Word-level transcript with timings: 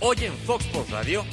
Hoy 0.00 0.16
en 0.20 0.32
Fox 0.46 0.64
Sports 0.66 0.90
Radio, 0.90 1.24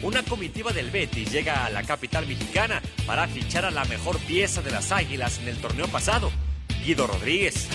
una 0.00 0.22
comitiva 0.22 0.72
del 0.72 0.92
Betis 0.92 1.32
llega 1.32 1.66
a 1.66 1.70
la 1.70 1.82
capital 1.82 2.24
mexicana 2.24 2.80
para 3.04 3.26
fichar 3.26 3.64
a 3.64 3.72
la 3.72 3.84
mejor 3.86 4.16
pieza 4.20 4.62
de 4.62 4.70
las 4.70 4.92
Águilas 4.92 5.40
en 5.40 5.48
el 5.48 5.56
torneo 5.56 5.88
pasado, 5.88 6.30
Guido 6.84 7.08
Rodríguez. 7.08 7.66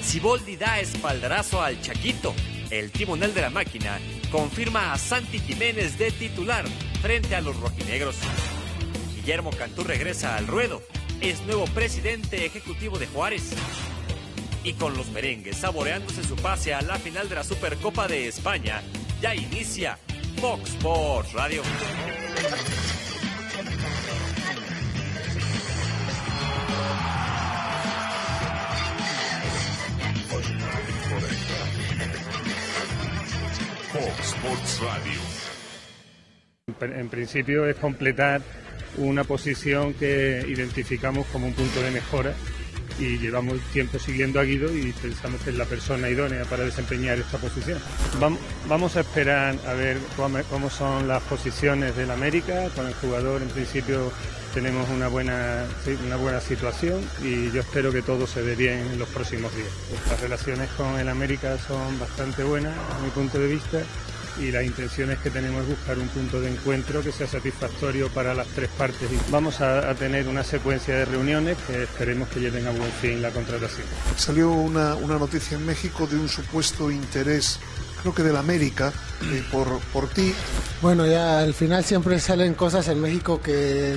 Siboldi 0.00 0.56
da 0.56 0.78
espaldarazo 0.78 1.60
al 1.60 1.80
Chaquito. 1.82 2.32
El 2.70 2.92
timonel 2.92 3.34
de 3.34 3.40
la 3.40 3.50
máquina 3.50 3.98
confirma 4.30 4.92
a 4.92 4.98
Santi 4.98 5.40
Jiménez 5.40 5.98
de 5.98 6.12
titular 6.12 6.64
frente 7.02 7.34
a 7.34 7.40
los 7.40 7.56
rojinegros. 7.56 8.14
Guillermo 9.16 9.50
Cantú 9.50 9.82
regresa 9.82 10.36
al 10.36 10.46
ruedo. 10.46 10.80
Es 11.20 11.40
nuevo 11.46 11.64
presidente 11.64 12.46
ejecutivo 12.46 12.96
de 12.96 13.08
Juárez. 13.08 13.54
Y 14.62 14.74
con 14.74 14.96
los 14.96 15.08
merengues 15.08 15.56
saboreándose 15.56 16.22
su 16.22 16.36
pase 16.36 16.74
a 16.74 16.80
la 16.80 16.96
final 16.96 17.28
de 17.28 17.34
la 17.34 17.44
Supercopa 17.44 18.06
de 18.06 18.28
España, 18.28 18.82
ya 19.20 19.34
inicia 19.34 19.98
Fox 20.40 20.70
Sports 20.70 21.32
Radio. 21.34 21.62
Fox 33.92 34.34
Sports 34.34 34.80
Radio. 34.80 35.20
En 36.80 37.08
principio 37.10 37.66
es 37.66 37.76
completar 37.76 38.40
una 38.96 39.24
posición 39.24 39.92
que 39.94 40.44
identificamos 40.48 41.26
como 41.26 41.46
un 41.46 41.52
punto 41.52 41.82
de 41.82 41.90
mejora 41.90 42.34
y 43.00 43.18
llevamos 43.18 43.58
tiempo 43.72 43.98
siguiendo 43.98 44.38
a 44.38 44.44
Guido 44.44 44.76
y 44.76 44.92
pensamos 44.92 45.40
que 45.40 45.50
es 45.50 45.56
la 45.56 45.64
persona 45.64 46.08
idónea 46.08 46.44
para 46.44 46.64
desempeñar 46.64 47.18
esta 47.18 47.38
posición. 47.38 47.78
Vamos 48.68 48.96
a 48.96 49.00
esperar 49.00 49.56
a 49.66 49.72
ver 49.72 49.98
cómo 50.16 50.70
son 50.70 51.08
las 51.08 51.22
posiciones 51.22 51.96
del 51.96 52.10
América. 52.10 52.68
Con 52.76 52.86
el 52.86 52.94
jugador 52.94 53.42
en 53.42 53.48
principio 53.48 54.12
tenemos 54.52 54.88
una 54.90 55.08
buena, 55.08 55.64
una 56.06 56.16
buena 56.16 56.40
situación 56.40 57.00
y 57.22 57.50
yo 57.50 57.60
espero 57.60 57.92
que 57.92 58.02
todo 58.02 58.26
se 58.26 58.42
dé 58.42 58.54
bien 58.54 58.78
en 58.78 58.98
los 58.98 59.08
próximos 59.08 59.54
días. 59.54 59.68
Las 60.10 60.20
relaciones 60.20 60.68
con 60.70 60.98
el 60.98 61.08
América 61.08 61.56
son 61.58 61.98
bastante 61.98 62.44
buenas, 62.44 62.76
a 62.76 63.02
mi 63.02 63.10
punto 63.10 63.38
de 63.38 63.46
vista, 63.46 63.82
y 64.38 64.50
las 64.50 64.64
intenciones 64.64 65.18
que 65.18 65.30
tenemos 65.30 65.62
es 65.62 65.68
buscar 65.68 65.98
un 65.98 66.08
punto 66.08 66.40
de 66.40 66.50
encuentro 66.50 67.02
que 67.02 67.12
sea 67.12 67.26
satisfactorio 67.26 68.08
para 68.08 68.34
las 68.34 68.46
tres 68.48 68.68
partes. 68.70 69.08
Vamos 69.30 69.60
a, 69.60 69.94
tener 69.94 70.28
una 70.28 70.44
secuencia 70.44 70.94
de 70.94 71.04
reuniones 71.04 71.56
que 71.66 71.82
esperemos 71.82 72.28
que 72.28 72.40
lleven 72.40 72.66
a 72.66 72.70
buen 72.70 72.90
fin 72.92 73.20
la 73.20 73.30
contratación. 73.30 73.86
Salió 74.16 74.50
una, 74.50 74.94
una 74.94 75.18
noticia 75.18 75.56
en 75.56 75.66
México 75.66 76.06
de 76.06 76.16
un 76.16 76.28
supuesto 76.28 76.90
interés 76.90 77.58
creo 78.00 78.14
que 78.14 78.22
del 78.22 78.36
América, 78.36 78.92
eh, 79.22 79.44
por, 79.52 79.78
por 79.92 80.08
ti. 80.08 80.32
Bueno, 80.80 81.06
ya 81.06 81.40
al 81.40 81.54
final 81.54 81.84
siempre 81.84 82.18
salen 82.18 82.54
cosas 82.54 82.88
en 82.88 83.00
México 83.00 83.40
que, 83.42 83.96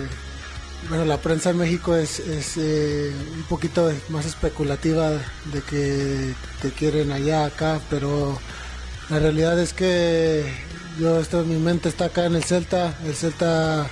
bueno, 0.89 1.05
la 1.05 1.17
prensa 1.17 1.51
en 1.51 1.57
México 1.57 1.95
es, 1.95 2.19
es 2.19 2.57
eh, 2.57 3.11
un 3.35 3.43
poquito 3.43 3.91
más 4.09 4.25
especulativa 4.25 5.11
de 5.11 5.61
que 5.69 6.33
te 6.61 6.71
quieren 6.71 7.11
allá, 7.11 7.45
acá, 7.45 7.79
pero 7.89 8.37
la 9.09 9.19
realidad 9.19 9.59
es 9.59 9.73
que 9.73 10.45
yo 10.99 11.19
esto, 11.19 11.43
mi 11.43 11.57
mente 11.57 11.89
está 11.89 12.05
acá 12.05 12.25
en 12.25 12.35
el 12.35 12.43
Celta. 12.43 12.97
El 13.05 13.15
Celta 13.15 13.89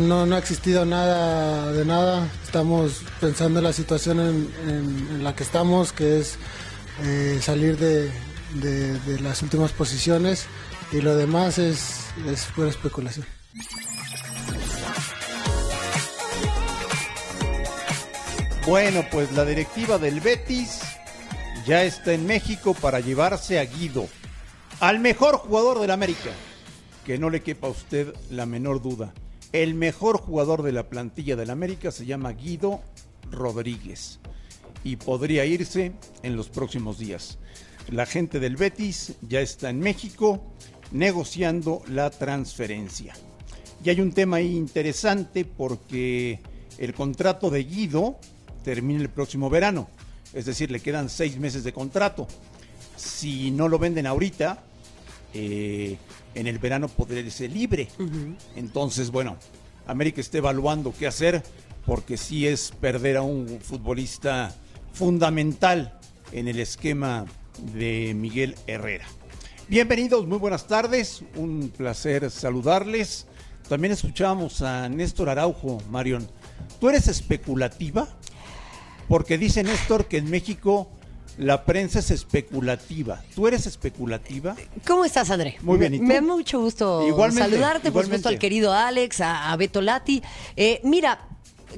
no, 0.00 0.22
ha 0.22 0.38
existido 0.38 0.84
nada 0.84 1.72
de 1.72 1.84
nada. 1.84 2.28
Estamos 2.44 3.02
pensando 3.20 3.60
en 3.60 3.64
la 3.64 3.72
situación 3.72 4.20
en, 4.20 5.22
la 5.22 5.36
que 5.36 5.42
estamos, 5.42 5.92
que 5.92 6.20
es 6.20 6.38
eh, 7.02 7.38
salir 7.42 7.76
de, 7.78 8.10
las 9.20 9.42
últimas 9.42 9.72
posiciones 9.72 10.46
y 10.92 11.00
lo 11.00 11.16
demás 11.16 11.58
es, 11.58 12.06
es 12.26 12.44
pura 12.54 12.70
especulación. 12.70 13.26
Bueno, 18.66 19.04
pues 19.10 19.30
la 19.32 19.44
directiva 19.44 19.98
del 19.98 20.20
Betis 20.20 20.80
ya 21.66 21.84
está 21.84 22.12
en 22.12 22.26
México 22.26 22.72
para 22.74 23.00
llevarse 23.00 23.58
a 23.58 23.64
Guido 23.64 24.08
al 24.80 25.00
mejor 25.00 25.36
jugador 25.36 25.80
del 25.80 25.90
América. 25.90 26.30
Que 27.04 27.18
no 27.18 27.30
le 27.30 27.42
quepa 27.42 27.66
a 27.66 27.70
usted 27.70 28.14
la 28.30 28.46
menor 28.46 28.82
duda. 28.82 29.12
El 29.52 29.74
mejor 29.74 30.18
jugador 30.18 30.62
de 30.62 30.72
la 30.72 30.88
plantilla 30.88 31.36
del 31.36 31.50
América 31.50 31.92
se 31.92 32.06
llama 32.06 32.32
Guido 32.32 32.80
Rodríguez 33.30 34.18
y 34.82 34.96
podría 34.96 35.44
irse 35.44 35.92
en 36.22 36.36
los 36.36 36.48
próximos 36.48 36.98
días. 36.98 37.38
La 37.88 38.06
gente 38.06 38.40
del 38.40 38.56
Betis 38.56 39.14
ya 39.22 39.40
está 39.40 39.70
en 39.70 39.80
México 39.80 40.42
negociando 40.92 41.82
la 41.88 42.10
transferencia. 42.10 43.14
Y 43.84 43.90
hay 43.90 44.00
un 44.00 44.12
tema 44.12 44.36
ahí 44.36 44.56
interesante 44.56 45.44
porque 45.44 46.40
el 46.78 46.94
contrato 46.94 47.50
de 47.50 47.64
Guido 47.64 48.18
termina 48.64 49.02
el 49.02 49.10
próximo 49.10 49.50
verano, 49.50 49.88
es 50.32 50.46
decir, 50.46 50.70
le 50.70 50.80
quedan 50.80 51.10
seis 51.10 51.38
meses 51.38 51.64
de 51.64 51.72
contrato 51.72 52.26
si 52.96 53.50
no 53.50 53.68
lo 53.68 53.78
venden 53.78 54.06
ahorita, 54.06 54.62
eh, 55.32 55.96
en 56.34 56.46
el 56.46 56.58
verano 56.58 56.88
podría 56.88 57.28
ser 57.30 57.52
libre. 57.52 57.88
Entonces, 58.56 59.10
bueno, 59.10 59.36
América 59.86 60.20
está 60.20 60.38
evaluando 60.38 60.94
qué 60.96 61.06
hacer 61.06 61.42
porque 61.86 62.16
sí 62.16 62.46
es 62.46 62.72
perder 62.80 63.18
a 63.18 63.22
un 63.22 63.60
futbolista 63.60 64.54
fundamental 64.92 65.98
en 66.32 66.48
el 66.48 66.58
esquema 66.60 67.26
de 67.74 68.14
Miguel 68.14 68.56
Herrera. 68.66 69.06
Bienvenidos, 69.68 70.26
muy 70.26 70.38
buenas 70.38 70.66
tardes, 70.66 71.22
un 71.36 71.72
placer 71.76 72.30
saludarles. 72.30 73.26
También 73.68 73.92
escuchábamos 73.92 74.60
a 74.62 74.88
Néstor 74.88 75.28
Araujo, 75.30 75.80
Marion. 75.90 76.28
¿Tú 76.80 76.90
eres 76.90 77.08
especulativa? 77.08 78.08
Porque 79.08 79.38
dice 79.38 79.62
Néstor 79.62 80.06
que 80.06 80.18
en 80.18 80.30
México 80.30 80.90
la 81.38 81.64
prensa 81.64 81.98
es 81.98 82.10
especulativa. 82.10 83.22
¿Tú 83.34 83.46
eres 83.46 83.66
especulativa? 83.66 84.56
¿Cómo 84.86 85.04
estás, 85.04 85.30
André? 85.30 85.56
Muy 85.62 85.78
bien. 85.78 86.04
Me 86.04 86.14
da 86.14 86.20
mucho 86.20 86.60
gusto 86.60 87.02
saludarte, 87.32 87.90
por 87.90 88.04
supuesto, 88.04 88.28
al 88.28 88.38
querido 88.38 88.72
Alex, 88.72 89.20
a, 89.20 89.54
Beto 89.56 89.80
Lati. 89.80 90.22
Eh, 90.56 90.80
mira, 90.84 91.28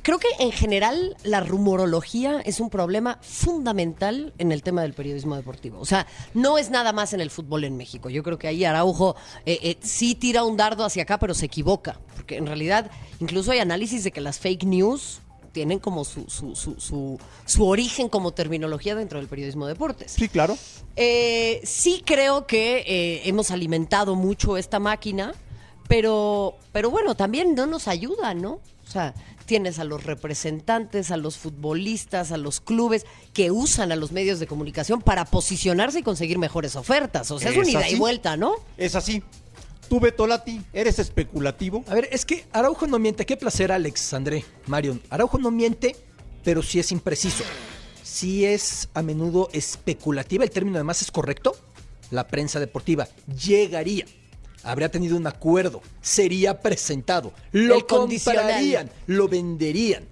creo 0.02 0.18
que 0.18 0.28
en 0.38 0.52
general 0.52 1.16
la 1.22 1.40
rumorología 1.40 2.40
es 2.40 2.60
un 2.60 2.70
problema 2.70 3.18
fundamental 3.22 4.34
en 4.38 4.52
el 4.52 4.62
tema 4.62 4.82
del 4.82 4.92
periodismo 4.92 5.36
deportivo. 5.36 5.80
O 5.80 5.84
sea, 5.86 6.06
no 6.34 6.58
es 6.58 6.70
nada 6.70 6.92
más 6.92 7.12
en 7.12 7.20
el 7.20 7.30
fútbol 7.30 7.64
en 7.64 7.76
México. 7.76 8.10
Yo 8.10 8.22
creo 8.22 8.38
que 8.38 8.48
ahí 8.48 8.64
Araujo 8.64 9.16
eh, 9.44 9.58
eh, 9.62 9.76
sí 9.80 10.14
tira 10.14 10.44
un 10.44 10.56
dardo 10.56 10.84
hacia 10.84 11.04
acá, 11.04 11.18
pero 11.18 11.34
se 11.34 11.46
equivoca. 11.46 12.00
Porque 12.14 12.36
en 12.36 12.46
realidad 12.46 12.90
incluso 13.20 13.52
hay 13.52 13.58
análisis 13.60 14.04
de 14.04 14.12
que 14.12 14.20
las 14.20 14.38
fake 14.38 14.64
news 14.64 15.20
tienen 15.56 15.78
como 15.78 16.04
su, 16.04 16.28
su, 16.28 16.54
su, 16.54 17.18
su, 17.46 17.66
origen 17.66 18.10
como 18.10 18.32
terminología 18.32 18.94
dentro 18.94 19.18
del 19.18 19.26
periodismo 19.26 19.64
de 19.64 19.72
deportes. 19.72 20.12
Sí, 20.12 20.28
claro. 20.28 20.58
Eh, 20.96 21.62
sí 21.64 22.02
creo 22.04 22.46
que 22.46 22.84
eh, 22.86 23.22
hemos 23.24 23.50
alimentado 23.50 24.16
mucho 24.16 24.58
esta 24.58 24.80
máquina, 24.80 25.32
pero, 25.88 26.58
pero 26.72 26.90
bueno, 26.90 27.14
también 27.14 27.54
no 27.54 27.64
nos 27.64 27.88
ayuda, 27.88 28.34
¿no? 28.34 28.60
O 28.86 28.90
sea, 28.90 29.14
tienes 29.46 29.78
a 29.78 29.84
los 29.84 30.04
representantes, 30.04 31.10
a 31.10 31.16
los 31.16 31.38
futbolistas, 31.38 32.32
a 32.32 32.36
los 32.36 32.60
clubes 32.60 33.06
que 33.32 33.50
usan 33.50 33.92
a 33.92 33.96
los 33.96 34.12
medios 34.12 34.38
de 34.38 34.46
comunicación 34.46 35.00
para 35.00 35.24
posicionarse 35.24 36.00
y 36.00 36.02
conseguir 36.02 36.36
mejores 36.36 36.76
ofertas. 36.76 37.30
O 37.30 37.38
sea, 37.38 37.50
es, 37.50 37.56
una 37.56 37.70
ida 37.70 37.88
y 37.88 37.94
vuelta, 37.94 38.36
¿no? 38.36 38.56
Es 38.76 38.94
así. 38.94 39.22
Tú, 39.88 40.00
Betolati, 40.00 40.60
eres 40.72 40.98
especulativo. 40.98 41.84
A 41.88 41.94
ver, 41.94 42.08
es 42.10 42.24
que 42.24 42.44
Araujo 42.52 42.86
no 42.86 42.98
miente. 42.98 43.24
Qué 43.24 43.36
placer, 43.36 43.70
Alex, 43.70 44.14
André, 44.14 44.44
Marion. 44.66 45.00
Araujo 45.10 45.38
no 45.38 45.50
miente, 45.50 45.96
pero 46.42 46.62
sí 46.62 46.78
es 46.80 46.90
impreciso. 46.90 47.44
Sí 48.02 48.44
es 48.44 48.88
a 48.94 49.02
menudo 49.02 49.48
especulativa. 49.52 50.44
El 50.44 50.50
término 50.50 50.76
además 50.76 51.02
es 51.02 51.10
correcto. 51.10 51.56
La 52.10 52.26
prensa 52.26 52.58
deportiva 52.58 53.08
llegaría. 53.26 54.06
Habría 54.62 54.90
tenido 54.90 55.16
un 55.16 55.26
acuerdo. 55.26 55.82
Sería 56.00 56.60
presentado. 56.60 57.32
Lo 57.52 57.86
comprarían. 57.86 58.90
Lo 59.06 59.28
venderían. 59.28 60.04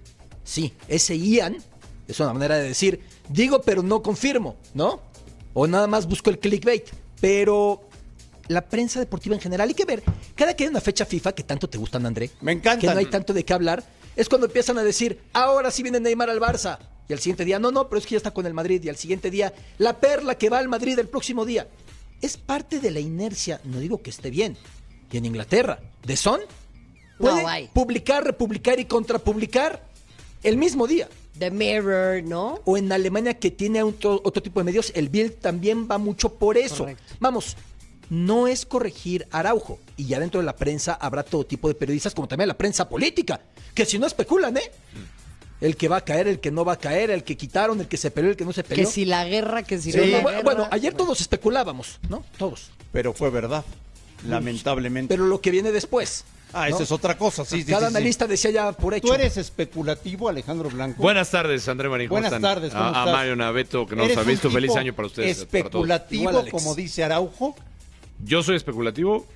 Sí, 0.43 0.73
ese 0.87 1.17
Ian 1.17 1.57
es 2.07 2.19
una 2.19 2.33
manera 2.33 2.55
de 2.57 2.67
decir, 2.67 3.01
digo 3.29 3.61
pero 3.61 3.81
no 3.81 4.01
confirmo, 4.01 4.55
¿no? 4.73 5.01
O 5.53 5.67
nada 5.67 5.87
más 5.87 6.07
busco 6.07 6.29
el 6.29 6.39
clickbait. 6.39 6.87
Pero 7.19 7.89
la 8.47 8.61
prensa 8.61 8.99
deportiva 8.99 9.35
en 9.35 9.41
general. 9.41 9.69
Hay 9.69 9.75
que 9.75 9.85
ver, 9.85 10.03
cada 10.35 10.55
que 10.55 10.63
hay 10.63 10.69
una 10.69 10.81
fecha 10.81 11.05
FIFA 11.05 11.33
que 11.33 11.43
tanto 11.43 11.69
te 11.69 11.77
gustan, 11.77 12.05
André, 12.05 12.31
me 12.41 12.51
encanta. 12.51 12.81
Que 12.81 12.87
no 12.87 12.99
hay 12.99 13.05
tanto 13.07 13.33
de 13.33 13.43
qué 13.43 13.53
hablar, 13.53 13.83
es 14.15 14.29
cuando 14.29 14.47
empiezan 14.47 14.77
a 14.77 14.83
decir, 14.83 15.19
ahora 15.33 15.71
sí 15.71 15.83
viene 15.83 15.99
Neymar 15.99 16.29
al 16.29 16.39
Barça. 16.39 16.79
Y 17.07 17.13
al 17.13 17.19
siguiente 17.19 17.45
día, 17.45 17.59
no, 17.59 17.71
no, 17.71 17.87
pero 17.87 17.99
es 17.99 18.05
que 18.05 18.11
ya 18.11 18.17
está 18.17 18.31
con 18.31 18.45
el 18.47 18.53
Madrid. 18.53 18.83
Y 18.83 18.89
al 18.89 18.95
siguiente 18.95 19.29
día, 19.29 19.53
la 19.77 19.99
perla 19.99 20.37
que 20.37 20.49
va 20.49 20.57
al 20.57 20.67
Madrid 20.67 20.97
el 20.97 21.07
próximo 21.07 21.45
día. 21.45 21.67
Es 22.21 22.37
parte 22.37 22.79
de 22.79 22.89
la 22.89 22.99
inercia, 22.99 23.61
no 23.63 23.79
digo 23.79 24.01
que 24.01 24.09
esté 24.09 24.31
bien. 24.31 24.57
Y 25.11 25.17
en 25.17 25.25
Inglaterra, 25.25 25.79
¿de 26.03 26.17
Son? 26.17 26.41
Puede 27.19 27.69
publicar, 27.73 28.23
republicar 28.23 28.79
y 28.79 28.85
contrapublicar 28.85 29.85
el 30.43 30.57
mismo 30.57 30.87
día. 30.87 31.07
The 31.37 31.51
Mirror, 31.51 32.23
¿no? 32.23 32.61
O 32.65 32.77
en 32.77 32.91
Alemania 32.91 33.33
que 33.37 33.51
tiene 33.51 33.83
otro, 33.83 34.21
otro 34.23 34.41
tipo 34.41 34.59
de 34.59 34.63
medios, 34.63 34.91
el 34.95 35.09
Bild 35.09 35.35
también 35.35 35.87
va 35.89 35.97
mucho 35.97 36.33
por 36.33 36.57
eso. 36.57 36.87
Vamos, 37.19 37.55
no 38.09 38.47
es 38.47 38.65
corregir 38.65 39.27
Araujo. 39.31 39.79
Y 39.97 40.05
ya 40.05 40.19
dentro 40.19 40.39
de 40.39 40.45
la 40.45 40.55
prensa 40.55 40.93
habrá 40.93 41.23
todo 41.23 41.45
tipo 41.45 41.67
de 41.67 41.75
periodistas, 41.75 42.13
como 42.13 42.27
también 42.27 42.47
la 42.47 42.57
prensa 42.57 42.87
política, 42.87 43.41
que 43.73 43.85
si 43.85 43.99
no 43.99 44.07
especulan, 44.07 44.57
¿eh? 44.57 44.71
El 45.61 45.77
que 45.77 45.87
va 45.87 45.97
a 45.97 46.01
caer, 46.01 46.27
el 46.27 46.39
que 46.39 46.51
no 46.51 46.65
va 46.65 46.73
a 46.73 46.77
caer, 46.77 47.11
el 47.11 47.23
que 47.23 47.37
quitaron, 47.37 47.79
el 47.79 47.87
que 47.87 47.97
se 47.97 48.11
peleó, 48.11 48.31
el 48.31 48.37
que 48.37 48.45
no 48.45 48.51
se 48.51 48.63
peleó. 48.63 48.85
Que 48.85 48.91
si 48.91 49.05
la 49.05 49.25
guerra, 49.25 49.63
que 49.63 49.79
si 49.79 49.91
no 49.93 50.05
la 50.05 50.19
bueno, 50.21 50.43
Bueno, 50.43 50.67
ayer 50.69 50.93
todos 50.93 51.21
especulábamos, 51.21 51.99
¿no? 52.09 52.23
Todos. 52.37 52.71
Pero 52.91 53.13
fue 53.13 53.29
verdad, 53.29 53.63
lamentablemente. 54.27 55.13
Pero 55.13 55.27
lo 55.27 55.39
que 55.39 55.51
viene 55.51 55.71
después. 55.71 56.25
Ah, 56.53 56.69
esa 56.69 56.83
es 56.83 56.91
otra 56.91 57.17
cosa, 57.17 57.43
sí. 57.43 57.65
Cada 57.65 57.87
analista 57.87 58.27
decía 58.27 58.49
ya 58.51 58.71
por 58.71 58.93
hecho. 58.93 59.07
¿Tú 59.07 59.13
eres 59.13 59.35
especulativo, 59.35 60.29
Alejandro 60.29 60.69
Blanco? 60.69 61.01
Buenas 61.01 61.29
tardes, 61.29 61.67
André 61.67 61.89
Marín. 61.89 62.09
Buenas 62.09 62.39
tardes, 62.39 62.71
¿cómo 62.71 62.83
a, 62.83 63.03
a, 63.03 63.05
Mario 63.05 63.35
Naveto, 63.35 63.85
que 63.85 63.95
nos 63.95 64.15
ha 64.15 64.23
visto. 64.23 64.49
Feliz 64.49 64.73
año 64.75 64.93
para 64.93 65.07
ustedes. 65.07 65.39
¿Especulativo, 65.39 66.45
como 66.51 66.75
dice 66.75 67.03
Araujo? 67.03 67.55
Yo 68.23 68.43
soy 68.43 68.55
especulativo. 68.55 69.27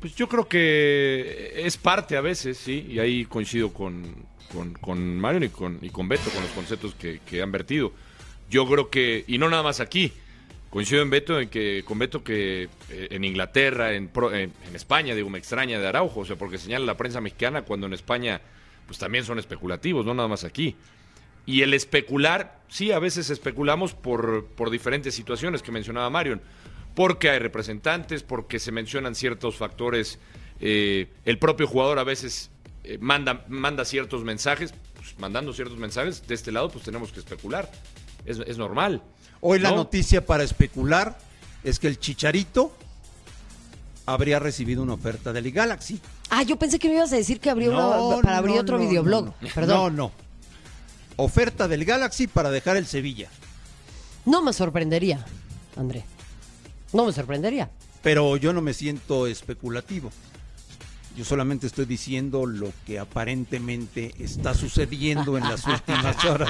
Pues 0.00 0.14
yo 0.14 0.28
creo 0.28 0.46
que 0.46 1.54
es 1.56 1.76
parte 1.76 2.16
a 2.16 2.20
veces, 2.20 2.58
sí, 2.58 2.86
y 2.88 2.98
ahí 2.98 3.24
coincido 3.24 3.72
con, 3.72 4.04
con, 4.52 4.74
con 4.74 5.18
Mario 5.18 5.46
y 5.46 5.48
con, 5.48 5.78
y 5.80 5.88
con 5.90 6.08
Beto, 6.08 6.30
con 6.30 6.42
los 6.42 6.50
conceptos 6.52 6.94
que, 6.94 7.42
han 7.42 7.50
vertido. 7.50 7.92
Yo 8.50 8.68
creo 8.68 8.90
que, 8.90 9.24
y 9.26 9.38
no 9.38 9.48
nada 9.48 9.62
más 9.62 9.80
aquí, 9.80 10.12
Coincido 10.70 11.00
en 11.00 11.08
Beto 11.08 11.40
en 11.40 11.48
que, 11.48 11.84
con 11.86 11.98
Beto 11.98 12.22
que 12.22 12.68
eh, 12.90 13.08
en 13.10 13.24
Inglaterra, 13.24 13.94
en, 13.94 14.10
en, 14.32 14.52
España, 14.74 15.14
digo, 15.14 15.30
me 15.30 15.38
extraña 15.38 15.78
de 15.78 15.86
Araujo, 15.86 16.20
o 16.20 16.24
sea, 16.26 16.36
porque 16.36 16.58
señala 16.58 16.84
la 16.84 16.96
prensa 16.96 17.20
mexicana 17.20 17.62
cuando 17.62 17.86
en 17.86 17.94
España 17.94 18.42
pues 18.86 18.98
también 18.98 19.24
son 19.24 19.38
especulativos, 19.38 20.04
no 20.04 20.12
nada 20.12 20.28
más 20.28 20.44
aquí. 20.44 20.76
Y 21.46 21.62
el 21.62 21.72
especular, 21.72 22.60
sí, 22.68 22.92
a 22.92 22.98
veces 22.98 23.30
especulamos 23.30 23.94
por, 23.94 24.46
por 24.46 24.70
diferentes 24.70 25.14
situaciones 25.14 25.62
que 25.62 25.72
mencionaba 25.72 26.10
Marion, 26.10 26.42
porque 26.96 27.28
hay 27.28 27.38
representantes, 27.38 28.22
porque 28.22 28.58
se 28.58 28.72
mencionan 28.72 29.14
ciertos 29.14 29.56
factores, 29.56 30.18
eh, 30.60 31.12
el 31.26 31.38
propio 31.38 31.68
jugador 31.68 31.98
a 31.98 32.04
veces 32.04 32.50
eh, 32.84 32.96
manda, 32.98 33.44
manda 33.48 33.84
ciertos 33.84 34.24
mensajes, 34.24 34.72
pues, 34.94 35.14
mandando 35.18 35.52
ciertos 35.52 35.76
mensajes, 35.78 36.26
de 36.26 36.34
este 36.34 36.50
lado 36.50 36.70
pues 36.70 36.84
tenemos 36.84 37.12
que 37.12 37.20
especular, 37.20 37.70
es, 38.24 38.38
es 38.38 38.56
normal. 38.56 39.02
Hoy 39.42 39.58
la 39.58 39.72
noticia 39.72 40.24
para 40.24 40.42
especular 40.42 41.18
es 41.62 41.78
que 41.78 41.86
el 41.86 42.00
Chicharito 42.00 42.72
habría 44.06 44.38
recibido 44.38 44.82
una 44.82 44.94
oferta 44.94 45.34
del 45.34 45.52
Galaxy. 45.52 46.00
Ah, 46.30 46.44
yo 46.44 46.56
pensé 46.56 46.78
que 46.78 46.88
me 46.88 46.94
ibas 46.94 47.12
a 47.12 47.16
decir 47.16 47.40
que 47.40 47.50
habría 47.50 47.70
una 47.70 48.22
para 48.22 48.38
abrir 48.38 48.58
otro 48.58 48.78
videoblog. 48.78 49.34
No, 49.66 49.90
no. 49.90 50.12
Oferta 51.16 51.68
del 51.68 51.84
Galaxy 51.84 52.26
para 52.26 52.50
dejar 52.50 52.78
el 52.78 52.86
Sevilla. 52.86 53.28
No 54.24 54.42
me 54.42 54.54
sorprendería, 54.54 55.26
André. 55.76 56.06
No 56.96 57.04
me 57.04 57.12
sorprendería. 57.12 57.68
Pero 58.02 58.38
yo 58.38 58.54
no 58.54 58.62
me 58.62 58.72
siento 58.72 59.26
especulativo. 59.26 60.10
Yo 61.14 61.26
solamente 61.26 61.66
estoy 61.66 61.84
diciendo 61.84 62.46
lo 62.46 62.72
que 62.86 62.98
aparentemente 62.98 64.14
está 64.18 64.54
sucediendo 64.54 65.36
en 65.36 65.44
las 65.44 65.66
últimas 65.66 66.24
horas. 66.24 66.48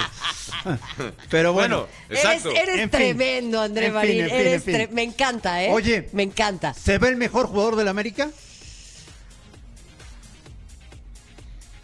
Pero 1.31 1.53
bueno, 1.53 1.89
exacto. 2.09 2.51
Eres, 2.53 2.89
tremendo, 2.93 3.61
André 3.61 3.91
Marín. 3.91 4.27
me 4.93 5.03
encanta, 5.03 5.65
¿eh? 5.65 5.73
Oye, 5.73 6.09
me 6.13 6.23
encanta. 6.23 6.75
¿Se 6.75 6.99
ve 6.99 7.09
el 7.09 7.17
mejor 7.17 7.49
jugador 7.49 7.75
del 7.75 7.89
América? 7.89 8.31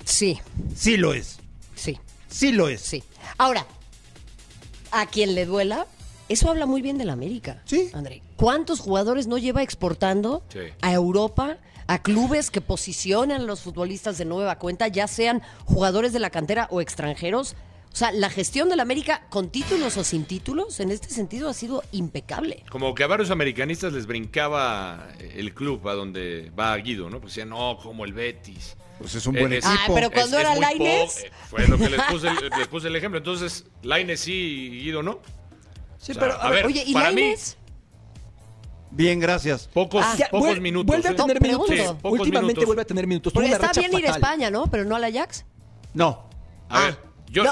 Sí. 0.04 0.40
Sí 0.76 0.96
lo 0.96 1.14
es. 1.14 1.40
Sí. 1.74 1.98
Sí 2.28 2.52
lo 2.52 2.68
es. 2.68 2.80
Sí. 2.80 3.02
Ahora, 3.38 3.66
a 4.92 5.06
quien 5.06 5.34
le 5.34 5.46
duela, 5.46 5.88
eso 6.28 6.50
habla 6.50 6.66
muy 6.66 6.82
bien 6.82 6.98
del 6.98 7.10
América. 7.10 7.62
Sí. 7.64 7.90
André. 7.92 8.22
¿Cuántos 8.36 8.80
jugadores 8.80 9.26
no 9.26 9.38
lleva 9.38 9.62
exportando 9.62 10.42
a 10.80 10.92
Europa? 10.92 11.58
a 11.88 12.00
clubes 12.00 12.50
que 12.50 12.60
posicionan 12.60 13.42
a 13.42 13.44
los 13.44 13.60
futbolistas 13.60 14.16
de 14.16 14.24
nueva 14.24 14.58
cuenta, 14.58 14.88
ya 14.88 15.06
sean 15.06 15.42
jugadores 15.64 16.12
de 16.12 16.20
la 16.20 16.30
cantera 16.30 16.68
o 16.70 16.80
extranjeros. 16.80 17.54
O 17.92 17.96
sea, 17.96 18.10
la 18.12 18.30
gestión 18.30 18.70
del 18.70 18.80
América 18.80 19.26
con 19.28 19.50
títulos 19.50 19.98
o 19.98 20.04
sin 20.04 20.24
títulos, 20.24 20.80
en 20.80 20.90
este 20.90 21.08
sentido, 21.10 21.50
ha 21.50 21.54
sido 21.54 21.82
impecable. 21.92 22.64
Como 22.70 22.94
que 22.94 23.04
a 23.04 23.06
varios 23.06 23.30
americanistas 23.30 23.92
les 23.92 24.06
brincaba 24.06 25.08
el 25.18 25.52
club 25.52 25.86
a 25.86 25.92
donde 25.92 26.50
va 26.58 26.74
Guido, 26.78 27.10
¿no? 27.10 27.20
Pues 27.20 27.34
decían, 27.34 27.50
no, 27.50 27.76
como 27.82 28.06
el 28.06 28.14
Betis. 28.14 28.76
Pues 28.98 29.14
es 29.14 29.26
un 29.26 29.34
buen 29.34 29.52
equipo. 29.52 29.68
Ah, 29.68 29.90
pero 29.92 30.10
cuando 30.10 30.38
era 30.38 30.54
Laines. 30.54 31.24
Eh, 31.24 31.30
fue 31.50 31.68
lo 31.68 31.76
que 31.76 31.90
les 31.90 32.00
puse, 32.68 32.88
el 32.88 32.96
ejemplo. 32.96 33.18
Entonces, 33.18 33.66
Laines 33.82 34.20
sí, 34.20 34.70
Guido 34.82 35.02
no. 35.02 35.20
Sí, 36.02 36.12
pero 36.18 36.32
a, 36.32 36.50
ver, 36.50 36.66
oye, 36.66 36.82
¿y 36.84 36.94
Laines? 36.94 37.56
Bien, 38.90 39.20
gracias. 39.20 39.68
Pocos, 39.72 40.04
ah, 40.04 40.16
pocos 40.32 40.60
minutos. 40.60 40.86
Vuelve 40.86 41.08
a 41.08 41.12
¿eh? 41.12 41.14
tener 41.14 41.40
minutos. 41.40 41.96
Últimamente 42.02 42.64
vuelve 42.64 42.82
a 42.82 42.84
tener 42.84 43.06
minutos. 43.06 43.32
está 43.32 43.70
bien 43.72 43.96
ir 43.96 44.08
a 44.08 44.10
España, 44.10 44.50
¿no? 44.50 44.66
Pero 44.66 44.84
no 44.84 44.96
al 44.96 45.04
Ajax. 45.04 45.44
No. 45.94 46.28
A 46.68 46.80
ver, 46.80 46.98
yo, 47.30 47.44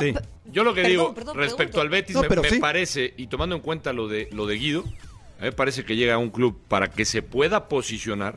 yo 0.46 0.64
lo 0.64 0.74
que 0.74 0.82
digo 0.82 1.14
respecto 1.34 1.80
al 1.80 1.90
Betis 1.90 2.16
me, 2.16 2.58
parece, 2.58 3.14
y 3.16 3.28
tomando 3.28 3.54
en 3.54 3.62
cuenta 3.62 3.92
lo 3.92 4.08
de, 4.08 4.28
lo 4.32 4.46
de 4.46 4.56
Guido, 4.56 4.80
a 4.80 5.42
mí 5.42 5.46
me 5.46 5.52
parece 5.52 5.84
que 5.84 5.94
llega 5.94 6.14
a 6.14 6.18
un 6.18 6.30
club 6.30 6.60
para 6.66 6.90
que 6.90 7.04
se 7.04 7.22
pueda 7.22 7.68
posicionar 7.68 8.36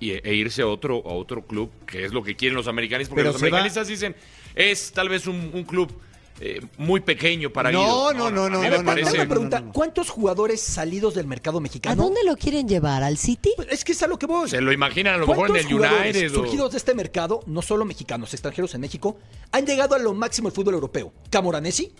y, 0.00 0.12
e 0.12 0.34
irse 0.34 0.62
a 0.62 0.68
otro, 0.68 1.02
a 1.04 1.12
otro 1.12 1.42
club, 1.42 1.70
que 1.84 2.04
es 2.04 2.12
lo 2.12 2.22
que 2.22 2.34
quieren 2.34 2.56
los 2.56 2.66
americanistas, 2.66 3.10
porque 3.10 3.24
los 3.24 3.36
americanistas 3.36 3.88
dicen, 3.88 4.16
es 4.54 4.92
tal 4.92 5.10
vez 5.10 5.26
un, 5.26 5.50
un 5.52 5.64
club 5.64 5.92
eh, 6.40 6.60
muy 6.76 7.00
pequeño 7.00 7.52
para 7.52 7.72
no, 7.72 8.12
No, 8.12 8.30
no, 8.30 8.48
no, 8.48 8.48
no, 8.48 8.60
me 8.60 9.26
pregunta, 9.26 9.64
¿cuántos 9.72 10.08
jugadores 10.08 10.60
salidos 10.60 11.14
del 11.14 11.26
mercado 11.26 11.60
mexicano? 11.60 12.00
¿A 12.00 12.04
dónde 12.04 12.22
lo 12.24 12.36
quieren 12.36 12.68
llevar? 12.68 13.02
¿Al 13.02 13.18
City? 13.18 13.52
Pues, 13.56 13.68
es 13.70 13.84
que 13.84 13.92
es 13.92 14.02
a 14.02 14.06
lo 14.06 14.18
que 14.18 14.26
voy. 14.26 14.48
Se 14.48 14.60
lo 14.60 14.72
imaginan 14.72 15.14
a 15.14 15.18
lo 15.18 15.26
mejor 15.26 15.50
en 15.50 15.56
el 15.56 15.74
United. 15.74 16.32
surgidos 16.32 16.72
de 16.72 16.78
este 16.78 16.94
mercado, 16.94 17.42
no 17.46 17.60
solo 17.60 17.84
mexicanos, 17.84 18.32
extranjeros 18.34 18.74
en 18.74 18.82
México, 18.82 19.18
han 19.50 19.66
llegado 19.66 19.96
a 19.96 19.98
lo 19.98 20.14
máximo 20.14 20.48
el 20.48 20.54
fútbol 20.54 20.74
europeo. 20.74 21.12
Camoranesi 21.30 21.92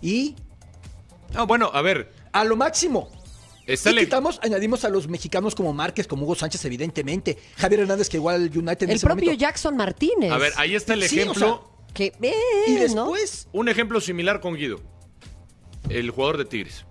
y... 0.00 0.36
Ah, 1.34 1.42
bueno, 1.42 1.70
a 1.74 1.82
ver. 1.82 2.12
A 2.32 2.44
lo 2.44 2.56
máximo. 2.56 3.08
y 3.66 3.76
quitamos, 3.76 4.38
añadimos 4.42 4.84
a 4.84 4.88
los 4.88 5.08
mexicanos 5.08 5.56
como 5.56 5.72
Márquez, 5.72 6.06
como 6.06 6.24
Hugo 6.24 6.36
Sánchez, 6.36 6.64
evidentemente. 6.64 7.36
Javier 7.56 7.80
Hernández, 7.80 8.08
que 8.08 8.18
igual 8.18 8.42
el 8.42 8.56
United. 8.56 8.88
El 8.88 9.00
propio 9.00 9.32
Jackson 9.32 9.76
Martínez. 9.76 10.30
A 10.30 10.38
ver, 10.38 10.52
ahí 10.56 10.76
está 10.76 10.94
el 10.94 11.02
ejemplo 11.02 11.77
y 11.98 12.74
después, 12.74 13.48
un 13.52 13.68
ejemplo 13.68 14.00
similar 14.00 14.40
con 14.40 14.54
Guido, 14.54 14.80
el 15.88 16.10
jugador 16.10 16.38
de 16.38 16.44
Tigres. 16.44 16.84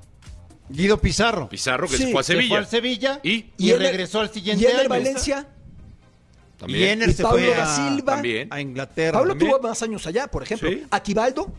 Guido 0.69 0.99
Pizarro. 0.99 1.47
Pizarro, 1.49 1.87
que 1.87 1.97
se 1.97 2.11
fue 2.11 2.21
a 2.21 2.23
Sevilla. 2.23 2.43
Se 2.43 2.49
fue 2.49 2.59
a 2.59 2.65
Sevilla 2.65 3.19
y, 3.23 3.45
y, 3.57 3.73
regresó 3.73 4.19
al 4.19 4.31
siguiente 4.31 4.63
y 4.63 4.67
año. 4.67 4.81
en 4.81 4.89
Valencia. 4.89 5.47
También. 6.57 7.01
Y, 7.01 7.13
se 7.13 7.23
fue 7.23 7.53
a, 7.55 7.75
Silva, 7.75 8.21
a 8.49 8.61
Inglaterra. 8.61 9.19
Pablo 9.19 9.37
tuvo 9.37 9.59
más 9.59 9.81
años 9.83 10.05
allá, 10.07 10.27
por 10.27 10.43
ejemplo. 10.43 10.69
Aquivaldo. 10.91 11.51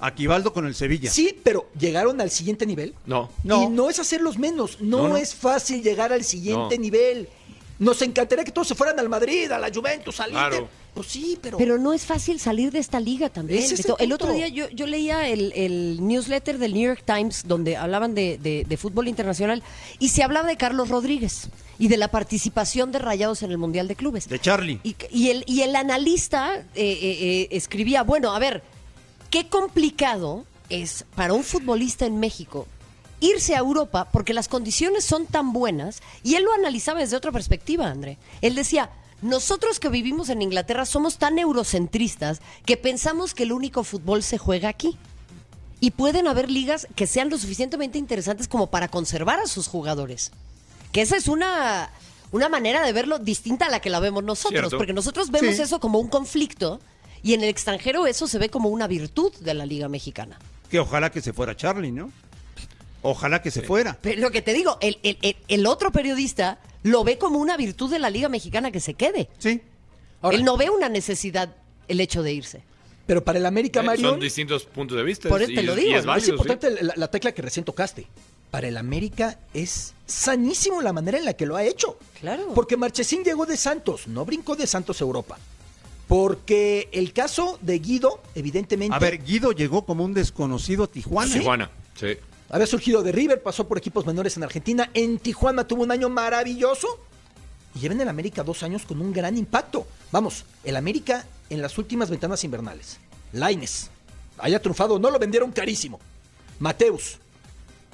Aquivaldo 0.00 0.52
con 0.52 0.66
el 0.66 0.74
Sevilla. 0.74 1.10
Sí, 1.10 1.38
pero 1.42 1.70
¿llegaron 1.78 2.20
al 2.20 2.30
siguiente 2.30 2.66
nivel? 2.66 2.94
No. 3.06 3.30
no. 3.44 3.62
Y 3.62 3.66
no 3.68 3.88
es 3.88 3.98
hacerlos 3.98 4.38
menos. 4.38 4.80
No, 4.80 5.16
es 5.16 5.34
fácil 5.34 5.82
llegar 5.82 6.12
al 6.12 6.24
siguiente 6.24 6.78
nivel. 6.78 7.28
Nos 7.78 8.00
encantaría 8.02 8.44
que 8.44 8.52
todos 8.52 8.68
se 8.68 8.74
fueran 8.74 8.98
al 9.00 9.08
Madrid, 9.08 9.50
a 9.50 9.58
la 9.58 9.70
Juventus, 9.72 10.20
al 10.20 10.32
Inter. 10.32 10.64
Pues 10.94 11.08
sí, 11.08 11.36
pero. 11.42 11.58
Pero 11.58 11.76
no 11.76 11.92
es 11.92 12.06
fácil 12.06 12.38
salir 12.38 12.70
de 12.70 12.78
esta 12.78 13.00
liga 13.00 13.28
también. 13.28 13.64
el, 13.98 14.12
otro 14.12 14.32
día 14.32 14.46
yo, 14.46 14.68
yo 14.70 14.86
leía 14.86 15.28
el, 15.28 15.98
newsletter 16.00 16.58
del 16.58 16.72
New 16.72 16.86
York 16.86 17.02
Times 17.04 17.42
donde 17.46 17.76
hablaban 17.76 18.14
de, 18.14 18.78
fútbol 18.80 19.08
internacional 19.08 19.62
y 19.98 20.10
se 20.10 20.22
hablaba 20.22 20.48
de 20.48 20.56
Carlos 20.56 20.88
Rodríguez 20.88 21.48
y 21.78 21.88
de 21.88 21.96
la 21.96 22.08
participación 22.08 22.92
de 22.92 23.00
Rayados 23.00 23.42
en 23.42 23.50
el 23.50 23.58
Mundial 23.58 23.88
de 23.88 23.96
Clubes. 23.96 24.28
De 24.28 24.38
Charlie. 24.38 24.78
Y, 24.84 25.30
el, 25.30 25.42
y 25.48 25.62
el 25.62 25.74
analista 25.74 26.54
eh, 26.54 26.64
eh, 26.76 26.96
eh, 27.20 27.48
escribía: 27.50 28.04
bueno, 28.04 28.32
a 28.32 28.38
ver, 28.38 28.62
qué 29.30 29.48
complicado 29.48 30.44
es 30.68 31.04
para 31.16 31.32
un 31.32 31.42
futbolista 31.42 32.06
en 32.06 32.20
México 32.20 32.68
irse 33.24 33.54
a 33.54 33.58
Europa 33.58 34.08
porque 34.12 34.34
las 34.34 34.48
condiciones 34.48 35.04
son 35.04 35.26
tan 35.26 35.52
buenas. 35.52 36.00
Y 36.22 36.34
él 36.34 36.44
lo 36.44 36.52
analizaba 36.52 37.00
desde 37.00 37.16
otra 37.16 37.32
perspectiva, 37.32 37.88
André. 37.88 38.18
Él 38.40 38.54
decía 38.54 38.90
nosotros 39.22 39.80
que 39.80 39.88
vivimos 39.88 40.28
en 40.28 40.42
Inglaterra 40.42 40.84
somos 40.84 41.16
tan 41.16 41.38
eurocentristas 41.38 42.42
que 42.66 42.76
pensamos 42.76 43.34
que 43.34 43.44
el 43.44 43.52
único 43.52 43.82
fútbol 43.82 44.22
se 44.22 44.36
juega 44.36 44.68
aquí. 44.68 44.98
Y 45.80 45.92
pueden 45.92 46.28
haber 46.28 46.50
ligas 46.50 46.86
que 46.94 47.06
sean 47.06 47.30
lo 47.30 47.38
suficientemente 47.38 47.98
interesantes 47.98 48.48
como 48.48 48.68
para 48.68 48.88
conservar 48.88 49.38
a 49.40 49.46
sus 49.46 49.66
jugadores. 49.66 50.30
Que 50.92 51.02
esa 51.02 51.16
es 51.16 51.28
una, 51.28 51.90
una 52.32 52.48
manera 52.48 52.84
de 52.84 52.92
verlo 52.92 53.18
distinta 53.18 53.66
a 53.66 53.70
la 53.70 53.80
que 53.80 53.90
la 53.90 54.00
vemos 54.00 54.22
nosotros. 54.24 54.74
Porque 54.74 54.92
nosotros 54.92 55.30
vemos 55.30 55.58
eso 55.58 55.80
como 55.80 55.98
un 55.98 56.08
conflicto 56.08 56.80
y 57.22 57.32
en 57.32 57.42
el 57.42 57.48
extranjero 57.48 58.06
eso 58.06 58.26
se 58.26 58.38
ve 58.38 58.50
como 58.50 58.68
una 58.68 58.86
virtud 58.86 59.32
de 59.40 59.54
la 59.54 59.64
Liga 59.64 59.88
Mexicana. 59.88 60.38
Que 60.68 60.78
ojalá 60.78 61.10
que 61.10 61.22
se 61.22 61.32
fuera 61.32 61.56
Charlie, 61.56 61.92
¿no? 61.92 62.12
Ojalá 63.04 63.40
que 63.42 63.50
se 63.50 63.62
fuera. 63.62 63.98
Pero 64.00 64.20
lo 64.20 64.30
que 64.30 64.42
te 64.42 64.52
digo, 64.52 64.78
el, 64.80 64.98
el 65.48 65.66
otro 65.66 65.92
periodista 65.92 66.58
lo 66.82 67.04
ve 67.04 67.18
como 67.18 67.38
una 67.38 67.56
virtud 67.56 67.90
de 67.90 67.98
la 67.98 68.10
Liga 68.10 68.28
Mexicana 68.28 68.70
que 68.70 68.80
se 68.80 68.94
quede. 68.94 69.28
Sí. 69.38 69.60
Él 70.30 70.44
no 70.44 70.56
ve 70.56 70.70
una 70.70 70.88
necesidad 70.88 71.54
el 71.88 72.00
hecho 72.00 72.22
de 72.22 72.32
irse. 72.32 72.62
Pero 73.06 73.22
para 73.24 73.38
el 73.38 73.46
América, 73.46 73.80
eh, 73.80 73.84
Mario. 73.84 74.10
Son 74.10 74.20
distintos 74.20 74.64
puntos 74.64 74.96
de 74.96 75.02
vista. 75.02 75.28
Por 75.28 75.42
eso 75.42 75.52
te 75.54 75.62
lo 75.62 75.74
digo. 75.74 75.98
es, 76.14 76.28
importante 76.28 76.70
la, 76.96 77.10
tecla 77.10 77.32
que 77.32 77.42
recién 77.42 77.64
tocaste. 77.64 78.06
para 78.50 78.68
el 78.68 78.76
América 78.76 79.38
es 79.52 79.94
sanísimo 80.06 80.80
la 80.80 80.92
manera 80.92 81.18
en 81.18 81.24
la 81.24 81.34
que 81.34 81.46
lo 81.46 81.56
ha 81.56 81.64
hecho. 81.64 81.98
Claro. 82.20 82.52
Porque 82.54 82.76
Marchesín 82.76 83.24
llegó 83.24 83.46
de 83.46 83.56
Santos, 83.56 84.06
no 84.06 84.24
brincó 84.24 84.56
de 84.56 84.66
Santos 84.66 85.00
a 85.00 85.04
Europa. 85.04 85.38
Porque 86.06 86.88
el 86.92 87.12
caso 87.12 87.58
de 87.62 87.78
Guido, 87.78 88.22
evidentemente. 88.34 88.94
A 88.94 88.98
ver, 88.98 89.22
Guido 89.24 89.52
llegó 89.52 89.84
como 89.84 90.04
un 90.04 90.12
desconocido 90.12 90.84
a 90.84 90.86
Tijuana. 90.86 91.32
Tijuana, 91.32 91.70
sí. 91.98 92.16
Había 92.50 92.66
surgido 92.66 93.02
de 93.02 93.12
River, 93.12 93.42
pasó 93.42 93.66
por 93.66 93.78
equipos 93.78 94.06
menores 94.06 94.36
en 94.36 94.44
Argentina. 94.44 94.90
En 94.94 95.18
Tijuana 95.18 95.66
tuvo 95.66 95.82
un 95.82 95.90
año 95.90 96.08
maravilloso. 96.08 97.00
Y 97.74 97.80
lleva 97.80 97.94
en 97.94 98.02
el 98.02 98.08
América 98.08 98.44
dos 98.44 98.62
años 98.62 98.84
con 98.84 99.00
un 99.00 99.12
gran 99.12 99.36
impacto. 99.36 99.86
Vamos, 100.12 100.44
el 100.62 100.76
América 100.76 101.26
en 101.50 101.60
las 101.60 101.76
últimas 101.78 102.10
ventanas 102.10 102.44
invernales. 102.44 102.98
Laines, 103.32 103.90
haya 104.38 104.60
triunfado, 104.60 104.98
no 104.98 105.10
lo 105.10 105.18
vendieron 105.18 105.50
carísimo. 105.50 105.98
Mateus, 106.60 107.18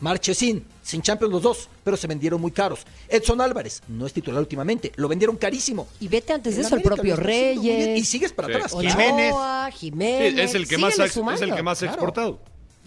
Marchesín, 0.01 0.65
sin 0.83 1.03
Champions 1.03 1.33
los 1.33 1.43
dos, 1.43 1.69
pero 1.85 1.97
se 1.97 2.07
vendieron 2.07 2.41
muy 2.41 2.51
caros. 2.51 2.81
Edson 3.09 3.41
Álvarez, 3.41 3.83
no 3.89 4.07
es 4.07 4.13
titular 4.13 4.41
últimamente, 4.41 4.93
lo 4.97 5.09
vendieron 5.09 5.37
carísimo. 5.37 5.89
Y 6.01 6.09
vete 6.09 6.33
antes 6.33 6.57
de 6.57 6.63
eso, 6.63 6.77
el 6.77 6.83
propio 6.83 7.17
Reyes. 7.17 7.99
Y 7.99 8.05
sigues 8.05 8.33
para 8.33 8.49
atrás. 8.49 8.73
Jiménez. 8.73 9.35
Jiménez. 9.75 10.39
es 10.39 10.55
el 10.55 10.69
que 10.69 10.79
más 10.79 10.99
ha, 10.99 11.07
es 11.07 11.17
el 11.41 11.55
que 11.55 11.63
más 11.63 11.83
ha 11.83 11.87
exportado. 11.87 12.41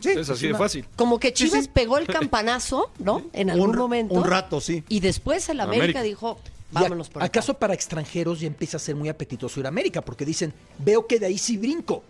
Sí, 0.04 0.10
es 0.20 0.30
así 0.30 0.48
de 0.48 0.56
fácil. 0.56 0.86
Como 0.96 1.20
que 1.20 1.34
Chivas 1.34 1.68
pegó 1.68 1.98
el 1.98 2.08
campanazo, 2.08 2.92
¿no? 3.00 3.24
En 3.34 3.50
algún 3.50 3.76
momento. 3.76 4.14
Un 4.14 4.24
rato, 4.24 4.62
sí. 4.62 4.84
Y 4.90 5.00
después 5.00 5.48
el 5.50 5.60
América, 5.60 6.02
dijo, 6.02 6.40
vámonos 6.72 7.10
por 7.10 7.22
acá. 7.22 7.28
¿Acaso 7.28 7.54
para 7.56 7.74
extranjeros 7.74 8.40
ya 8.40 8.48
empieza 8.48 8.78
a 8.78 8.80
ser 8.80 8.96
muy 8.96 9.10
apetitoso 9.10 9.60
ir 9.60 9.66
a 9.66 9.70
América? 9.70 10.02
Porque 10.02 10.26
dicen, 10.26 10.54
veo 10.80 11.08
que 11.08 11.20
de 11.20 11.28
ahí 11.28 11.38
sí 11.38 11.58
brinco. 11.58 12.04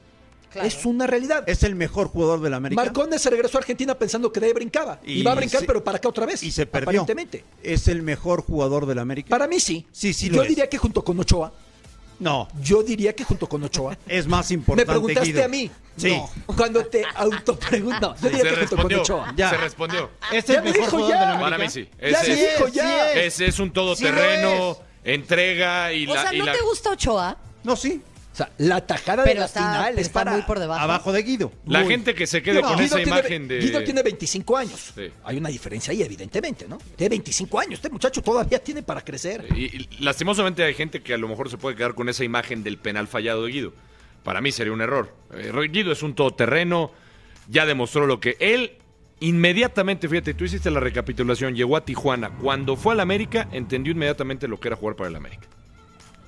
Es 0.62 0.85
una 0.85 1.07
realidad. 1.07 1.43
Es 1.47 1.63
el 1.63 1.75
mejor 1.75 2.07
jugador 2.07 2.41
de 2.41 2.50
la 2.50 2.57
América. 2.57 2.81
Marcones 2.81 3.21
se 3.21 3.29
regresó 3.29 3.57
a 3.57 3.62
Argentina 3.62 3.95
pensando 3.95 4.31
que 4.31 4.39
de 4.39 4.47
ahí 4.47 4.53
brincaba. 4.53 5.00
Y, 5.03 5.23
va 5.23 5.31
a 5.31 5.35
brincar, 5.35 5.63
pero 5.65 5.83
para 5.83 5.97
acá 5.97 6.09
otra 6.09 6.25
vez. 6.25 6.43
Y 6.43 6.51
se 6.51 6.65
perdió. 6.65 7.01
Aparentemente. 7.01 7.43
¿Es 7.63 7.88
el 7.88 8.01
mejor 8.01 8.43
jugador 8.43 8.85
de 8.85 8.95
la 8.95 9.01
América? 9.01 9.29
Para 9.29 9.47
mí 9.47 9.59
sí. 9.59 9.88
Sí, 9.91 10.13
sí 10.13 10.29
Yo 10.29 10.43
diría 10.43 10.69
que 10.69 10.77
junto 10.77 11.03
con 11.03 11.19
Ochoa. 11.19 11.53
No. 12.24 12.48
Yo 12.62 12.82
diría 12.84 13.13
que 13.13 13.25
junto 13.25 13.48
con 13.48 13.62
Ochoa. 13.63 13.98
Es 14.08 14.25
más 14.27 14.50
importante. 14.51 14.89
Me 14.89 15.00
preguntaste 15.00 15.44
a 15.44 15.48
mí. 15.50 15.70
Sí. 15.98 16.10
No. 16.10 16.30
Cuando 16.56 16.86
te 16.86 17.03
autopregunto. 17.15 18.15
Yo 18.22 18.30
diría 18.30 18.44
que 18.44 18.65
junto 18.65 18.77
con 18.77 18.94
Ochoa. 18.94 19.34
Ya. 19.36 19.50
Se 19.50 19.58
respondió. 19.58 20.10
Es 20.32 20.50
el 20.50 20.63
mejor 20.63 20.89
jugador 20.89 21.08
de 21.08 21.13
la 21.13 21.24
América. 21.24 21.44
Para 21.44 21.58
mí 21.58 21.70
sí. 21.70 21.89
ya 22.00 22.08
Ese, 22.08 22.36
dijo 22.36 22.68
ya. 22.70 23.12
Ese 23.12 23.46
es 23.48 23.60
un 23.60 23.72
todoterreno, 23.72 24.77
entrega 25.03 25.92
y 25.92 26.08
o 26.08 26.13
la. 26.13 26.22
sea, 26.22 26.34
y 26.34 26.39
¿no 26.39 26.46
la... 26.46 26.53
te 26.53 26.62
gusta 26.62 26.92
Ochoa? 26.92 27.38
No, 27.63 27.75
sí. 27.75 28.01
O 28.33 28.35
sea, 28.35 28.51
la 28.57 28.81
tajada 28.85 29.23
pero 29.23 29.35
de 29.35 29.39
la 29.41 29.45
está, 29.45 29.59
final 29.59 29.99
es 29.99 30.09
para 30.09 30.31
muy 30.31 30.41
por 30.41 30.57
debajo. 30.59 30.81
Abajo 30.81 31.11
de 31.13 31.21
Guido. 31.21 31.51
La 31.67 31.81
Muy. 31.81 31.89
gente 31.91 32.15
que 32.15 32.25
se 32.25 32.41
quede 32.41 32.61
No, 32.61 32.67
con 32.69 32.77
Guido 32.77 32.85
esa 32.87 32.95
tiene- 32.97 33.11
imagen 33.11 33.47
de. 33.47 33.59
Guido 33.59 33.83
tiene 33.83 34.01
25 34.01 34.57
años. 34.57 34.91
Sí. 34.95 35.11
Hay 35.23 35.37
una 35.37 35.49
diferencia 35.49 35.91
ahí, 35.91 36.01
evidentemente, 36.01 36.67
¿no? 36.67 36.79
Tiene 36.95 37.09
25 37.09 37.59
años. 37.59 37.73
Este 37.75 37.89
muchacho 37.91 38.23
todavía 38.23 38.57
tiene 38.57 38.81
para 38.81 39.01
crecer. 39.01 39.45
Y, 39.55 39.65
y 39.65 39.89
lastimosamente 39.99 40.63
hay 40.63 40.73
gente 40.73 41.03
que 41.03 41.13
a 41.13 41.17
lo 41.19 41.27
mejor 41.27 41.49
se 41.51 41.57
puede 41.59 41.75
quedar 41.75 41.93
con 41.93 42.09
esa 42.09 42.23
imagen 42.23 42.63
del 42.63 42.77
penal 42.79 43.07
fallado 43.07 43.45
de 43.45 43.51
Guido. 43.51 43.73
Para 44.23 44.41
mí 44.41 44.51
sería 44.51 44.73
un 44.73 44.81
error. 44.81 45.13
Eh, 45.35 45.51
Guido 45.69 45.91
es 45.91 46.01
un 46.01 46.15
todoterreno, 46.15 46.91
ya 47.49 47.67
demostró 47.67 48.07
lo 48.07 48.19
que 48.19 48.35
él 48.39 48.71
inmediatamente, 49.19 50.09
fíjate, 50.09 50.33
tú 50.33 50.43
hiciste 50.45 50.71
la 50.71 50.79
recapitulación, 50.79 51.55
llegó 51.55 51.77
a 51.77 51.85
Tijuana. 51.85 52.31
Cuando 52.41 52.75
fue 52.77 52.93
al 52.93 52.99
América, 52.99 53.47
entendió 53.51 53.91
inmediatamente 53.93 54.47
lo 54.47 54.59
que 54.59 54.69
era 54.69 54.75
jugar 54.75 54.95
para 54.95 55.09
el 55.09 55.15
América. 55.15 55.47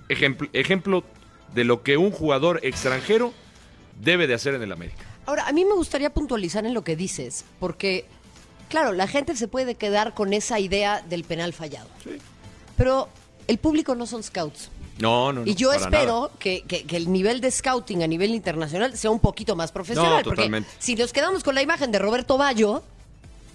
Ejemplo 0.07 1.03
de 1.54 1.64
lo 1.64 1.84
que 1.84 1.98
un 1.98 2.12
jugador 2.12 2.60
extranjero 2.64 3.34
debe 4.02 4.28
de 4.28 4.34
hacer 4.34 4.54
en 4.56 4.62
el 4.64 4.72
América. 4.72 5.04
Ahora, 5.25 5.48
a 5.48 5.52
mí 5.54 5.66
me 5.66 5.74
gustaría 5.74 6.14
puntualizar 6.14 6.66
en 6.66 6.74
lo 6.74 6.84
que 6.84 6.96
dices, 6.96 7.46
porque, 7.60 8.06
claro, 8.70 8.92
la 8.94 9.08
gente 9.08 9.36
se 9.36 9.48
puede 9.48 9.75
quedar 9.75 10.14
con 10.14 10.34
esa 10.34 10.60
idea 10.60 11.02
del 11.02 11.24
penal 11.24 11.54
fallado. 11.54 11.88
Sí. 12.04 12.18
Pero 12.78 13.10
el 13.48 13.58
público 13.58 13.96
no 13.96 14.06
son 14.06 14.22
scouts. 14.22 14.70
No, 15.00 15.34
no, 15.34 15.42
no. 15.42 15.48
Y 15.48 15.56
yo 15.56 15.74
espero 15.74 16.32
que, 16.40 16.62
que- 16.64 16.84
que 16.86 16.96
el 16.96 17.12
nivel 17.12 17.42
de 17.42 17.52
scouting 17.52 18.04
a 18.04 18.08
nivel 18.08 18.34
internacional 18.34 18.96
sea 18.98 19.12
un 19.12 19.20
poquito 19.20 19.56
más 19.56 19.72
profesional. 19.72 20.18
No, 20.18 20.24
porque 20.24 20.64
si 20.80 20.96
nos 20.96 21.12
quedamos 21.12 21.44
con 21.44 21.54
la 21.56 21.62
imagen 21.62 21.92
de 21.92 22.00
Roberto 22.00 22.38
Bayo, 22.38 22.82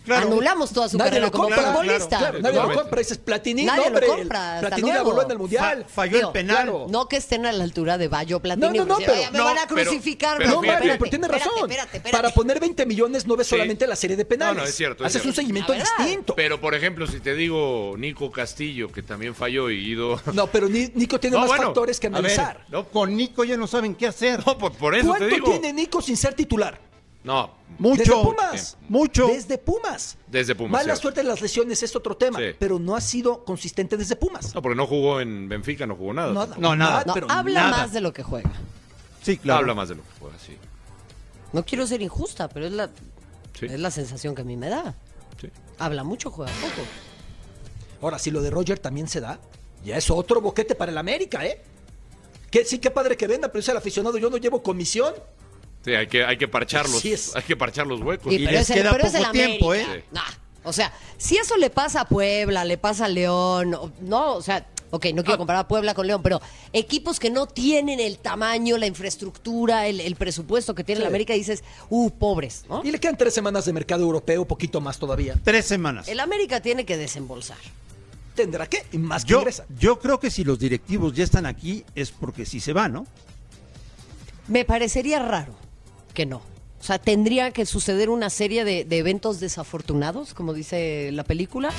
Claro. 0.04 0.26
anulamos 0.28 0.72
toda 0.72 0.88
su 0.88 0.96
Nadie 0.96 1.10
carrera 1.10 1.26
lo 1.26 1.32
como 1.32 1.44
compra, 1.44 1.62
futbolista. 1.72 2.32
nadie 2.40 2.56
lo 2.62 2.72
compra. 2.74 2.98
Dices 3.00 3.18
Platini, 3.18 3.64
Nadie 3.64 3.78
no, 3.78 3.82
lo 3.84 3.88
hombre, 3.90 4.06
compra, 4.06 4.54
hasta 4.56 4.68
Platini 4.68 4.88
la 4.88 4.94
luego. 4.94 5.10
voló 5.10 5.22
en 5.24 5.30
el 5.30 5.38
Mundial. 5.38 5.84
Fa- 5.86 5.94
falló 5.94 6.16
Digo, 6.16 6.28
el 6.28 6.32
penal. 6.32 6.56
claro. 6.56 6.86
No 6.88 7.08
que 7.08 7.16
estén 7.16 7.46
a 7.46 7.52
la 7.52 7.64
altura 7.64 7.98
de 7.98 8.08
Bayo 8.08 8.40
Platini. 8.40 8.66
No, 8.78 8.84
no, 8.84 8.84
no, 8.86 8.96
pero- 8.98 9.12
"Ay, 9.14 9.26
me 9.32 9.38
no, 9.38 9.44
van 9.44 9.58
a 9.58 9.66
crucificar. 9.66 10.38
pero 10.38 10.50
No. 10.50 10.62
Mario, 10.62 10.94
pero 10.98 11.10
tiene 11.10 11.28
razón. 11.28 11.52
espérate, 11.62 11.96
espérate. 11.98 12.10
Para 12.10 12.30
poner 12.34 12.60
20 12.60 12.86
millones 12.86 13.26
no 13.26 13.36
ves 13.36 13.46
Sí. 13.46 13.50
solamente 13.50 13.86
la 13.86 13.96
serie 13.96 14.16
de 14.16 14.24
penales. 14.24 14.56
No, 14.56 14.62
no, 14.62 14.68
es 14.68 14.74
cierto, 14.74 15.04
es 15.04 15.14
Haces 15.14 15.26
un 15.26 15.34
seguimiento 15.34 15.72
distinto. 15.72 16.34
Pero, 16.34 16.60
por 16.60 16.74
ejemplo, 16.74 17.06
si 17.06 17.20
te 17.20 17.34
digo 17.34 17.94
Nico 17.98 18.30
Castillo, 18.30 18.88
que 18.90 19.02
también 19.02 19.34
falló 19.34 19.70
y 19.70 19.80
Guido... 19.80 20.20
No, 20.32 20.46
pero 20.46 20.68
Ni- 20.68 20.90
Nico 20.94 21.20
tiene 21.20 21.36
más 21.36 21.46
bueno, 21.46 21.64
factores 21.64 22.00
que 22.00 22.08
ver, 22.08 22.18
analizar. 22.18 22.64
No. 22.68 22.88
con 22.88 23.14
Nico 23.16 23.44
ya 23.44 23.56
no 23.56 23.66
saben 23.66 23.94
qué 23.94 24.06
hacer. 24.06 24.40
No, 24.46 24.56
por, 24.58 24.72
por 24.72 24.94
eso 24.94 25.02
te 25.12 25.18
¿Cuánto 25.18 25.34
digo. 25.34 25.50
tiene 25.50 25.72
Nico 25.72 26.00
sin 26.00 26.16
ser 26.16 26.34
titular? 26.34 26.78
No, 27.22 27.50
Mucho. 27.78 27.98
Desde 28.02 28.22
Pumas. 28.22 28.76
Mucho. 28.88 29.26
Desde 29.28 29.58
Pumas. 29.58 30.16
Desde 30.26 30.54
Pumas, 30.54 30.72
Mala 30.72 30.84
cierto. 30.84 31.02
suerte 31.02 31.20
en 31.20 31.28
las 31.28 31.40
lesiones 31.42 31.82
es 31.82 31.94
otro 31.94 32.16
tema, 32.16 32.38
Sí. 32.38 32.44
pero 32.58 32.78
no 32.78 32.96
ha 32.96 33.00
sido 33.00 33.44
consistente 33.44 33.96
desde 33.98 34.16
Pumas. 34.16 34.54
no, 34.54 34.62
porque 34.62 34.76
no 34.76 34.86
jugó 34.86 35.20
en 35.20 35.48
Benfica, 35.48 35.86
no 35.86 35.96
jugó 35.96 36.14
nada. 36.14 36.32
Nada. 36.32 36.56
No, 36.58 36.74
nada. 36.74 37.04
No, 37.06 37.12
pero 37.14 37.30
habla 37.30 37.64
nada. 37.64 37.76
más 37.82 37.92
de 37.92 38.00
lo 38.00 38.12
que 38.14 38.22
juega. 38.22 38.50
Sí, 39.22 39.36
claro. 39.36 39.60
Habla 39.60 39.74
más 39.74 39.90
de 39.90 39.96
lo 39.96 40.02
que 40.02 40.08
juega, 40.18 40.38
sí. 40.38 40.56
No 41.52 41.62
quiero 41.64 41.86
ser 41.86 42.00
injusta, 42.00 42.48
pero 42.48 42.66
es 42.66 42.72
la, 42.72 42.88
Sí. 43.58 43.66
es 43.66 43.78
la 43.80 43.90
sensación 43.90 44.34
que 44.34 44.40
a 44.42 44.44
mí 44.44 44.56
me 44.56 44.68
da. 44.70 44.94
Sí. 45.38 45.50
Habla 45.78 46.04
mucho, 46.04 46.30
juega 46.30 46.50
poco. 46.52 46.86
Ahora, 48.02 48.18
si 48.18 48.30
lo 48.30 48.40
de 48.40 48.48
Roger 48.50 48.78
también 48.78 49.08
se 49.08 49.20
da, 49.20 49.38
ya 49.84 49.96
es 49.98 50.08
otro 50.10 50.40
boquete 50.40 50.74
para 50.74 50.90
el 50.90 50.96
América, 50.96 51.44
¿eh? 51.44 51.60
Que 52.50 52.64
sí, 52.64 52.78
qué 52.78 52.90
padre 52.90 53.16
que 53.16 53.26
venda, 53.26 53.48
pero 53.48 53.60
es 53.60 53.68
el 53.68 53.76
aficionado, 53.76 54.16
yo 54.16 54.30
no 54.30 54.38
llevo 54.38 54.62
comisión. 54.62 55.12
Sí, 55.84 55.94
hay 55.94 56.06
que, 56.06 56.24
hay 56.24 56.36
que 56.36 56.46
parcharlos. 56.48 57.02
Hay 57.34 57.42
que 57.42 57.56
parchar 57.56 57.86
los 57.86 58.00
huecos. 58.00 58.32
Y, 58.32 58.36
Y 58.36 58.38
pero 58.44 58.50
les 58.52 58.62
es 58.62 58.70
el, 58.70 58.82
queda 58.82 58.92
pero 58.92 59.06
es 59.06 59.14
el 59.14 59.20
poco 59.22 59.32
tiempo, 59.32 59.72
América. 59.72 59.94
¿eh? 59.96 60.04
Nah, 60.12 60.22
o 60.64 60.72
sea, 60.72 60.92
si 61.16 61.36
eso 61.38 61.56
le 61.56 61.70
pasa 61.70 62.02
a 62.02 62.04
Puebla, 62.08 62.64
le 62.64 62.76
pasa 62.76 63.06
a 63.06 63.08
León, 63.08 63.74
no, 64.02 64.34
o 64.34 64.42
sea, 64.42 64.66
ok, 64.90 65.06
no 65.14 65.22
Ah. 65.22 65.24
quiero 65.24 65.38
comparar 65.38 65.62
a 65.64 65.68
Puebla 65.68 65.94
con 65.94 66.06
León, 66.06 66.20
pero 66.22 66.38
equipos 66.74 67.18
que 67.18 67.30
no 67.30 67.46
tienen 67.46 67.98
el 67.98 68.18
tamaño, 68.18 68.76
la 68.76 68.86
infraestructura, 68.86 69.86
el, 69.86 70.00
el 70.00 70.16
presupuesto 70.16 70.74
que 70.74 70.84
tiene 70.84 70.98
Sí. 70.98 71.02
la 71.04 71.08
América, 71.08 71.32
dices, 71.32 71.64
uh, 71.88 72.10
pobres, 72.10 72.64
¿no? 72.68 72.82
Y 72.84 72.90
le 72.90 73.00
quedan 73.00 73.16
tres 73.16 73.32
semanas 73.32 73.64
de 73.64 73.72
mercado 73.72 74.02
europeo, 74.02 74.44
poquito 74.44 74.82
más 74.82 74.98
todavía. 74.98 75.36
Tres 75.42 75.64
semanas. 75.64 76.08
El 76.08 76.20
América 76.20 76.60
tiene 76.60 76.84
que 76.84 76.98
desembolsar. 76.98 77.56
¿Tendrá 78.34 78.66
que? 78.68 78.84
Y 78.92 78.98
más 78.98 79.24
que 79.24 79.30
Yo, 79.30 79.38
ingresa. 79.38 79.64
yo 79.78 79.98
creo 79.98 80.20
que 80.20 80.30
si 80.30 80.44
los 80.44 80.58
directivos 80.58 81.14
ya 81.14 81.24
están 81.24 81.46
aquí 81.46 81.84
es 81.94 82.10
porque 82.10 82.44
sí 82.44 82.60
se 82.60 82.74
van, 82.74 82.92
¿no? 82.92 83.06
Me 84.46 84.64
parecería 84.64 85.18
raro 85.20 85.54
que 86.20 86.26
no. 86.26 86.42
O 86.80 86.84
sea, 86.84 86.98
tendría 86.98 87.50
que 87.50 87.64
suceder 87.64 88.10
una 88.10 88.28
serie 88.28 88.62
de, 88.62 88.84
de 88.84 88.98
eventos 88.98 89.40
desafortunados, 89.40 90.34
como 90.34 90.52
dice 90.52 91.10
la 91.12 91.24
película, 91.24 91.70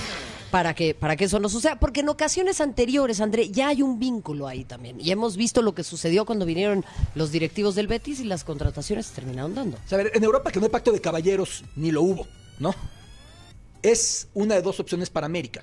para 0.50 0.74
que, 0.74 0.96
para 0.96 1.16
que 1.16 1.26
eso 1.26 1.40
no 1.40 1.48
suceda. 1.48 1.80
Porque 1.80 2.00
en 2.00 2.10
ocasiones 2.10 2.60
anteriores, 2.60 3.22
André, 3.22 3.52
ya 3.52 3.68
hay 3.68 3.84
un 3.84 4.00
vínculo 4.00 4.48
ahí 4.48 4.64
también. 4.64 5.00
Y 5.00 5.12
hemos 5.12 5.38
visto 5.38 5.62
lo 5.62 5.76
que 5.76 5.84
sucedió 5.84 6.26
cuando 6.26 6.48
vinieron 6.48 6.84
los 7.14 7.32
directivos 7.32 7.76
del 7.76 7.86
Betis 7.86 8.20
y 8.20 8.24
las 8.24 8.44
contrataciones 8.44 9.06
se 9.06 9.14
terminaron 9.14 9.54
dando. 9.54 9.78
O 9.78 9.88
sea, 9.88 10.00
a 10.00 10.04
ver, 10.04 10.12
en 10.16 10.24
Europa 10.24 10.52
que 10.52 10.60
no 10.60 10.66
hay 10.66 10.72
pacto 10.72 10.92
de 10.92 11.02
caballeros, 11.02 11.64
ni 11.76 11.92
lo 11.92 12.02
hubo, 12.02 12.28
¿no? 12.58 12.74
Es 13.84 14.28
una 14.34 14.56
de 14.56 14.64
dos 14.64 14.80
opciones 14.80 15.12
para 15.12 15.28
América. 15.28 15.62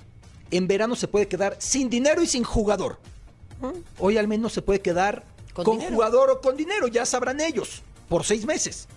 En 0.53 0.69
verano 0.69 0.95
se 0.95 1.09
puede 1.09 1.27
quedar 1.27 1.57
sin 1.59 1.91
dinero 1.91 2.23
y 2.23 2.29
sin 2.29 2.45
jugador. 2.45 3.01
Hoy 3.99 4.19
al 4.19 4.29
menos 4.29 4.53
se 4.53 4.63
puede 4.63 4.81
quedar 4.81 5.25
Con 5.53 5.65
con, 5.65 5.81
jugador 5.81 6.31
o 6.31 6.41
con 6.41 6.57
dinero, 6.57 6.87
ya 6.87 7.05
sabrán 7.05 7.41
ellos, 7.41 7.83
por 8.09 8.25
seis 8.25 8.45
meses. 8.47 8.89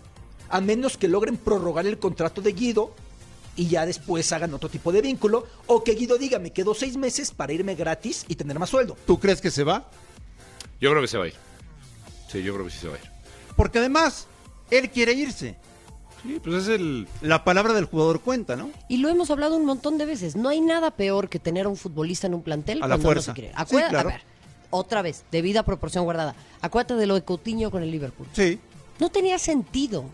A 0.49 0.61
menos 0.61 0.97
que 0.97 1.07
logren 1.07 1.37
prorrogar 1.37 1.85
el 1.87 1.97
contrato 1.97 2.41
de 2.41 2.51
Guido 2.51 2.93
y 3.55 3.67
ya 3.67 3.85
después 3.85 4.31
hagan 4.31 4.53
otro 4.53 4.69
tipo 4.69 4.91
de 4.91 5.01
vínculo. 5.01 5.47
O 5.67 5.83
que 5.83 5.93
Guido 5.95 6.17
diga, 6.17 6.39
me 6.39 6.51
quedo 6.51 6.73
seis 6.73 6.97
meses 6.97 7.31
para 7.31 7.53
irme 7.53 7.75
gratis 7.75 8.25
y 8.27 8.35
tener 8.35 8.59
más 8.59 8.69
sueldo. 8.69 8.97
¿Tú 9.05 9.19
crees 9.19 9.41
que 9.41 9.51
se 9.51 9.63
va? 9.63 9.89
Yo 10.79 10.89
creo 10.89 11.01
que 11.01 11.07
se 11.07 11.17
va 11.17 11.25
a 11.25 11.27
ir. 11.27 11.35
Sí, 12.29 12.43
yo 12.43 12.53
creo 12.53 12.65
que 12.65 12.71
sí 12.71 12.79
se 12.79 12.87
va 12.87 12.95
a 12.95 12.97
ir. 12.97 13.09
Porque 13.55 13.79
además, 13.79 14.27
él 14.69 14.89
quiere 14.89 15.13
irse. 15.13 15.57
Sí, 16.23 16.39
pues 16.43 16.63
es 16.63 16.67
el... 16.69 17.07
La 17.21 17.43
palabra 17.43 17.73
del 17.73 17.85
jugador 17.85 18.21
cuenta, 18.21 18.55
¿no? 18.55 18.69
Y 18.87 18.97
lo 18.97 19.09
hemos 19.09 19.31
hablado 19.31 19.57
un 19.57 19.65
montón 19.65 19.97
de 19.97 20.05
veces. 20.05 20.35
No 20.35 20.49
hay 20.49 20.61
nada 20.61 20.91
peor 20.91 21.29
que 21.29 21.39
tener 21.39 21.65
a 21.65 21.69
un 21.69 21.77
futbolista 21.77 22.27
en 22.27 22.33
un 22.33 22.43
plantel 22.43 22.77
A 22.83 22.87
la 22.87 22.95
cuando 22.95 23.03
fuerza. 23.07 23.31
no 23.31 23.35
se 23.35 23.41
quiere. 23.41 23.53
Sí, 23.55 23.61
Acuérdate, 23.61 23.91
claro. 23.91 24.09
A 24.09 24.11
ver, 24.13 24.21
otra 24.69 25.01
vez, 25.01 25.23
debida 25.31 25.63
proporción 25.63 26.03
guardada. 26.03 26.35
Acuérdate 26.61 26.95
de 26.95 27.07
lo 27.07 27.15
de 27.15 27.23
Coutinho 27.23 27.71
con 27.71 27.83
el 27.83 27.91
Liverpool. 27.91 28.27
Sí. 28.33 28.59
No 28.99 29.09
tenía 29.09 29.39
sentido, 29.39 30.05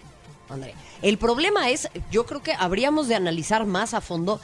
André. 0.50 0.74
El 1.02 1.18
problema 1.18 1.70
es, 1.70 1.90
yo 2.12 2.26
creo 2.26 2.42
que 2.42 2.54
habríamos 2.54 3.08
de 3.08 3.16
analizar 3.16 3.66
más 3.66 3.94
a 3.94 4.02
fondo 4.02 4.40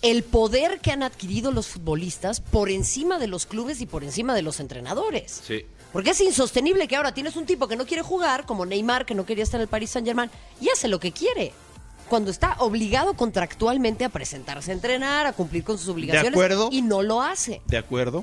el 0.00 0.24
poder 0.24 0.80
que 0.80 0.90
han 0.90 1.02
adquirido 1.02 1.52
los 1.52 1.68
futbolistas 1.68 2.40
por 2.40 2.70
encima 2.70 3.18
de 3.18 3.28
los 3.28 3.46
clubes 3.46 3.80
y 3.80 3.86
por 3.86 4.02
encima 4.02 4.34
de 4.34 4.42
los 4.42 4.58
entrenadores. 4.58 5.42
Sí. 5.46 5.64
Porque 5.92 6.10
es 6.10 6.20
insostenible 6.20 6.88
que 6.88 6.96
ahora 6.96 7.14
tienes 7.14 7.36
un 7.36 7.46
tipo 7.46 7.68
que 7.68 7.76
no 7.76 7.86
quiere 7.86 8.02
jugar, 8.02 8.46
como 8.46 8.66
Neymar, 8.66 9.06
que 9.06 9.14
no 9.14 9.26
quería 9.26 9.44
estar 9.44 9.60
en 9.60 9.62
el 9.62 9.68
Paris 9.68 9.90
Saint 9.90 10.08
Germain, 10.08 10.30
y 10.60 10.70
hace 10.70 10.88
lo 10.88 10.98
que 10.98 11.12
quiere. 11.12 11.52
cuando 12.12 12.30
está 12.30 12.56
obligado 12.58 13.14
contractualmente 13.14 14.04
a 14.04 14.10
presentarse 14.10 14.70
a 14.70 14.74
entrenar, 14.74 15.24
a 15.24 15.32
cumplir 15.32 15.64
con 15.64 15.78
sus 15.78 15.88
obligaciones. 15.88 16.32
De 16.32 16.36
acuerdo. 16.36 16.68
Y 16.70 16.82
no 16.82 17.00
lo 17.00 17.22
hace. 17.22 17.62
De 17.66 17.78
acuerdo. 17.78 18.22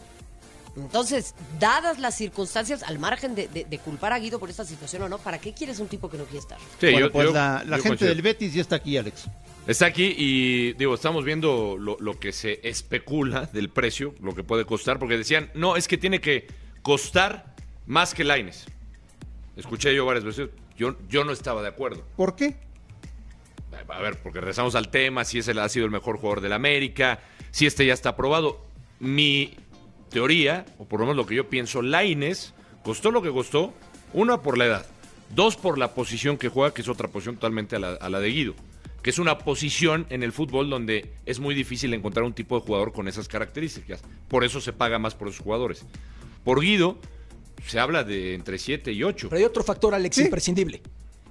Entonces, 0.76 1.36
dadas 1.60 2.00
las 2.00 2.16
circunstancias, 2.16 2.84
al 2.84 3.00
margen 3.00 3.36
de, 3.36 3.48
de- 3.48 3.66
de 3.66 3.80
culpar 3.80 4.14
a 4.14 4.20
Guido 4.20 4.40
por 4.40 4.50
esta 4.50 4.64
situación 4.66 5.02
o 5.04 5.10
no, 5.10 5.18
¿para 5.18 5.38
qué 5.40 5.54
quieres 5.54 5.80
un 5.80 5.88
tipo 5.88 6.10
que 6.10 6.18
no 6.18 6.24
quiere 6.24 6.40
estar? 6.40 6.58
Sí, 6.80 6.92
Bueno, 6.92 7.00
yo- 7.08 7.12
pues 7.12 7.28
yo- 7.28 7.34
la, 7.34 7.64
la 7.66 7.78
yo 7.78 7.84
gente 7.84 8.06
del 8.06 8.22
Betis 8.22 8.54
ya 8.54 8.62
está 8.62 8.78
aquí, 8.78 8.98
Alex. 8.98 9.26
Está 9.68 9.86
aquí 9.88 10.16
y 10.18 10.74
digo, 10.74 10.96
estamos 10.96 11.26
viendo 11.26 11.76
lo, 11.78 11.98
lo 12.00 12.18
que 12.20 12.32
se 12.32 12.60
especula 12.68 13.46
del 13.54 13.70
precio, 13.70 14.16
lo 14.22 14.34
que 14.34 14.44
puede 14.44 14.66
costar, 14.66 14.98
porque 15.00 15.18
decían, 15.18 15.52
no, 15.54 15.76
es 15.76 15.88
que 15.88 15.98
tiene 15.98 16.22
que 16.22 16.48
costar 16.82 17.54
más 17.86 18.14
que 18.14 18.24
Laines. 18.24 18.66
Escuché 19.58 19.94
yo 19.94 20.06
varias 20.06 20.24
veces, 20.24 20.50
yo, 20.78 20.96
yo 21.10 21.24
no 21.26 21.32
estaba 21.34 21.62
de 21.62 21.68
acuerdo. 21.68 22.04
¿Por 22.16 22.36
qué? 22.36 22.56
A 23.90 24.00
ver, 24.02 24.18
porque 24.22 24.40
regresamos 24.40 24.76
al 24.76 24.90
tema, 24.90 25.26
si 25.26 25.40
ese 25.40 25.52
ha 25.60 25.70
sido 25.70 25.86
el 25.86 25.92
mejor 25.92 26.18
jugador 26.18 26.42
del 26.42 26.54
América, 26.54 27.20
si 27.52 27.66
este 27.66 27.86
ya 27.86 27.94
está 27.94 28.10
aprobado. 28.10 28.66
Mi 29.00 29.56
teoría, 30.10 30.66
o 30.78 30.86
por 30.86 31.00
lo 31.00 31.06
menos 31.06 31.18
lo 31.18 31.26
que 31.26 31.36
yo 31.36 31.50
pienso, 31.50 31.82
Laines 31.82 32.54
costó 32.84 33.12
lo 33.12 33.22
que 33.22 33.32
costó, 33.32 33.74
una 34.14 34.42
por 34.42 34.58
la 34.58 34.66
edad, 34.66 34.86
dos 35.36 35.56
por 35.56 35.78
la 35.78 35.94
posición 35.94 36.38
que 36.38 36.50
juega, 36.50 36.74
que 36.74 36.82
es 36.82 36.88
otra 36.90 37.08
posición 37.08 37.36
totalmente 37.36 37.76
a 37.76 37.80
la, 37.80 37.94
a 37.94 38.10
la 38.10 38.20
de 38.20 38.30
Guido, 38.30 38.56
que 39.04 39.10
es 39.12 39.20
una 39.20 39.38
posición 39.40 40.08
en 40.10 40.24
el 40.24 40.32
fútbol 40.32 40.70
donde 40.70 41.14
es 41.26 41.40
muy 41.40 41.56
difícil 41.56 41.94
encontrar 41.94 42.26
un 42.26 42.34
tipo 42.34 42.60
de 42.60 42.66
jugador 42.66 42.92
con 42.92 43.08
esas 43.08 43.28
características. 43.28 44.02
Por 44.28 44.44
eso 44.44 44.60
se 44.62 44.74
paga 44.74 45.00
más 45.00 45.16
por 45.16 45.28
esos 45.30 45.42
jugadores. 45.42 45.86
Por 46.44 46.60
Guido, 46.62 46.98
se 47.66 47.80
habla 47.80 48.04
de 48.04 48.34
entre 48.34 48.58
7 48.58 48.92
y 48.92 49.04
8. 49.04 49.28
Pero 49.30 49.40
hay 49.40 49.46
otro 49.46 49.64
factor, 49.64 49.94
Alex, 49.94 50.16
Sí. 50.16 50.24
imprescindible. 50.24 50.82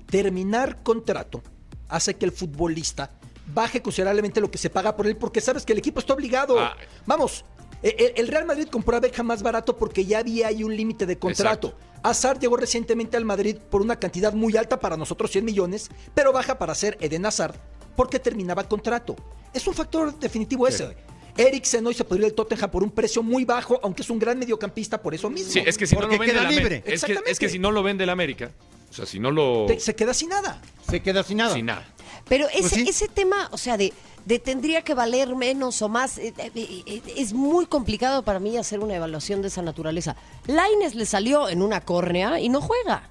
Terminar 0.07 0.83
contrato 0.83 1.43
hace 1.89 2.15
que 2.15 2.25
el 2.25 2.33
futbolista 2.33 3.11
baje 3.53 3.83
considerablemente 3.83 4.41
lo 4.41 4.51
que 4.51 4.59
se 4.59 4.71
paga 4.71 4.95
por 4.97 5.07
él 5.07 5.17
porque 5.17 5.41
sabes 5.41 5.65
que 5.65 5.73
el 5.73 5.79
equipo 5.79 6.01
está 6.01 6.13
obligado. 6.15 6.59
Ah. 6.61 6.77
Vamos, 7.07 7.45
el 7.83 8.29
Real 8.29 8.45
Madrid 8.47 8.69
compró 8.69 8.97
a 8.97 9.01
Beckham 9.01 9.27
más 9.27 9.43
barato 9.43 9.77
porque 9.77 10.05
ya 10.05 10.19
había 10.19 10.49
ahí 10.49 10.65
un 10.65 10.77
límite 10.77 11.07
de 11.07 11.19
contrato. 11.19 11.75
Hazard 12.03 12.39
llegó 12.41 12.57
recientemente 12.57 13.17
al 13.17 13.25
Madrid 13.25 13.57
por 13.71 13.83
una 13.83 13.99
cantidad 13.99 14.33
muy 14.33 14.57
alta 14.57 14.79
para 14.81 14.97
nosotros 14.97 15.31
100 15.33 15.45
millones, 15.45 15.91
pero 16.15 16.33
baja 16.33 16.59
para 16.59 16.75
ser 16.75 16.97
Eden 17.01 17.27
Hazard 17.27 17.55
porque 17.97 18.19
terminaba 18.21 18.69
contrato. 18.69 19.17
Es 19.53 19.67
un 19.67 19.75
factor 19.75 20.17
definitivo 20.19 20.67
ese. 20.69 20.97
Eriksen 21.37 21.87
hoy 21.87 21.95
se 21.95 22.05
podría 22.05 22.27
ir 22.27 22.33
al 22.33 22.37
Tottenham 22.37 22.71
por 22.71 22.83
un 22.83 22.91
precio 22.91 23.23
muy 23.23 23.45
bajo, 23.45 23.79
aunque 23.83 24.03
es 24.03 24.11
un 24.11 24.19
gran 24.19 24.39
mediocampista 24.39 25.01
por 25.01 25.15
eso 25.15 25.31
mismo. 25.31 25.53
Sí, 25.53 25.63
es 25.65 25.79
que 25.79 25.87
si 25.87 25.95
no 25.95 26.01
Porque 26.03 26.17
lo 26.17 26.21
vende 26.21 26.35
queda 26.35 26.51
libre. 26.51 26.83
Es 26.85 27.05
que, 27.05 27.19
es 27.27 27.39
que 27.39 27.49
si 27.49 27.59
no 27.61 27.71
lo 27.71 27.83
vende 27.83 28.05
el 28.05 28.11
América, 28.11 28.51
o 28.91 28.93
sea, 28.93 29.07
si 29.07 29.21
no 29.21 29.31
lo... 29.31 29.67
Te- 29.67 29.79
se 29.79 29.95
queda 29.95 30.15
sin 30.15 30.31
nada. 30.31 30.61
Se 30.89 31.01
queda 31.01 31.23
sin 31.23 31.39
nada. 31.39 31.55
Sin 31.55 31.67
nada. 31.67 31.87
Pero 32.29 32.47
ese, 32.49 32.61
Pues 32.61 32.73
sí. 32.73 32.87
ese 32.89 33.09
tema, 33.09 33.49
o 33.53 33.59
sea, 33.59 33.77
de, 33.77 33.93
de 34.27 34.39
tendría 34.39 34.83
que 34.83 34.95
valer 34.95 35.35
menos 35.35 35.81
o 35.83 35.89
más, 35.89 36.19
eh, 36.19 36.35
eh, 36.39 36.53
eh, 36.55 37.03
es 37.17 37.33
muy 37.33 37.67
complicado 37.67 38.23
para 38.23 38.39
mí 38.39 38.57
hacer 38.57 38.81
una 38.81 38.95
evaluación 38.97 39.41
de 39.43 39.49
esa 39.49 39.63
naturaleza. 39.63 40.17
Laines 40.47 40.95
le 40.95 41.07
salió 41.07 41.49
en 41.49 41.63
una 41.63 41.81
córnea 41.81 42.39
y 42.41 42.49
no 42.49 42.61
juega. 42.61 43.09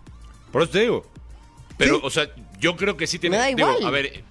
Por 0.52 0.62
eso 0.64 0.72
te 0.72 0.80
digo. 0.82 1.06
Pero, 1.78 1.96
Sí. 1.96 2.02
o 2.04 2.10
sea, 2.10 2.30
yo 2.60 2.76
creo 2.76 2.98
que 2.98 3.08
sí 3.08 3.20
tiene. 3.20 3.38
Me 3.38 3.42
da 3.42 3.48
digo, 3.48 3.60
igual. 3.72 3.86
a 3.86 3.90
ver, 3.92 4.24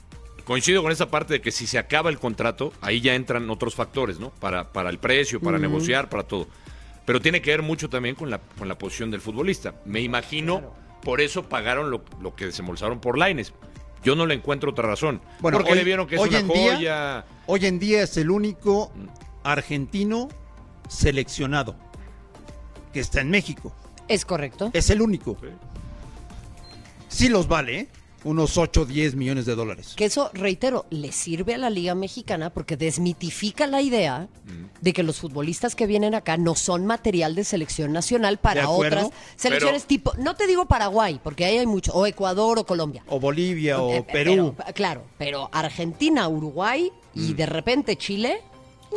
coincido 0.44 0.82
con 0.82 0.92
esa 0.92 1.10
parte 1.10 1.34
de 1.34 1.40
que 1.40 1.50
si 1.50 1.66
se 1.66 1.78
acaba 1.78 2.10
el 2.10 2.18
contrato, 2.18 2.72
ahí 2.80 3.00
ya 3.00 3.14
entran 3.14 3.48
otros 3.50 3.74
factores, 3.74 4.18
¿no? 4.20 4.30
Para, 4.30 4.72
para 4.72 4.90
el 4.90 4.98
precio, 4.98 5.40
para 5.40 5.58
negociar, 5.58 6.08
para 6.08 6.22
todo. 6.24 6.46
Pero 7.04 7.20
tiene 7.20 7.40
que 7.42 7.50
ver 7.50 7.62
mucho 7.62 7.88
también 7.88 8.14
con 8.16 8.30
la, 8.30 8.38
con 8.58 8.66
la 8.68 8.76
posición 8.78 9.10
del 9.12 9.20
futbolista. 9.20 9.74
Me 9.84 10.00
imagino, 10.00 10.72
por 11.02 11.20
eso 11.20 11.44
pagaron 11.48 11.90
lo, 11.90 12.02
lo 12.20 12.34
que 12.34 12.46
desembolsaron 12.46 13.00
por 13.00 13.16
Laines. 13.16 13.52
Yo 14.06 14.14
no 14.14 14.24
le 14.24 14.34
encuentro 14.34 14.70
otra 14.70 14.86
razón. 14.86 15.20
Bueno, 15.40 15.58
porque 15.58 15.72
hoy- 15.72 15.78
le 15.78 15.84
vieron 15.84 16.06
que 16.06 16.14
es 16.14 16.20
hoy 16.20 16.28
una 16.28 16.38
en 16.38 16.48
día-. 16.48 17.24
Hoy 17.46 17.66
en 17.66 17.80
día 17.80 18.04
es 18.04 18.16
el 18.16 18.30
único 18.30 18.92
argentino 19.42 20.28
seleccionado 20.88 21.74
que 22.92 23.00
está 23.00 23.20
en 23.20 23.30
México. 23.30 23.74
Es 24.06 24.24
correcto. 24.24 24.70
Es 24.74 24.90
el 24.90 25.02
único. 25.02 25.36
Sí 27.08 27.28
los 27.28 27.48
vale, 27.48 27.80
¿eh? 27.80 27.88
Unos 28.24 28.58
8 28.58 28.80
o 28.80 28.84
10 28.86 29.14
millones 29.14 29.46
de 29.46 29.54
dólares. 29.54 29.92
Que 29.96 30.06
eso, 30.06 30.30
reitero, 30.34 30.86
le 30.90 31.12
sirve 31.12 31.54
a 31.54 31.58
la 31.58 31.70
Liga 31.70 31.94
Mexicana 31.94 32.50
porque 32.50 32.76
desmitifica 32.76 33.66
la 33.68 33.82
idea 33.82 34.28
de 34.80 34.92
que 34.92 35.02
los 35.04 35.18
futbolistas 35.20 35.76
que 35.76 35.86
vienen 35.86 36.14
acá 36.14 36.36
no 36.36 36.54
son 36.56 36.86
material 36.86 37.34
de 37.36 37.44
selección 37.44 37.92
nacional 37.92 38.38
para 38.38 38.68
otras 38.68 39.10
selecciones 39.36 39.82
pero- 39.82 39.88
tipo, 39.88 40.12
no 40.18 40.34
te 40.34 40.46
digo 40.46 40.66
Paraguay, 40.66 41.20
porque 41.22 41.44
ahí 41.44 41.58
hay 41.58 41.66
mucho, 41.66 41.92
o 41.92 42.06
Ecuador 42.06 42.58
o 42.58 42.66
Colombia. 42.66 43.04
O 43.08 43.20
Bolivia 43.20 43.80
o 43.80 43.92
Eh, 43.92 44.02
Perú. 44.10 44.54
pero, 44.56 44.74
claro, 44.74 45.04
pero 45.18 45.48
Argentina, 45.52 46.26
Uruguay 46.28 46.90
y 47.14 47.32
Mm. 47.32 47.36
de 47.36 47.46
repente 47.46 47.96
Chile, 47.96 48.40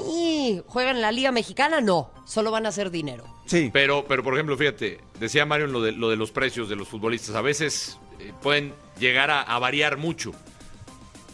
y 0.08 0.62
juegan 0.68 0.98
en 0.98 1.02
la 1.02 1.12
Liga 1.12 1.32
Mexicana, 1.32 1.82
no, 1.82 2.12
solo 2.26 2.52
van 2.52 2.66
a 2.66 2.70
hacer 2.70 2.92
dinero. 2.92 3.26
Sí. 3.46 3.70
Pero, 3.74 4.06
pero 4.08 4.24
por 4.24 4.34
ejemplo, 4.36 4.56
fíjate, 4.58 5.00
decía 5.20 5.46
Mario 5.46 5.68
lo 5.68 5.82
de, 5.82 5.92
lo 5.92 6.10
de 6.10 6.16
los 6.16 6.32
precios 6.32 6.70
de 6.70 6.76
los 6.76 6.88
futbolistas. 6.88 7.36
A 7.36 7.42
veces 7.42 7.98
eh, 8.20 8.34
pueden 8.42 8.74
llegar 9.00 9.32
a, 9.32 9.42
a 9.42 9.58
variar 9.60 9.98
mucho. 9.98 10.32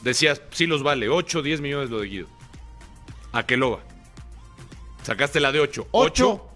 Decías, 0.02 0.42
sí 0.52 0.66
los 0.68 0.84
vale, 0.84 1.10
8, 1.10 1.42
10 1.42 1.62
millones 1.62 1.90
lo 1.90 2.00
de 2.00 2.08
Guido. 2.08 2.28
Aqueloba. 3.34 3.80
Sacaste 5.04 5.40
la 5.40 5.52
de 5.52 5.60
8. 5.60 5.88
Ocho. 5.92 6.32
8. 6.32 6.50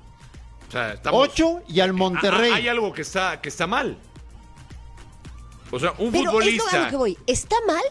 O 0.68 0.72
sea, 0.72 0.94
estamos... 0.94 1.28
8 1.30 1.62
y 1.68 1.80
al 1.80 1.94
Monterrey. 1.94 2.52
Ah, 2.54 2.56
Hay 2.58 2.68
algo 2.68 2.94
que 2.94 3.02
está, 3.02 3.42
que 3.42 3.50
está 3.50 3.66
mal. 3.68 3.98
O 5.72 5.80
sea, 5.80 5.94
un 5.98 6.12
Pero 6.12 6.18
es 6.18 6.24
lo- 6.26 6.30
a 6.30 6.34
futbolista. 6.34 6.84
lo 6.86 6.90
que 6.90 6.96
voy. 6.96 7.18
¿Está 7.28 7.56
mal? 7.68 7.84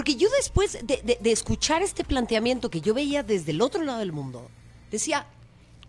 Porque 0.00 0.14
yo 0.16 0.30
después 0.38 0.78
de, 0.82 1.02
de- 1.04 1.18
de 1.20 1.30
escuchar 1.30 1.82
este 1.82 2.04
planteamiento 2.04 2.70
que 2.70 2.80
yo 2.80 2.94
veía 2.94 3.22
desde 3.22 3.50
el 3.50 3.60
otro 3.60 3.82
lado 3.84 3.98
del 3.98 4.12
mundo, 4.12 4.48
decía, 4.90 5.26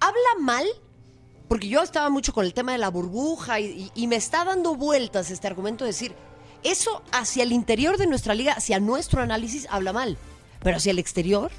¿habla 0.01 0.19
mal? 0.41 0.65
Porque 1.47 1.69
yo 1.69 1.81
estaba 1.81 2.09
mucho 2.09 2.33
con 2.33 2.43
el 2.43 2.53
tema 2.53 2.73
de 2.73 2.77
la 2.77 2.89
burbuja 2.89 3.61
y, 3.61 3.67
y- 3.67 3.91
y 3.95 4.07
me 4.07 4.17
está 4.17 4.43
dando 4.43 4.75
vueltas 4.75 5.31
este 5.31 5.47
argumento 5.47 5.85
de 5.85 5.91
decir, 5.91 6.13
eso 6.61 7.01
hacia 7.13 7.43
el 7.43 7.53
interior 7.53 7.95
de 7.97 8.05
nuestra 8.05 8.33
liga, 8.35 8.51
hacia 8.51 8.81
nuestro 8.81 9.21
análisis, 9.21 9.65
habla 9.69 9.93
mal. 9.93 10.17
Pero 10.61 10.75
hacia 10.75 10.91
el 10.91 10.99
exterior... 10.99 11.49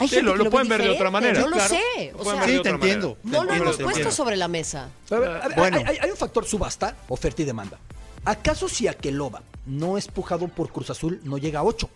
Hay 0.00 0.08
Sí, 0.08 0.16
gente 0.16 0.26
lo- 0.26 0.32
que 0.32 0.38
lo 0.38 0.44
ve 0.46 0.50
pueden 0.50 0.68
ver 0.70 0.82
de 0.82 0.90
otra 0.90 1.10
manera, 1.12 1.40
Yo 1.40 1.46
lo 1.46 1.54
claro. 1.54 1.72
sé. 1.72 2.10
Lo 2.14 2.18
O 2.18 2.24
sea, 2.24 2.44
Sí, 2.46 2.60
te 2.64 2.68
entiendo. 2.68 3.16
te 3.22 3.28
no 3.28 3.44
lo 3.44 3.52
hemos 3.54 3.66
puesto 3.76 3.90
entiendo. 3.90 4.10
sobre 4.10 4.34
la 4.36 4.48
mesa. 4.48 4.88
A 5.08 5.14
ver, 5.14 5.30
a 5.30 5.46
ver, 5.46 5.56
Bueno. 5.56 5.76
hay, 5.76 5.84
hay- 5.84 5.98
hay 6.02 6.10
un 6.10 6.16
factor 6.16 6.44
subasta, 6.46 6.96
oferta 7.08 7.42
y 7.42 7.44
demanda. 7.44 7.78
¿Acaso 8.24 8.68
si 8.68 8.88
Aqueloba 8.88 9.40
no 9.66 9.96
es 9.98 10.06
pujado 10.08 10.48
por 10.48 10.70
Cruz 10.70 10.90
Azul, 10.90 11.20
no 11.24 11.38
llega 11.38 11.60
a 11.60 11.64
8? 11.64 11.88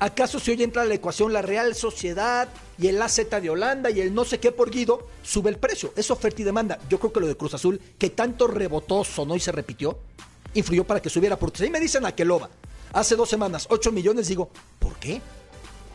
¿Acaso 0.00 0.40
si 0.40 0.50
hoy 0.50 0.62
entra 0.62 0.82
a 0.82 0.84
la 0.84 0.94
ecuación 0.94 1.32
la 1.32 1.42
Real 1.42 1.76
Sociedad 1.76 2.48
y 2.76 2.88
el 2.88 3.00
AZ 3.00 3.18
de 3.40 3.50
Holanda 3.50 3.88
y 3.88 4.00
el 4.00 4.12
no 4.12 4.24
sé 4.24 4.40
qué 4.40 4.50
por 4.50 4.70
Guido, 4.70 5.06
sube 5.22 5.48
el 5.50 5.58
precio? 5.58 5.92
Es 5.96 6.10
oferta 6.10 6.42
y 6.42 6.44
demanda. 6.44 6.78
Yo 6.88 6.98
creo 6.98 7.12
que 7.12 7.20
lo 7.20 7.28
de 7.28 7.36
Cruz 7.36 7.54
Azul, 7.54 7.80
que 7.98 8.10
tanto 8.10 8.48
rebotó, 8.48 9.04
sonó 9.04 9.36
y 9.36 9.40
se 9.40 9.52
repitió, 9.52 9.96
influyó 10.54 10.82
para 10.84 11.00
que 11.00 11.08
subiera. 11.08 11.38
Porque 11.38 11.58
si 11.58 11.64
ahí 11.64 11.70
me 11.70 11.78
dicen 11.78 12.04
Aqueloba, 12.04 12.50
hace 12.92 13.14
dos 13.14 13.28
semanas, 13.30 13.68
8 13.70 13.92
millones, 13.92 14.26
digo, 14.26 14.50
¿por 14.80 14.94
qué? 14.96 15.20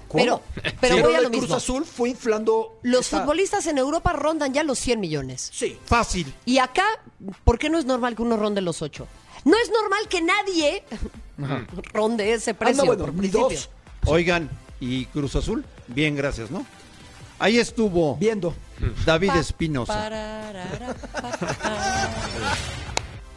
¿Cómo? 0.08 0.24
Pero- 0.24 0.42
pero 0.80 0.96
Sí, 0.96 1.02
voy 1.02 1.16
a 1.16 1.22
lo 1.22 1.30
Cruz 1.30 1.42
mismo. 1.42 1.56
Azul 1.58 1.84
fue 1.84 2.08
inflando. 2.08 2.80
Los 2.84 3.02
esta- 3.08 3.20
futbolistas 3.20 3.68
en 3.68 3.78
Europa 3.78 4.14
rondan 4.14 4.54
ya 4.54 4.64
los 4.64 4.80
100 4.80 5.02
millones. 5.02 5.50
Sí. 5.54 5.78
Fácil. 5.84 6.34
Y 6.46 6.60
acá, 6.60 6.86
¿por 7.44 7.60
qué 7.60 7.70
no 7.70 7.78
es 7.78 7.84
normal 7.84 8.16
que 8.16 8.22
uno 8.22 8.38
ronde 8.38 8.62
los 8.62 8.82
8? 8.82 9.06
No 9.48 9.56
es 9.64 9.72
normal 9.72 10.08
que 10.10 10.22
nadie 10.22 10.84
ronde 11.94 12.34
ese 12.34 12.52
Ah, 12.52 12.54
precio. 12.56 12.78
no, 12.84 12.86
bueno, 12.86 13.06
por 13.06 13.14
ni 13.14 13.20
principio. 13.22 13.50
dos. 13.50 13.70
Oigan, 14.06 14.50
¿y 14.80 15.06
Cruz 15.06 15.36
Azul? 15.36 15.64
Bien, 15.88 16.16
gracias, 16.16 16.52
¿no? 16.52 16.66
Ahí 17.40 17.58
estuvo 17.60 18.16
Viendo. 18.18 18.54
David 19.06 19.28
Pa- 19.30 19.40
Espinosa. 19.40 20.10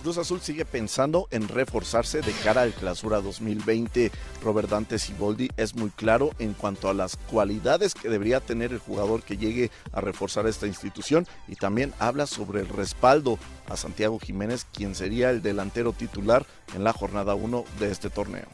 Cruz 0.03 0.17
Azul 0.17 0.41
sigue 0.41 0.65
pensando 0.65 1.29
en 1.31 1.47
reforzarse 1.47 2.23
de 2.23 2.33
cara 2.43 2.63
al 2.63 2.73
clausura 2.73 3.21
2020. 3.21 4.11
Robert 4.43 4.71
Dante 4.71 4.99
Siboldi 4.99 5.51
es 5.59 5.75
muy 5.75 5.91
claro 5.91 6.31
en 6.39 6.55
cuanto 6.55 6.89
a 6.89 6.95
las 6.95 7.17
cualidades 7.17 7.95
que 7.95 8.09
debería 8.09 8.41
tener 8.41 8.73
el 8.73 8.79
jugador 8.79 9.23
que 9.23 9.37
llegue 9.37 9.71
a 9.93 10.01
reforzar 10.01 10.47
esta 10.47 10.67
institución 10.67 11.27
y 11.49 11.57
también 11.57 11.93
habla 11.99 12.27
sobre 12.27 12.61
el 12.61 12.69
respaldo 12.69 13.39
a 13.69 13.77
Santiago 13.77 14.19
Jiménez, 14.19 14.67
quien 14.73 14.95
sería 14.95 15.31
el 15.31 15.43
delantero 15.43 15.93
titular 15.93 16.47
en 16.75 16.83
la 16.83 16.95
jornada 16.95 17.35
1 17.35 17.65
de 17.79 17.91
este 17.91 18.09
torneo. 18.09 18.47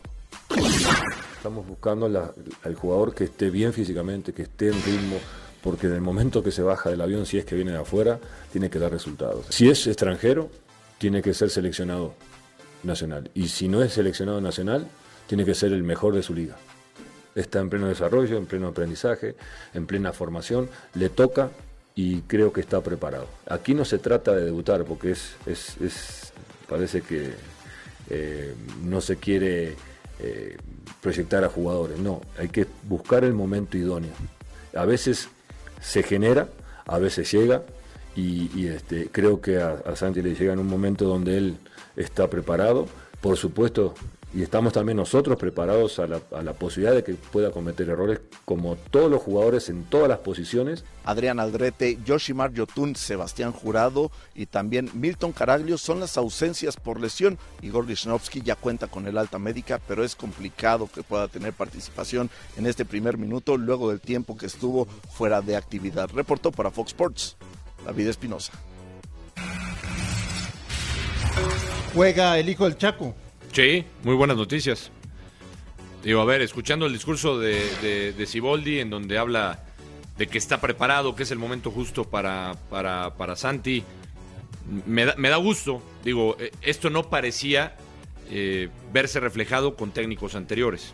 Estamos 1.37 1.65
buscando 1.67 2.07
al 2.07 2.75
jugador 2.75 3.15
que 3.15 3.25
esté 3.25 3.51
bien 3.51 3.73
físicamente, 3.73 4.33
que 4.33 4.43
esté 4.43 4.69
en 4.69 4.83
ritmo, 4.83 5.17
porque 5.63 5.87
en 5.87 5.93
el 5.93 6.01
momento 6.01 6.43
que 6.43 6.51
se 6.51 6.63
baja 6.63 6.91
del 6.91 7.01
avión, 7.01 7.25
si 7.25 7.39
es 7.39 7.45
que 7.45 7.55
viene 7.55 7.71
de 7.71 7.79
afuera, 7.79 8.19
tiene 8.51 8.69
que 8.69 8.81
dar 8.81 8.91
resultados. 8.91 9.47
Si 9.51 9.69
es 9.69 9.87
extranjero, 9.87 10.51
tiene 10.99 11.23
que 11.23 11.35
ser 11.35 11.51
seleccionado 11.51 12.15
nacional. 12.83 13.31
Y 13.35 13.49
si 13.49 13.69
no 13.69 13.83
es 13.83 13.93
seleccionado 13.93 14.41
nacional, 14.41 14.87
tiene 15.27 15.45
que 15.45 15.55
ser 15.55 15.73
el 15.73 15.83
mejor 15.83 16.15
de 16.15 16.23
su 16.23 16.35
liga. 16.35 16.57
Está 17.35 17.61
en 17.61 17.69
pleno 17.69 17.89
desarrollo, 17.89 18.37
en 18.39 18.47
pleno 18.47 18.69
aprendizaje, 18.69 19.37
en 19.75 19.87
plena 19.87 20.13
formación, 20.13 20.69
le 20.95 21.09
toca 21.11 21.51
y 21.95 22.23
creo 22.23 22.53
que 22.53 22.61
está 22.61 22.83
preparado. 22.83 23.27
Aquí 23.49 23.75
no 23.75 23.85
se 23.85 23.99
trata 23.99 24.35
de 24.35 24.45
debutar, 24.45 24.85
porque 24.85 25.11
es, 25.13 25.35
es- 25.47 26.33
parece 26.69 27.03
que, 27.03 27.33
eh, 28.11 28.55
no 28.83 29.01
se 29.01 29.17
quiere 29.17 29.75
eh, 30.19 30.57
proyectar 31.03 31.45
a 31.45 31.49
jugadores, 31.49 31.99
no, 31.99 32.21
hay 32.39 32.49
que 32.49 32.67
buscar 32.85 33.25
el 33.25 33.35
momento 33.35 33.77
idóneo. 33.77 34.13
A 34.75 34.85
veces 34.87 35.29
se 35.81 36.03
genera, 36.03 36.49
a 36.87 36.99
veces 36.99 37.31
llega, 37.31 37.63
y, 38.17 38.67
este, 38.67 39.09
creo 39.11 39.41
que 39.41 39.61
a, 39.61 39.83
a 39.85 39.95
Santi 39.95 40.23
le 40.23 40.35
llega 40.35 40.53
en 40.53 40.59
un 40.59 40.67
momento 40.67 41.05
donde 41.05 41.37
él 41.37 41.59
está 41.97 42.29
preparado. 42.31 42.87
Por 43.21 43.37
supuesto, 43.37 43.95
y 44.37 44.43
estamos 44.43 44.75
también 44.75 44.99
nosotros 44.99 45.39
preparados 45.39 45.99
a 45.99 46.07
la, 46.07 46.53
posibilidad 46.53 46.95
de 46.95 47.03
que 47.03 47.15
pueda 47.15 47.51
cometer 47.51 47.89
errores 47.89 48.21
como 48.45 48.77
todos 48.77 49.11
los 49.11 49.23
jugadores 49.23 49.71
en 49.71 49.85
todas 49.85 50.09
las 50.11 50.19
posiciones. 50.19 50.85
Adrián 51.05 51.41
Aldrete, 51.41 51.99
Yoshimar 52.05 52.53
Yotun, 52.53 52.97
Sebastián 52.97 53.53
Jurado 53.53 54.11
y 54.35 54.45
también 54.45 54.91
Milton 54.93 55.33
Caraglio 55.33 55.79
son 55.79 56.01
las 56.01 56.19
ausencias 56.19 56.77
por 56.77 57.01
lesión. 57.01 57.39
Igor 57.63 57.87
Lichnowsky 57.87 58.43
ya 58.43 58.57
cuenta 58.57 58.89
con 58.89 59.07
el 59.07 59.17
alta 59.17 59.39
médica, 59.39 59.81
pero 59.89 60.05
es 60.05 60.15
complicado 60.15 60.87
que 60.93 61.03
pueda 61.03 61.29
tener 61.29 61.55
participación 61.55 62.29
en 62.59 62.67
este 62.67 62.85
primer 62.85 63.17
minuto 63.17 63.57
luego 63.57 63.89
del 63.89 64.01
tiempo 64.01 64.37
que 64.37 64.45
estuvo 64.45 64.85
fuera 64.85 65.41
de 65.41 65.57
actividad. 65.57 66.11
Reportó 66.13 66.53
para 66.53 66.71
Fox 66.71 66.89
Sports, 66.91 67.37
David 67.87 68.09
Espinosa. 68.09 68.53
Juega 71.95 72.39
el 72.39 72.49
hijo 72.49 72.65
del 72.65 72.77
Chaco. 72.77 73.15
Sí, 73.53 73.85
muy 74.03 74.17
buenas 74.17 74.37
noticias. 74.37 74.91
Digo, 76.03 76.21
a 76.21 76.25
ver, 76.25 76.43
escuchando 76.43 76.87
el 76.87 76.93
discurso 76.93 77.39
de, 77.39 78.13
de, 78.13 78.27
Ciboldi, 78.27 78.81
en 78.81 78.91
donde 78.91 79.19
habla 79.19 79.65
de 80.19 80.27
que 80.27 80.39
está 80.39 80.61
preparado, 80.61 81.15
que 81.15 81.23
es 81.23 81.31
el 81.31 81.39
momento 81.39 81.71
justo 81.71 82.05
para, 82.05 82.55
para, 82.71 83.15
para 83.17 83.37
Santi, 83.37 83.85
me 84.85 85.05
da, 85.05 85.15
me 85.17 85.31
da, 85.31 85.37
gusto. 85.37 85.81
Digo, 86.05 86.37
eh, 86.39 86.51
esto 86.63 86.91
no 86.91 87.09
parecía 87.09 87.77
eh, 88.31 88.69
verse 88.93 89.21
reflejado 89.21 89.77
con 89.77 89.93
técnicos 89.93 90.35
anteriores, 90.35 90.93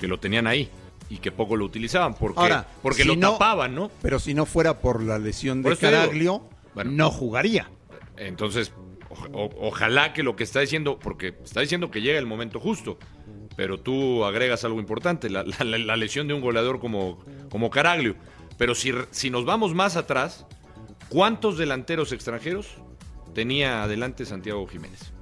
que 0.00 0.08
lo 0.08 0.18
tenían 0.18 0.46
ahí 0.46 0.68
y 1.08 1.18
que 1.18 1.30
poco 1.32 1.56
lo 1.56 1.64
utilizaban, 1.64 2.14
porque, 2.14 2.56
porque 2.82 3.04
lo 3.04 3.18
tapaban, 3.18 3.74
¿no? 3.74 3.90
Pero 4.02 4.18
si 4.18 4.34
no 4.34 4.46
fuera 4.46 4.80
por 4.80 5.02
la 5.02 5.18
lesión 5.18 5.62
de 5.62 5.76
Caraglio, 5.76 6.48
no 6.84 7.10
jugaría. 7.10 7.70
Entonces, 8.16 8.72
ojalá 9.32 10.12
que 10.12 10.22
lo 10.22 10.36
que 10.36 10.44
está 10.44 10.60
diciendo, 10.60 10.98
porque 10.98 11.34
está 11.44 11.60
diciendo 11.60 11.90
que 11.90 12.00
llega 12.00 12.18
el 12.18 12.26
momento 12.26 12.60
justo, 12.60 12.98
pero 13.56 13.78
tú 13.78 14.24
agregas 14.24 14.64
algo 14.64 14.80
importante, 14.80 15.30
la, 15.30 15.44
lesión 15.96 16.26
de 16.26 16.34
un 16.34 16.40
goleador 16.40 16.80
como, 16.80 17.24
como 17.50 17.70
Caraglio. 17.70 18.16
Pero 18.56 18.74
si, 18.74 18.92
si 19.10 19.30
nos 19.30 19.44
vamos 19.44 19.74
más 19.74 19.96
atrás, 19.96 20.46
¿cuántos 21.08 21.58
delanteros 21.58 22.12
extranjeros 22.12 22.68
tenía 23.34 23.82
adelante 23.82 24.26
Santiago 24.26 24.66
Jiménez? 24.66 25.13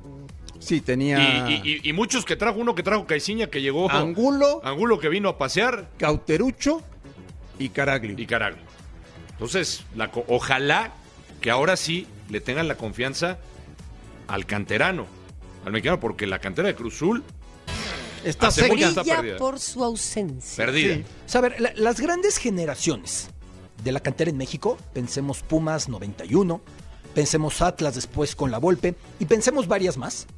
Sí, 0.63 0.81
tenía. 0.81 1.49
Y, 1.65 1.93
muchos 1.93 2.25
que 2.25 2.37
trajo, 2.37 2.61
uno 2.61 2.75
que 2.75 2.83
trajo 2.83 3.07
Caiciña, 3.07 3.49
que 3.49 3.61
llegó. 3.61 3.91
Angulo. 3.91 4.61
Angulo 4.65 4.99
que 4.99 5.09
vino 5.09 5.29
a 5.29 5.39
pasear. 5.39 5.89
Cauterucho 5.99 6.83
y 7.59 7.71
Caraglio. 7.71 8.15
Y 8.17 8.27
Caraglio. 8.27 8.63
Entonces, 9.33 9.85
la, 9.97 10.11
ojalá 10.29 10.93
que 11.41 11.51
ahora 11.51 11.77
sí 11.77 12.07
le 12.29 12.41
tengan 12.41 12.69
la 12.69 12.77
confianza 12.77 13.39
al 14.29 14.47
canterano, 14.47 15.07
al 15.65 15.73
mexicano, 15.73 15.99
porque 15.99 16.27
la 16.27 16.39
cantera 16.39 16.69
de 16.69 16.77
Cruzul 16.77 17.25
está, 18.25 18.51
perdida. 18.51 19.37
por 19.37 19.59
su 19.59 19.83
ausencia. 19.83 20.65
Perdida. 20.65 21.05
a 21.35 21.41
ver, 21.41 21.75
las 21.77 22.01
grandes 22.01 22.39
generaciones 22.39 23.31
de 23.83 23.91
la 23.91 23.99
cantera 23.99 24.31
en 24.31 24.37
México, 24.37 24.79
pensemos 24.93 25.43
Pumas 25.43 25.89
91, 25.89 26.61
pensemos 27.15 27.61
Atlas 27.63 27.97
después 27.97 28.37
con 28.37 28.53
la 28.53 28.59
Volpe 28.59 28.95
y 29.19 29.25
pensemos 29.27 29.67
varias 29.67 29.97
más, 29.97 30.29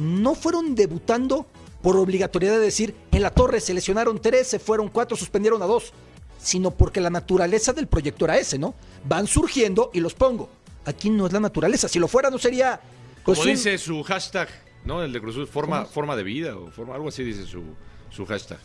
no 0.00 0.34
fueron 0.34 0.74
debutando 0.74 1.46
por 1.82 1.96
obligatoriedad 1.96 2.54
de 2.54 2.64
decir, 2.64 2.94
en 3.12 3.22
la 3.22 3.30
torre 3.30 3.60
se 3.60 3.74
lesionaron 3.74 4.20
tres, 4.20 4.48
se 4.48 4.58
fueron 4.58 4.88
cuatro, 4.88 5.16
suspendieron 5.16 5.62
a 5.62 5.66
dos, 5.66 5.92
sino 6.38 6.70
porque 6.70 7.00
la 7.00 7.10
naturaleza 7.10 7.72
del 7.72 7.86
proyecto 7.86 8.24
era 8.24 8.38
ese, 8.38 8.58
¿no? 8.58 8.74
Van 9.04 9.26
surgiendo 9.26 9.90
y 9.92 10.00
los 10.00 10.14
pongo. 10.14 10.48
Aquí 10.84 11.10
no 11.10 11.26
es 11.26 11.32
la 11.32 11.40
naturaleza, 11.40 11.88
si 11.88 11.98
lo 11.98 12.08
fuera 12.08 12.30
no 12.30 12.38
sería 12.38 12.80
pues 13.24 13.38
Como 13.38 13.50
dice 13.50 13.76
su 13.78 14.02
hashtag, 14.02 14.48
¿no? 14.84 15.02
El 15.02 15.12
de 15.12 15.20
Cruz 15.20 15.48
forma, 15.48 15.84
forma 15.84 16.16
de 16.16 16.22
vida 16.22 16.56
o 16.56 16.70
forma, 16.70 16.94
algo 16.94 17.08
así 17.08 17.22
dice 17.22 17.44
su, 17.46 17.62
su 18.10 18.26
hashtag. 18.26 18.58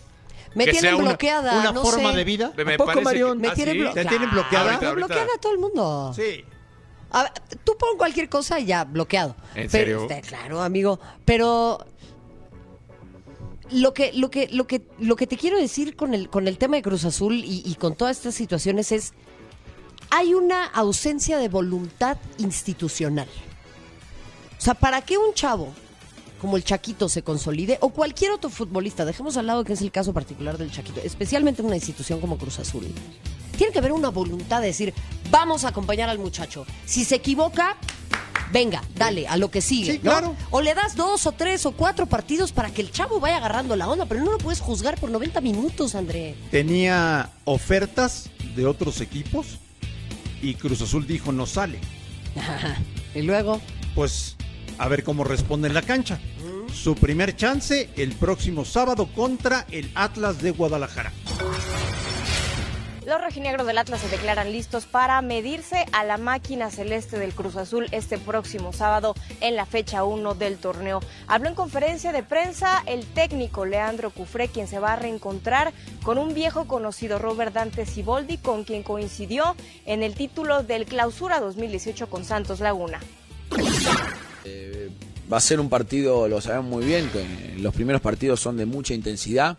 Me 0.54 0.68
tienen 0.68 0.98
bloqueada. 0.98 1.70
Una, 1.70 1.82
forma 1.82 2.14
de 2.14 2.24
vida. 2.24 2.54
Me 2.56 2.78
poco, 2.78 3.02
Marión? 3.02 3.40
me 3.40 3.52
tienen 3.52 3.94
¿Te 3.94 4.06
tienen 4.06 4.32
bloqueada? 4.32 4.80
Me 4.80 4.92
bloqueada 4.94 5.28
a 5.36 5.40
todo 5.40 5.52
el 5.52 5.60
mundo. 5.60 6.14
Sí. 6.16 6.46
Tú 7.64 7.78
pon 7.78 7.98
cualquier 7.98 8.30
cosa 8.30 8.60
y 8.60 8.66
ya 8.66 8.84
bloqueado. 8.84 9.36
¿En 9.56 9.70
serio? 9.70 10.08
Este, 10.10 10.22
claro, 10.22 10.62
amigo. 10.62 11.00
Pero 11.24 11.86
lo 13.72 13.94
que, 13.94 14.14
lo 14.14 14.30
que, 14.30 14.48
lo 14.52 14.68
que, 14.68 14.82
lo 15.00 15.16
que 15.16 15.28
te 15.28 15.38
quiero 15.38 15.58
decir 15.58 15.96
con 15.96 16.14
el, 16.14 16.30
con 16.30 16.48
el 16.48 16.58
tema 16.58 16.76
de 16.76 16.82
Cruz 16.82 17.06
Azul 17.06 17.36
y, 17.36 17.64
y 17.66 17.76
con 17.76 17.96
todas 17.96 18.18
estas 18.18 18.36
situaciones 18.36 18.92
es 18.92 19.14
hay 20.10 20.34
una 20.34 20.66
ausencia 20.66 21.38
de 21.38 21.50
voluntad 21.50 22.18
institucional. 22.38 23.28
O 24.58 24.62
sea, 24.62 24.74
¿para 24.74 25.02
qué 25.02 25.18
un 25.18 25.34
chavo 25.34 25.74
como 26.46 26.58
el 26.58 26.64
Chaquito 26.64 27.10
se 27.10 27.24
consolide 27.24 27.78
o 27.82 27.90
cualquier 27.90 28.32
otro 28.32 28.50
futbolista, 28.50 29.06
dejemos 29.06 29.38
al 29.38 29.48
lado 29.48 29.64
que 29.64 29.74
es 29.74 29.82
el 29.82 29.92
caso 29.92 30.14
particular 30.14 30.58
del 30.58 30.72
Chaquito, 30.72 31.02
especialmente 31.04 31.62
en 31.62 31.68
una 31.68 31.76
institución 31.76 32.22
como 32.22 32.38
Cruz 32.38 32.60
Azul, 32.60 32.86
tiene 33.56 33.72
que 33.74 33.80
haber 33.80 33.92
una 33.92 34.10
voluntad 34.10 34.62
de 34.62 34.68
decir, 34.68 34.94
vamos 35.32 35.64
a 35.64 35.70
acompañar 35.70 36.10
al 36.10 36.20
muchacho. 36.20 36.66
Si 36.86 37.06
se 37.06 37.16
equivoca, 37.16 37.78
venga, 38.52 38.84
dale, 38.96 39.28
a 39.28 39.38
lo 39.38 39.50
que 39.52 39.62
sigue. 39.62 39.94
Sí, 39.94 40.00
claro. 40.00 40.36
O 40.52 40.62
le 40.62 40.74
das 40.74 40.96
dos 40.96 41.26
o 41.26 41.32
tres 41.32 41.66
o 41.66 41.72
cuatro 41.72 42.06
partidos 42.06 42.52
para 42.52 42.72
que 42.72 42.82
el 42.82 42.92
chavo 42.92 43.20
vaya 43.20 43.38
agarrando 43.38 43.76
la 43.76 43.88
onda, 43.90 44.06
pero 44.06 44.24
no 44.24 44.32
lo 44.32 44.38
puedes 44.38 44.60
juzgar 44.60 45.00
por 45.00 45.10
90 45.10 45.42
minutos, 45.42 45.96
André. 45.96 46.36
Tenía 46.52 47.32
ofertas 47.46 48.30
de 48.56 48.66
otros 48.66 49.02
equipos 49.02 49.60
y 50.42 50.56
Cruz 50.56 50.82
Azul 50.82 51.08
dijo 51.08 51.32
no 51.32 51.46
sale. 51.46 51.80
y 53.16 53.22
luego. 53.22 53.62
Pues 53.96 54.36
a 54.78 54.88
ver 54.88 55.04
cómo 55.04 55.24
responde 55.24 55.68
en 55.68 55.74
la 55.74 55.82
cancha. 55.82 56.20
Su 56.74 56.96
primer 56.96 57.36
chance 57.36 57.90
el 57.96 58.14
próximo 58.14 58.66
sábado 58.66 59.08
contra 59.08 59.66
el 59.72 59.90
Atlas 59.96 60.42
de 60.42 60.52
Guadalajara. 60.52 61.14
Los 63.06 63.22
rojinegros 63.22 63.68
del 63.68 63.78
Atlas 63.78 64.02
se 64.02 64.10
declaran 64.10 64.52
listos 64.52 64.88
para 64.88 65.22
medirse 65.22 65.86
a 65.92 66.04
la 66.04 66.18
máquina 66.18 66.72
celeste 66.72 67.20
del 67.20 67.36
Cruz 67.36 67.56
Azul 67.56 67.88
este 67.92 68.18
próximo 68.18 68.74
sábado 68.74 69.14
en 69.42 69.56
la 69.56 69.68
fecha 69.68 70.04
1 70.04 70.34
del 70.34 70.58
torneo. 70.58 71.02
Habló 71.28 71.50
en 71.50 71.56
conferencia 71.56 72.12
de 72.12 72.24
prensa 72.24 72.82
el 72.88 73.06
técnico 73.06 73.64
Leandro 73.64 74.10
Cufré, 74.10 74.48
quien 74.48 74.68
se 74.68 74.80
va 74.80 74.94
a 74.94 74.96
reencontrar 74.96 75.72
con 76.02 76.18
un 76.18 76.34
viejo 76.34 76.66
conocido 76.66 77.20
Robert 77.20 77.54
Dante 77.54 77.86
Siboldi, 77.86 78.40
con 78.40 78.64
quien 78.64 78.82
coincidió 78.82 79.56
en 79.86 80.02
el 80.02 80.16
título 80.16 80.64
del 80.64 80.86
Clausura 80.86 81.40
2018 81.40 82.10
con 82.10 82.26
Santos 82.26 82.60
Laguna. 82.60 83.00
Eh, 84.46 84.90
va 85.32 85.38
a 85.38 85.42
ser 85.42 85.60
un 85.60 85.70
partido, 85.70 86.28
lo 86.28 86.42
sabemos 86.42 86.72
muy 86.72 86.86
bien, 86.86 87.08
que 87.10 87.56
los 87.60 87.76
primeros 87.76 88.02
partidos 88.02 88.40
son 88.40 88.58
de 88.58 88.66
mucha 88.66 88.96
intensidad. 88.96 89.58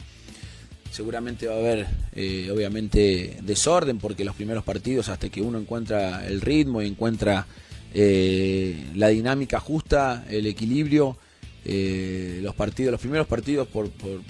Seguramente 0.96 1.46
va 1.46 1.56
a 1.56 1.58
haber, 1.58 1.86
eh, 2.14 2.50
obviamente, 2.50 3.36
desorden, 3.42 3.98
porque 3.98 4.24
los 4.24 4.34
primeros 4.34 4.64
partidos, 4.64 5.10
hasta 5.10 5.28
que 5.28 5.42
uno 5.42 5.58
encuentra 5.58 6.26
el 6.26 6.40
ritmo 6.40 6.80
y 6.80 6.86
encuentra 6.86 7.46
eh, 7.92 8.82
la 8.94 9.08
dinámica 9.08 9.60
justa, 9.60 10.24
el 10.30 10.46
equilibrio, 10.46 11.18
los 11.66 12.54
partidos, 12.54 12.92
los 12.92 13.00
primeros 13.00 13.26
partidos 13.26 13.68
por, 13.68 13.90
por, 13.90 14.22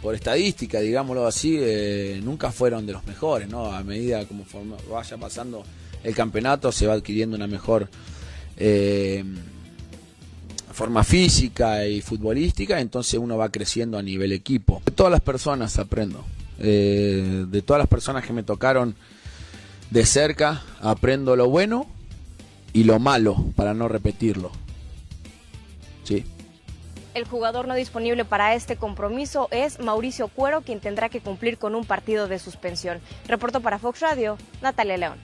por, 0.00 0.14
estadística, 0.14 0.80
digámoslo 0.80 1.26
así, 1.26 1.60
nunca 2.22 2.50
fueron 2.52 2.86
de 2.86 2.94
los 2.94 3.04
mejores, 3.04 3.50
¿no? 3.50 3.66
A 3.66 3.82
medida 3.82 4.24
como 4.24 4.46
vaya 4.90 5.18
pasando 5.18 5.62
el 6.02 6.14
campeonato, 6.14 6.72
se 6.72 6.86
va 6.86 6.94
adquiriendo 6.94 7.36
una 7.36 7.46
mejor 7.46 7.90
eh, 8.56 9.24
forma 10.82 11.04
física 11.04 11.86
y 11.86 12.00
futbolística, 12.00 12.80
entonces 12.80 13.20
uno 13.20 13.36
va 13.36 13.50
creciendo 13.50 13.98
a 13.98 14.02
nivel 14.02 14.32
equipo. 14.32 14.82
De 14.84 14.90
todas 14.90 15.12
las 15.12 15.20
personas 15.20 15.78
aprendo, 15.78 16.24
eh, 16.58 17.44
de 17.46 17.62
todas 17.62 17.78
las 17.78 17.86
personas 17.86 18.26
que 18.26 18.32
me 18.32 18.42
tocaron 18.42 18.96
de 19.90 20.04
cerca, 20.04 20.64
aprendo 20.80 21.36
lo 21.36 21.48
bueno 21.48 21.86
y 22.72 22.82
lo 22.82 22.98
malo 22.98 23.44
para 23.54 23.74
no 23.74 23.86
repetirlo. 23.86 24.50
Sí. 26.02 26.24
El 27.14 27.26
jugador 27.26 27.68
no 27.68 27.76
disponible 27.76 28.24
para 28.24 28.56
este 28.56 28.74
compromiso 28.74 29.46
es 29.52 29.78
Mauricio 29.78 30.26
Cuero, 30.26 30.62
quien 30.62 30.80
tendrá 30.80 31.08
que 31.10 31.20
cumplir 31.20 31.58
con 31.58 31.76
un 31.76 31.84
partido 31.84 32.26
de 32.26 32.40
suspensión. 32.40 32.98
Reporto 33.28 33.60
para 33.60 33.78
Fox 33.78 34.00
Radio, 34.00 34.36
Natalia 34.60 34.96
León. 34.96 35.18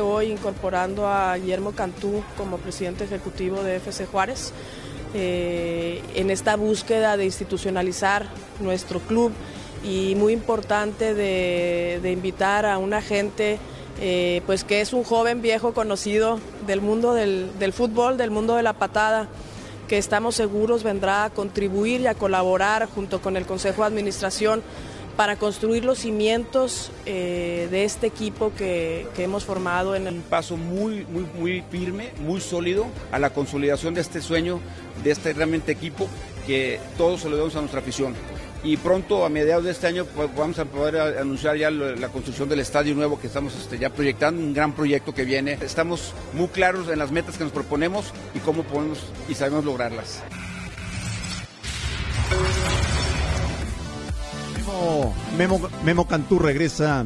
Hoy 0.00 0.32
incorporando 0.32 1.06
a 1.06 1.36
Guillermo 1.36 1.70
Cantú 1.72 2.24
como 2.36 2.58
presidente 2.58 3.04
ejecutivo 3.04 3.62
de 3.62 3.76
FC 3.76 4.06
Juárez 4.06 4.52
eh, 5.14 6.02
en 6.16 6.30
esta 6.30 6.56
búsqueda 6.56 7.16
de 7.16 7.24
institucionalizar 7.24 8.26
nuestro 8.58 8.98
club 8.98 9.32
y 9.84 10.16
muy 10.16 10.32
importante 10.32 11.14
de, 11.14 12.10
invitar 12.10 12.66
a 12.66 12.78
una 12.78 13.02
gente 13.02 13.58
eh, 14.00 14.42
pues 14.46 14.64
que 14.64 14.80
es 14.80 14.92
un 14.92 15.04
joven 15.04 15.42
viejo 15.42 15.74
conocido 15.74 16.40
del 16.66 16.80
mundo 16.80 17.14
del, 17.14 17.56
del 17.60 17.72
fútbol, 17.72 18.16
del 18.16 18.32
mundo 18.32 18.56
de 18.56 18.64
la 18.64 18.72
patada 18.72 19.28
que 19.86 19.98
estamos 19.98 20.34
seguros 20.34 20.82
vendrá 20.82 21.24
a 21.24 21.30
contribuir 21.30 22.00
y 22.00 22.06
a 22.08 22.14
colaborar 22.14 22.88
junto 22.92 23.20
con 23.20 23.36
el 23.36 23.46
Consejo 23.46 23.82
de 23.82 23.88
Administración 23.88 24.62
para 25.16 25.36
construir 25.36 25.84
los 25.84 25.98
cimientos 25.98 26.90
eh, 27.06 27.68
de 27.70 27.84
este 27.84 28.06
equipo 28.06 28.52
que, 28.56 29.06
que, 29.14 29.24
hemos 29.24 29.44
formado 29.44 29.94
en 29.94 30.06
el... 30.06 30.14
Un 30.14 30.22
paso 30.22 30.56
muy, 30.56 31.06
muy, 31.06 31.26
muy 31.38 31.62
firme, 31.70 32.10
muy 32.20 32.40
sólido 32.40 32.86
a 33.12 33.18
la 33.18 33.30
consolidación 33.30 33.94
de 33.94 34.00
este 34.00 34.20
sueño, 34.20 34.60
de 35.02 35.10
este 35.10 35.32
realmente 35.32 35.72
equipo 35.72 36.08
que 36.46 36.80
todos 36.98 37.20
se 37.20 37.30
lo 37.30 37.36
damos 37.36 37.56
a 37.56 37.60
nuestra 37.60 37.80
afición 37.80 38.14
y 38.64 38.78
pronto 38.78 39.24
a 39.24 39.28
mediados 39.28 39.64
de 39.64 39.70
este 39.70 39.86
año 39.86 40.06
pues, 40.06 40.34
vamos 40.34 40.58
a 40.58 40.64
poder 40.64 41.18
anunciar 41.18 41.56
ya 41.56 41.70
la 41.70 42.08
construcción 42.08 42.48
del 42.48 42.60
estadio 42.60 42.94
nuevo 42.94 43.20
que 43.20 43.26
estamos 43.26 43.54
este, 43.54 43.78
ya 43.78 43.90
proyectando, 43.90 44.40
un 44.42 44.54
gran 44.54 44.74
proyecto 44.74 45.14
que 45.14 45.24
viene. 45.24 45.58
Estamos 45.60 46.14
muy 46.32 46.48
claros 46.48 46.88
en 46.88 46.98
las 46.98 47.12
metas 47.12 47.36
que 47.36 47.44
nos 47.44 47.52
proponemos 47.52 48.12
y 48.34 48.38
cómo 48.38 48.62
podemos 48.62 49.00
y 49.28 49.34
sabemos 49.34 49.64
lograrlas. 49.64 50.22
Memo, 55.36 55.60
Memo 55.84 56.06
Cantú 56.06 56.38
regresa 56.38 57.04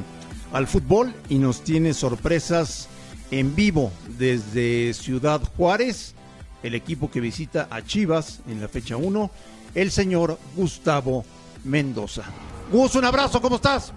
al 0.52 0.66
fútbol 0.66 1.14
y 1.28 1.38
nos 1.38 1.62
tiene 1.62 1.94
sorpresas 1.94 2.88
en 3.30 3.54
vivo 3.54 3.92
desde 4.18 4.94
Ciudad 4.94 5.40
Juárez, 5.56 6.14
el 6.62 6.74
equipo 6.74 7.10
que 7.10 7.20
visita 7.20 7.68
a 7.70 7.82
Chivas 7.82 8.40
en 8.48 8.60
la 8.60 8.68
fecha 8.68 8.96
1, 8.96 9.30
el 9.74 9.90
señor 9.90 10.38
Gustavo 10.56 11.24
Mendoza. 11.64 12.22
Gus, 12.70 12.94
un 12.94 13.04
abrazo, 13.04 13.40
¿cómo 13.40 13.56
estás? 13.56 13.92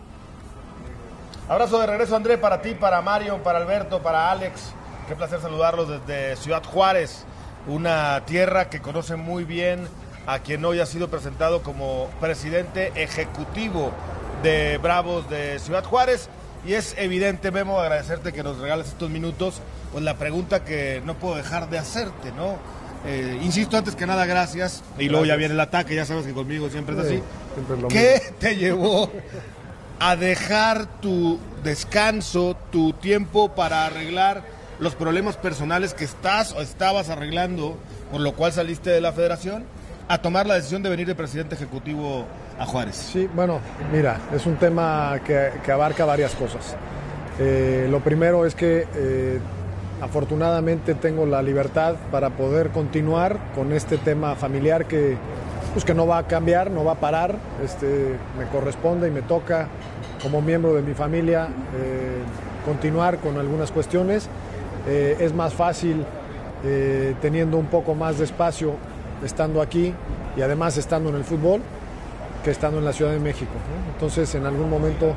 Abrazo 1.50 1.80
de 1.80 1.88
regreso, 1.88 2.16
André, 2.16 2.38
para 2.38 2.62
ti, 2.62 2.74
para 2.74 3.02
Mario, 3.02 3.44
para 3.44 3.60
Alberto, 3.60 4.02
para 4.02 4.32
Alex. 4.32 4.72
Qué 5.08 5.16
placer 5.16 5.42
saludarlos 5.42 5.90
desde 5.90 6.38
Ciudad 6.38 6.64
Juárez, 6.64 7.26
una 7.68 8.24
tierra 8.26 8.70
que 8.70 8.82
conoce 8.82 9.16
muy 9.16 9.44
bien 9.44 9.88
a 10.26 10.40
quien 10.40 10.64
hoy 10.66 10.80
ha 10.80 10.86
sido 10.86 11.10
presentado 11.10 11.64
como 11.64 12.10
presidente 12.20 12.92
ejecutivo 12.96 13.92
de 14.44 14.78
Bravos 14.78 15.30
de 15.30 15.60
Ciudad 15.60 15.84
Juárez. 15.84 16.30
Y 16.66 16.74
es 16.74 16.96
evidente, 16.98 17.52
Memo, 17.52 17.80
agradecerte 17.80 18.34
que 18.34 18.44
nos 18.44 18.60
regales 18.60 18.88
estos 18.88 19.10
minutos, 19.10 19.62
pues 19.92 20.04
la 20.04 20.18
pregunta 20.18 20.64
que 20.64 21.02
no 21.06 21.16
puedo 21.16 21.36
dejar 21.36 21.70
de 21.70 21.80
hacerte, 21.80 22.32
¿no? 22.36 22.58
Eh, 23.06 23.40
insisto, 23.42 23.78
antes 23.78 23.96
que 23.96 24.06
nada, 24.06 24.28
gracias. 24.28 24.84
Y 25.00 25.10
luego 25.10 25.26
ya 25.26 25.36
viene 25.36 25.56
el 25.56 25.60
ataque, 25.60 25.96
ya 25.96 26.06
sabes 26.06 26.26
que 26.26 26.34
conmigo 26.34 26.70
siempre 26.70 26.96
es 26.96 27.02
así. 27.02 27.24
¿Qué 27.90 28.22
te 28.40 28.58
llevó 28.58 29.10
a 30.00 30.16
dejar 30.16 30.86
tu 31.00 31.40
descanso, 31.64 32.56
tu 32.72 32.94
tiempo 32.94 33.54
para 33.54 33.86
arreglar 33.86 34.44
los 34.80 34.96
problemas 34.96 35.38
personales 35.38 35.94
que 35.94 36.04
estás 36.04 36.54
o 36.54 36.62
estabas 36.62 37.10
arreglando, 37.10 37.78
por 38.12 38.22
lo 38.22 38.34
cual 38.34 38.52
saliste 38.52 38.90
de 38.90 39.02
la 39.02 39.14
federación, 39.14 39.64
a 40.12 40.18
tomar 40.18 40.46
la 40.46 40.56
decisión 40.56 40.84
de 40.84 40.90
venir 40.90 41.08
de 41.08 41.16
presidente 41.16 41.56
ejecutivo 41.56 42.26
a 42.60 42.66
Juárez? 42.66 42.98
Sí, 42.98 43.30
bueno, 43.34 43.62
mira, 43.94 44.20
es 44.36 44.46
un 44.46 44.58
tema 44.58 45.18
que, 45.26 45.72
abarca 45.72 46.04
varias 46.04 46.36
cosas. 46.36 46.76
Eh, 47.40 47.88
lo 47.90 48.02
primero 48.02 48.46
es 48.46 48.54
que 48.54 48.86
eh, 48.94 49.40
afortunadamente 50.02 50.96
tengo 50.96 51.26
la 51.26 51.42
libertad 51.42 51.96
para 52.12 52.30
poder 52.32 52.72
continuar 52.72 53.38
con 53.56 53.72
este 53.72 53.98
tema 53.98 54.36
familiar 54.36 54.86
que, 54.86 55.16
pues 55.72 55.86
que 55.86 55.94
no 55.94 56.06
va 56.06 56.18
a 56.18 56.28
cambiar, 56.28 56.72
no 56.72 56.84
va 56.84 56.92
a 56.92 57.00
parar. 57.00 57.38
Este, 57.64 58.18
me 58.38 58.48
corresponde 58.48 59.08
y 59.08 59.12
me 59.12 59.22
toca 59.22 59.70
como 60.22 60.42
miembro 60.42 60.74
de 60.74 60.82
mi 60.82 60.94
familia 60.94 61.48
eh, 61.48 62.66
continuar 62.66 63.20
con 63.20 63.38
algunas 63.38 63.72
cuestiones. 63.72 64.28
Es 64.88 65.32
más 65.36 65.54
fácil 65.54 66.04
teniendo 67.22 67.58
un 67.58 67.68
poco 67.68 67.94
más 67.94 68.18
de 68.18 68.26
espacio 68.26 68.78
estando 69.24 69.62
aquí 69.62 69.94
y 70.36 70.42
además 70.42 70.78
estando 70.78 71.10
en 71.10 71.16
el 71.16 71.24
fútbol 71.24 71.62
que 72.44 72.52
estando 72.52 72.80
en 72.80 72.86
la 72.86 72.94
Ciudad 72.94 73.12
de 73.12 73.20
México. 73.20 73.52
Entonces 73.94 74.34
en 74.36 74.46
algún 74.46 74.70
momento 74.70 75.14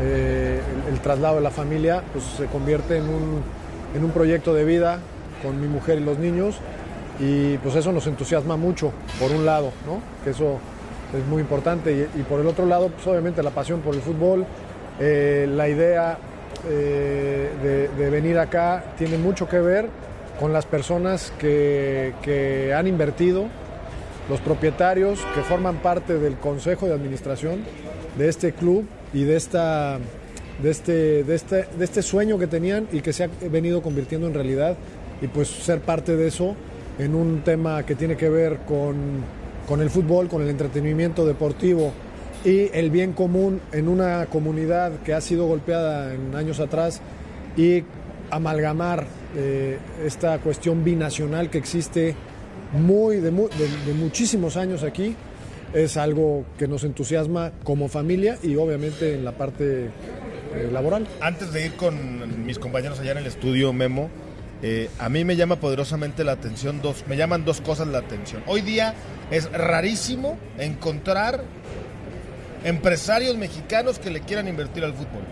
el, 0.00 0.92
el 0.92 1.00
traslado 1.00 1.36
de 1.36 1.42
la 1.42 1.50
familia 1.50 2.02
pues, 2.12 2.24
se 2.24 2.46
convierte 2.46 2.96
en 2.96 3.04
un 3.04 3.42
en 3.94 4.04
un 4.04 4.10
proyecto 4.10 4.52
de 4.52 4.64
vida 4.64 4.98
con 5.42 5.60
mi 5.60 5.68
mujer 5.68 5.98
y 5.98 6.04
los 6.04 6.18
niños 6.18 6.56
y 7.20 7.56
pues 7.58 7.76
eso 7.76 7.92
nos 7.92 8.06
entusiasma 8.06 8.56
mucho, 8.56 8.92
por 9.20 9.30
un 9.30 9.46
lado, 9.46 9.72
¿no? 9.86 10.00
que 10.24 10.30
eso 10.30 10.58
es 11.16 11.24
muy 11.26 11.40
importante 11.40 12.08
y, 12.14 12.22
por 12.22 12.40
el 12.40 12.46
otro 12.48 12.66
lado, 12.66 12.88
pues 12.88 13.06
obviamente 13.06 13.42
la 13.42 13.50
pasión 13.50 13.80
por 13.80 13.94
el 13.94 14.00
fútbol, 14.00 14.44
eh, 14.98 15.46
la 15.48 15.68
idea 15.68 16.18
eh, 16.68 17.88
de, 17.96 18.10
venir 18.10 18.38
acá 18.38 18.82
tiene 18.98 19.16
mucho 19.16 19.48
que 19.48 19.60
ver 19.60 19.88
con 20.40 20.52
las 20.52 20.66
personas 20.66 21.32
que, 21.38 22.12
que 22.22 22.74
han 22.74 22.86
invertido, 22.86 23.46
los 24.28 24.40
propietarios 24.40 25.20
que 25.34 25.42
forman 25.42 25.76
parte 25.76 26.18
del 26.18 26.36
consejo 26.36 26.86
de 26.86 26.94
administración 26.94 27.60
de 28.18 28.28
este 28.28 28.52
club 28.52 28.86
y 29.12 29.24
de 29.24 29.36
esta 29.36 29.98
de 30.62 30.70
este, 30.70 31.24
de, 31.24 31.34
este, 31.34 31.66
de 31.76 31.84
este 31.84 32.02
sueño 32.02 32.38
que 32.38 32.46
tenían 32.46 32.86
y 32.92 33.00
que 33.00 33.12
se 33.12 33.24
ha 33.24 33.30
venido 33.50 33.82
convirtiendo 33.82 34.26
en 34.26 34.34
realidad. 34.34 34.76
Y 35.20 35.26
pues 35.26 35.48
ser 35.48 35.80
parte 35.80 36.16
de 36.16 36.28
eso 36.28 36.54
en 36.98 37.14
un 37.14 37.42
tema 37.42 37.84
que 37.84 37.94
tiene 37.94 38.16
que 38.16 38.28
ver 38.28 38.58
con, 38.66 38.94
con 39.66 39.80
el 39.80 39.90
fútbol, 39.90 40.28
con 40.28 40.42
el 40.42 40.48
entretenimiento 40.48 41.26
deportivo 41.26 41.92
y 42.44 42.70
el 42.72 42.90
bien 42.90 43.12
común 43.12 43.60
en 43.72 43.88
una 43.88 44.26
comunidad 44.26 44.92
que 45.04 45.14
ha 45.14 45.20
sido 45.20 45.46
golpeada 45.46 46.14
en 46.14 46.34
años 46.34 46.60
atrás 46.60 47.00
y 47.56 47.84
amalgamar 48.30 49.06
eh, 49.36 49.78
esta 50.04 50.38
cuestión 50.38 50.84
binacional 50.84 51.50
que 51.50 51.58
existe 51.58 52.14
muy 52.72 53.18
de, 53.18 53.30
muchísimos 53.30 54.56
años 54.56 54.82
aquí 54.82 55.14
es 55.72 55.96
algo 55.96 56.44
que 56.58 56.68
nos 56.68 56.84
entusiasma 56.84 57.52
como 57.64 57.88
familia 57.88 58.38
y 58.42 58.56
obviamente 58.56 59.14
en 59.14 59.24
la 59.24 59.32
parte 59.32 59.86
eh, 59.86 60.70
laboral. 60.72 61.06
Antes 61.20 61.52
de 61.52 61.66
ir 61.66 61.72
con 61.74 62.46
mis 62.46 62.58
compañeros 62.58 63.00
allá 63.00 63.12
en 63.12 63.18
el 63.18 63.26
estudio, 63.26 63.72
Memo, 63.72 64.08
eh, 64.62 64.88
a 64.98 65.08
mí 65.08 65.24
me 65.24 65.34
llama 65.34 65.56
poderosamente 65.56 66.22
la 66.22 66.32
atención 66.32 66.80
dos, 66.80 67.04
me 67.08 67.16
llaman 67.16 67.44
dos 67.44 67.60
cosas 67.60 67.88
la 67.88 67.98
atención. 67.98 68.42
Hoy 68.46 68.60
día 68.60 68.94
es 69.30 69.50
rarísimo 69.50 70.38
encontrar 70.58 71.42
empresarios 72.64 73.36
mexicanos 73.36 73.98
que 73.98 74.10
le 74.10 74.20
quieran 74.20 74.46
invertir 74.46 74.84
al 74.84 74.94
fútbol. 74.94 75.24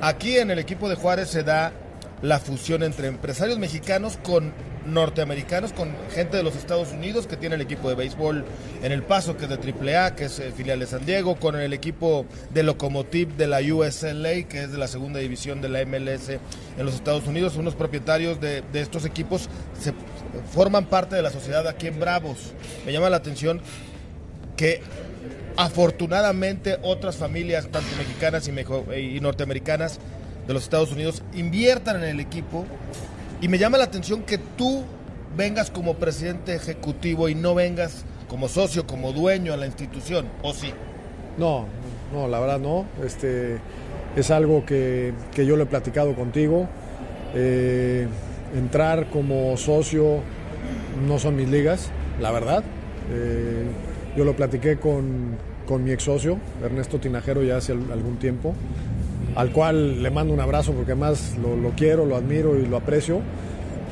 Aquí 0.00 0.38
en 0.38 0.50
el 0.52 0.60
equipo 0.60 0.88
de 0.88 0.94
Juárez 0.94 1.28
se 1.28 1.42
da 1.42 1.72
la 2.22 2.38
fusión 2.38 2.82
entre 2.82 3.08
empresarios 3.08 3.58
mexicanos 3.58 4.18
con 4.22 4.52
norteamericanos, 4.86 5.72
con 5.72 5.90
gente 6.14 6.36
de 6.36 6.42
los 6.42 6.56
Estados 6.56 6.92
Unidos 6.92 7.26
que 7.26 7.36
tiene 7.36 7.54
el 7.56 7.60
equipo 7.60 7.88
de 7.88 7.94
béisbol 7.94 8.44
en 8.82 8.92
El 8.92 9.02
Paso, 9.02 9.36
que 9.36 9.44
es 9.44 9.50
de 9.50 9.56
AAA, 9.56 10.14
que 10.14 10.24
es 10.24 10.38
eh, 10.38 10.52
filial 10.56 10.80
de 10.80 10.86
San 10.86 11.04
Diego, 11.04 11.36
con 11.36 11.56
el 11.56 11.72
equipo 11.72 12.26
de 12.50 12.62
Locomotive 12.62 13.34
de 13.36 13.46
la 13.46 13.60
USLA, 13.60 14.48
que 14.48 14.64
es 14.64 14.72
de 14.72 14.78
la 14.78 14.88
segunda 14.88 15.20
división 15.20 15.60
de 15.60 15.68
la 15.68 15.84
MLS 15.84 16.30
en 16.30 16.84
los 16.84 16.94
Estados 16.94 17.26
Unidos. 17.26 17.56
Unos 17.56 17.74
propietarios 17.74 18.40
de, 18.40 18.62
estos 18.72 19.04
equipos 19.04 19.48
se 19.78 19.92
forman 20.52 20.86
parte 20.86 21.16
de 21.16 21.22
la 21.22 21.30
sociedad 21.30 21.66
aquí 21.66 21.86
en 21.88 22.00
Bravos. 22.00 22.52
Me 22.86 22.92
llama 22.92 23.10
la 23.10 23.16
atención 23.16 23.60
que 24.56 24.80
afortunadamente 25.56 26.78
otras 26.82 27.16
familias, 27.16 27.68
tanto 27.68 27.88
mexicanas 27.96 28.48
y 28.48 29.20
norteamericanas 29.20 29.98
de 30.48 30.54
los 30.54 30.62
Estados 30.64 30.90
Unidos, 30.90 31.22
inviertan 31.34 32.02
en 32.02 32.08
el 32.08 32.20
equipo 32.20 32.64
y 33.42 33.48
me 33.48 33.58
llama 33.58 33.76
la 33.76 33.84
atención 33.84 34.22
que 34.22 34.38
tú 34.38 34.82
vengas 35.36 35.70
como 35.70 35.94
presidente 35.94 36.54
ejecutivo 36.54 37.28
y 37.28 37.34
no 37.34 37.54
vengas 37.54 38.06
como 38.28 38.48
socio, 38.48 38.86
como 38.86 39.12
dueño 39.12 39.52
a 39.52 39.58
la 39.58 39.66
institución, 39.66 40.26
¿o 40.42 40.54
sí? 40.54 40.72
No, 41.36 41.66
no, 42.12 42.28
la 42.28 42.40
verdad 42.40 42.58
no. 42.58 42.86
Este, 43.04 43.58
es 44.16 44.30
algo 44.30 44.64
que, 44.64 45.12
yo 45.36 45.54
lo 45.56 45.64
he 45.64 45.66
platicado 45.66 46.14
contigo. 46.14 46.66
Eh, 47.34 48.08
entrar 48.56 49.10
como 49.10 49.54
socio 49.58 50.20
no 51.06 51.18
son 51.18 51.36
mis 51.36 51.48
ligas, 51.48 51.90
la 52.20 52.32
verdad. 52.32 52.64
Eh, 53.12 53.64
yo 54.16 54.24
lo 54.24 54.34
platiqué 54.34 54.78
con, 54.78 55.36
con 55.66 55.84
mi 55.84 55.92
ex 55.92 56.04
socio, 56.04 56.38
Ernesto 56.64 56.98
Tinajero, 56.98 57.42
ya 57.42 57.58
hace 57.58 57.72
algún 57.72 58.16
tiempo 58.18 58.54
al 59.34 59.50
cual 59.52 60.02
le 60.02 60.10
mando 60.10 60.32
un 60.34 60.40
abrazo 60.40 60.72
porque 60.72 60.94
más 60.94 61.36
lo, 61.38 61.70
quiero, 61.70 62.04
lo 62.06 62.16
admiro 62.16 62.58
y 62.58 62.66
lo 62.66 62.76
aprecio. 62.76 63.20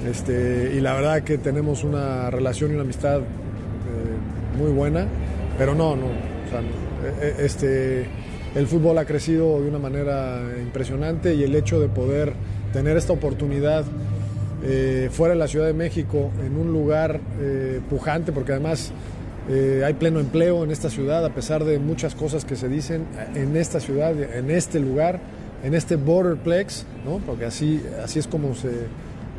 Este, 0.08 0.72
y 0.76 0.80
la 0.80 0.94
verdad 0.94 1.22
que 1.22 1.38
tenemos 1.38 1.82
una 1.82 2.30
relación 2.30 2.70
y 2.70 2.74
una 2.74 2.82
amistad 2.82 3.20
eh, 3.20 4.58
muy 4.58 4.70
buena, 4.70 5.06
pero 5.58 5.74
no, 5.74 5.96
no, 5.96 6.06
e, 6.06 7.42
e, 7.42 7.44
este, 7.44 8.06
el 8.54 8.66
fútbol 8.66 8.98
ha 8.98 9.04
crecido 9.04 9.60
de 9.60 9.68
una 9.68 9.78
manera 9.78 10.40
impresionante 10.62 11.34
y 11.34 11.42
el 11.42 11.54
hecho 11.54 11.80
de 11.80 11.88
poder 11.88 12.34
tener 12.72 12.96
esta 12.96 13.12
oportunidad 13.12 13.84
eh, 14.62 15.08
fuera 15.12 15.34
de 15.34 15.38
la 15.38 15.48
Ciudad 15.48 15.66
de 15.66 15.74
México, 15.74 16.30
en 16.44 16.56
un 16.56 16.72
lugar 16.72 17.20
eh, 17.40 17.80
pujante, 17.88 18.32
porque 18.32 18.52
además 18.52 18.92
hay 19.48 19.94
pleno 19.94 20.18
empleo 20.18 20.64
en 20.64 20.70
esta 20.70 20.90
ciudad, 20.90 21.24
a 21.24 21.30
pesar 21.30 21.64
de 21.64 21.78
muchas 21.78 22.14
cosas 22.14 22.44
que 22.44 22.56
se 22.56 22.68
dicen 22.68 23.06
en 23.34 23.56
esta 23.56 23.78
ciudad, 23.78 24.20
en 24.20 24.50
este 24.50 24.80
lugar 24.80 25.20
en 25.62 25.74
este 25.74 25.96
borderplex, 25.96 26.84
¿no? 27.04 27.18
porque 27.18 27.46
así, 27.46 27.82
así 28.02 28.18
es 28.18 28.26
como 28.26 28.54
se, 28.54 28.86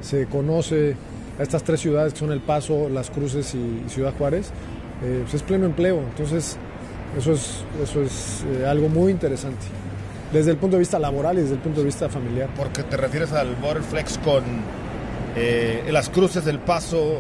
se 0.02 0.26
conoce 0.26 0.96
a 1.40 1.44
estas 1.44 1.64
tres 1.64 1.80
ciudades 1.80 2.14
que 2.14 2.20
son 2.20 2.32
El 2.32 2.42
Paso, 2.42 2.90
Las 2.90 3.10
Cruces 3.10 3.54
y, 3.56 3.90
Ciudad 3.90 4.14
Juárez, 4.18 4.52
eh, 5.04 5.20
pues 5.22 5.36
es 5.36 5.44
pleno 5.44 5.66
empleo. 5.66 6.00
Entonces, 6.00 6.58
eso 7.18 7.32
es, 7.32 7.64
eso 7.82 8.02
es 8.02 8.44
eh, 8.60 8.66
algo 8.66 8.90
muy 8.90 9.12
interesante. 9.12 9.66
Desde 10.34 10.52
el 10.52 10.58
punto 10.58 10.76
de 10.76 10.80
vista 10.80 11.00
laboral 11.00 11.38
y 11.38 11.42
desde 11.42 11.54
el 11.54 11.62
punto 11.62 11.80
de 11.80 11.86
vista 11.86 12.10
familiar. 12.10 12.50
Porque 12.58 12.84
te 12.84 12.98
refieres 12.98 13.32
al 13.32 13.56
Borderflex 13.56 14.18
con 14.18 14.44
eh, 15.36 15.84
Las 15.92 16.10
Cruces 16.10 16.44
del 16.44 16.60
Paso, 16.60 17.20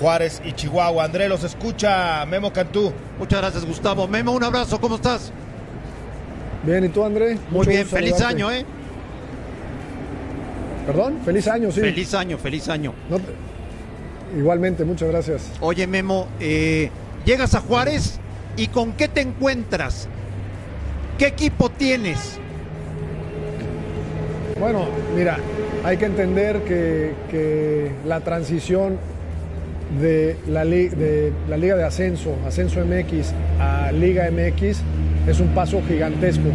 Juárez 0.00 0.42
y 0.44 0.52
Chihuahua. 0.52 1.04
André, 1.04 1.28
los 1.28 1.44
escucha 1.44 2.24
Memo 2.26 2.52
Cantú. 2.52 2.92
Muchas 3.18 3.40
gracias, 3.40 3.64
Gustavo. 3.64 4.08
Memo, 4.08 4.32
un 4.32 4.44
abrazo, 4.44 4.80
¿cómo 4.80 4.96
estás? 4.96 5.32
Bien, 6.62 6.84
¿y 6.84 6.88
tú, 6.88 7.04
André? 7.04 7.38
Muy 7.50 7.66
bien, 7.66 7.86
feliz 7.86 8.20
año, 8.20 8.50
¿eh? 8.50 8.64
Perdón, 10.86 11.18
feliz 11.24 11.48
año, 11.48 11.70
sí. 11.70 11.80
Feliz 11.80 12.14
año, 12.14 12.38
feliz 12.38 12.68
año. 12.68 12.92
Igualmente, 14.36 14.84
muchas 14.84 15.08
gracias. 15.08 15.50
Oye, 15.60 15.86
Memo, 15.86 16.28
eh, 16.40 16.90
llegas 17.24 17.54
a 17.54 17.60
Juárez 17.60 18.18
y 18.56 18.68
¿con 18.68 18.92
qué 18.92 19.08
te 19.08 19.20
encuentras? 19.20 20.08
¿Qué 21.18 21.26
equipo 21.26 21.70
tienes? 21.70 22.38
Bueno, 24.58 24.86
mira, 25.16 25.38
hay 25.84 25.96
que 25.96 26.06
entender 26.06 26.62
que, 26.64 27.92
la 28.06 28.20
transición 28.20 28.98
de 30.00 30.36
la, 30.48 30.64
de 30.64 31.32
la 31.48 31.56
Liga 31.56 31.76
de 31.76 31.84
Ascenso, 31.84 32.36
Ascenso 32.46 32.80
MX 32.84 33.32
a 33.60 33.92
Liga 33.92 34.28
MX, 34.30 34.80
es 35.26 35.40
un 35.40 35.48
paso 35.48 35.80
gigantesco. 35.86 36.48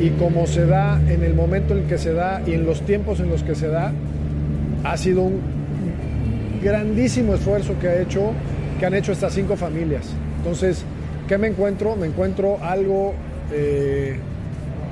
Y 0.00 0.10
como 0.10 0.46
se 0.46 0.66
da 0.66 1.00
en 1.08 1.22
el 1.22 1.34
momento 1.34 1.76
en 1.76 1.86
que 1.86 1.98
se 1.98 2.12
da 2.12 2.42
y 2.46 2.54
en 2.54 2.64
los 2.64 2.82
tiempos 2.82 3.20
en 3.20 3.28
los 3.28 3.42
que 3.42 3.54
se 3.54 3.68
da, 3.68 3.92
ha 4.84 4.96
sido 4.96 5.22
un 5.22 5.40
grandísimo 6.62 7.34
esfuerzo 7.34 7.78
que, 7.80 7.88
ha 7.88 8.00
hecho, 8.00 8.32
que 8.78 8.86
han 8.86 8.94
hecho 8.94 9.12
estas 9.12 9.32
cinco 9.34 9.56
familias. 9.56 10.08
Entonces, 10.38 10.84
¿qué 11.28 11.38
me 11.38 11.48
encuentro? 11.48 11.96
Me 11.96 12.06
encuentro 12.06 12.58
algo 12.62 13.14
eh, 13.52 14.16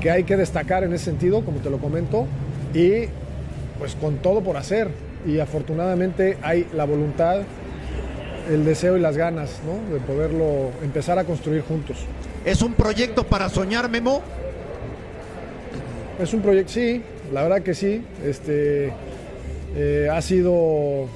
que 0.01 0.11
hay 0.11 0.25
que 0.25 0.37
destacar 0.37 0.85
en 0.85 0.93
ese 0.93 1.07
sentido, 1.07 1.45
como 1.45 1.59
te 1.59 1.71
lo 1.71 1.79
comento, 1.79 2.27
y 2.75 3.07
pues 3.79 3.95
con 3.95 4.17
todo 4.17 4.43
por 4.43 4.57
hacer. 4.57 4.89
Y 5.27 5.39
afortunadamente 5.39 6.39
hay 6.43 6.67
la 6.75 6.85
voluntad, 6.85 7.43
el 8.51 8.65
deseo 8.65 8.97
y 8.97 9.01
las 9.01 9.17
ganas 9.17 9.61
de 9.93 9.99
poderlo 10.01 10.71
empezar 10.83 11.19
a 11.19 11.25
construir 11.25 11.63
juntos. 11.63 11.99
¿Es 12.45 12.63
un 12.63 12.75
proyecto 12.75 13.25
para 13.25 13.49
soñar, 13.49 13.89
Memo? 13.89 14.23
Es 16.21 16.35
un 16.35 16.43
proyecto, 16.43 16.73
sí, 16.73 17.03
la 17.33 17.43
verdad 17.43 17.63
que 17.63 17.75
sí. 17.75 18.03
Este, 18.25 18.93
eh, 19.77 20.09
ha 20.13 20.21
sido 20.21 21.09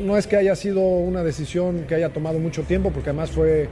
no 0.00 0.16
es 0.16 0.26
que 0.26 0.36
haya 0.36 0.54
sido 0.54 0.80
una 0.80 1.22
decisión 1.22 1.84
que 1.88 1.94
haya 1.94 2.10
tomado 2.10 2.38
mucho 2.38 2.62
tiempo, 2.62 2.90
porque 2.90 3.10
además 3.10 3.30
fue, 3.30 3.68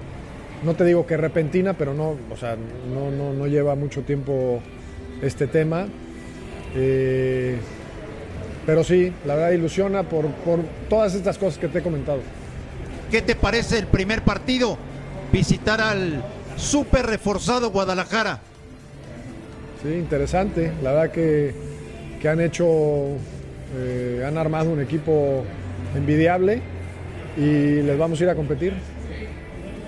no 0.65 0.75
te 0.75 0.85
digo 0.85 1.07
que 1.07 1.17
repentina, 1.17 1.75
pero 1.75 1.93
no, 1.93 2.17
o 2.31 2.37
sea, 2.37 2.57
no, 2.93 3.11
no, 3.33 3.47
lleva 3.47 3.75
mucho 3.75 4.03
tiempo 4.03 4.61
este 5.23 5.47
tema. 5.47 5.87
Eh, 6.75 7.59
pero 8.67 8.83
sí, 8.83 9.13
la 9.25 9.37
verdad 9.37 9.53
ilusiona 9.53 10.03
por, 10.03 10.27
por 10.27 10.61
todas 10.91 11.15
estas 11.15 11.39
cosas 11.39 11.59
que 11.59 11.69
te 11.69 11.79
he 11.79 11.83
comentado. 11.83 12.19
¿Qué 13.11 13.23
te 13.23 13.37
parece 13.37 13.79
el 13.79 13.87
primer 13.87 14.23
partido? 14.23 14.77
Visitar 15.33 15.81
al 15.81 16.23
súper 16.57 17.07
reforzado 17.07 17.71
Guadalajara. 17.71 18.41
Sí, 19.83 19.91
interesante. 19.91 20.73
La 20.83 20.93
verdad 20.93 21.13
que, 21.13 21.55
que 22.21 22.29
han 22.29 22.41
hecho, 22.41 22.67
eh, 23.77 24.25
han 24.27 24.37
armado 24.37 24.71
un 24.71 24.81
equipo 24.81 25.45
envidiable 25.95 26.61
y 27.37 27.83
les 27.83 27.97
vamos 27.97 28.21
a 28.21 28.25
ir 28.25 28.31
a 28.31 28.35
competir. 28.35 28.73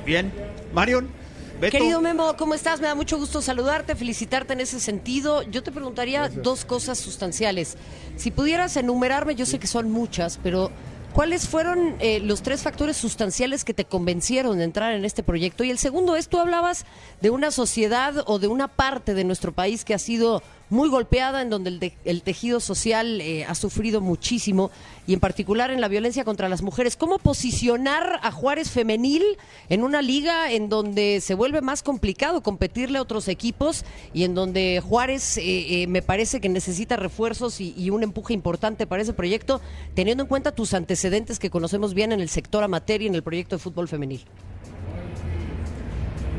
Bien, 0.07 0.31
Marion. 0.73 1.18
Querido 1.61 2.01
Memo, 2.01 2.37
¿cómo 2.37 2.55
estás? 2.55 2.81
Me 2.81 2.87
da 2.87 2.95
mucho 2.95 3.19
gusto 3.19 3.43
saludarte, 3.43 3.97
felicitarte 3.97 4.53
en 4.53 4.61
ese 4.61 4.79
sentido. 4.79 5.43
Yo 5.43 5.65
te 5.65 5.73
preguntaría 5.73 6.29
dos 6.29 6.65
cosas 6.65 6.99
sustanciales. 6.99 7.77
Si 8.17 8.31
pudieras 8.31 8.77
enumerarme, 8.77 9.35
yo 9.35 9.45
sé 9.45 9.59
que 9.59 9.67
son 9.67 9.91
muchas, 9.91 10.39
pero 10.41 10.71
¿cuáles 11.15 11.49
fueron 11.49 11.97
eh, 11.99 12.21
los 12.21 12.43
tres 12.43 12.63
factores 12.63 12.97
sustanciales 12.97 13.65
que 13.65 13.75
te 13.75 13.85
convencieron 13.85 14.59
de 14.59 14.65
entrar 14.65 14.93
en 14.93 15.05
este 15.05 15.25
proyecto? 15.25 15.65
Y 15.65 15.71
el 15.71 15.79
segundo 15.79 16.15
es, 16.15 16.29
tú 16.29 16.39
hablabas 16.39 16.87
de 17.21 17.31
una 17.31 17.51
sociedad 17.51 18.15
o 18.27 18.39
de 18.39 18.47
una 18.47 18.69
parte 18.69 19.15
de 19.15 19.25
nuestro 19.25 19.53
país 19.53 19.85
que 19.85 19.95
ha 19.95 19.99
sido 19.99 20.45
muy 20.71 20.89
golpeada, 20.89 21.43
en 21.43 21.51
donde 21.51 21.95
el, 22.05 22.23
tejido 22.23 22.61
social 22.61 23.21
eh, 23.21 23.45
ha 23.45 23.55
sufrido 23.55 24.01
muchísimo, 24.01 24.71
y 25.07 25.15
en 25.15 25.21
particular 25.21 25.71
en 25.71 25.81
la 25.81 25.89
violencia 25.89 26.25
contra 26.25 26.49
las 26.49 26.63
mujeres. 26.63 26.97
¿Cómo 26.97 27.19
posicionar 27.19 28.21
a 28.23 28.31
Juárez 28.31 28.71
femenil 28.71 29.23
en 29.71 29.83
una 29.83 30.03
liga 30.03 30.53
en 30.53 30.69
donde 30.69 31.21
se 31.23 31.35
vuelve 31.35 31.63
más 31.63 31.83
complicado 31.83 32.43
competirle 32.43 32.99
a 32.99 33.03
otros 33.03 33.29
equipos 33.29 33.85
y 34.13 34.25
en 34.25 34.35
donde 34.35 34.83
Juárez 34.87 35.39
eh, 35.39 35.43
eh, 35.83 35.87
me 35.87 36.03
parece 36.03 36.41
que 36.41 36.49
necesita 36.49 36.97
refuerzos 36.97 37.61
y, 37.61 37.75
y, 37.77 37.91
un 37.91 38.03
empuje 38.03 38.35
importante 38.35 38.87
para 38.87 39.03
ese 39.03 39.15
proyecto, 39.15 39.63
teniendo 39.95 40.25
en 40.25 40.29
cuenta 40.29 40.53
tus 40.53 40.75
antecedentes 40.75 41.39
que 41.39 41.49
conocemos 41.51 41.95
bien 41.95 42.13
en 42.13 42.21
el 42.21 42.29
sector 42.29 42.63
amateur 42.63 43.01
y 43.01 43.07
en 43.07 43.15
el 43.15 43.23
proyecto 43.23 43.57
de 43.57 43.61
fútbol 43.61 43.89
femenil? 43.89 44.25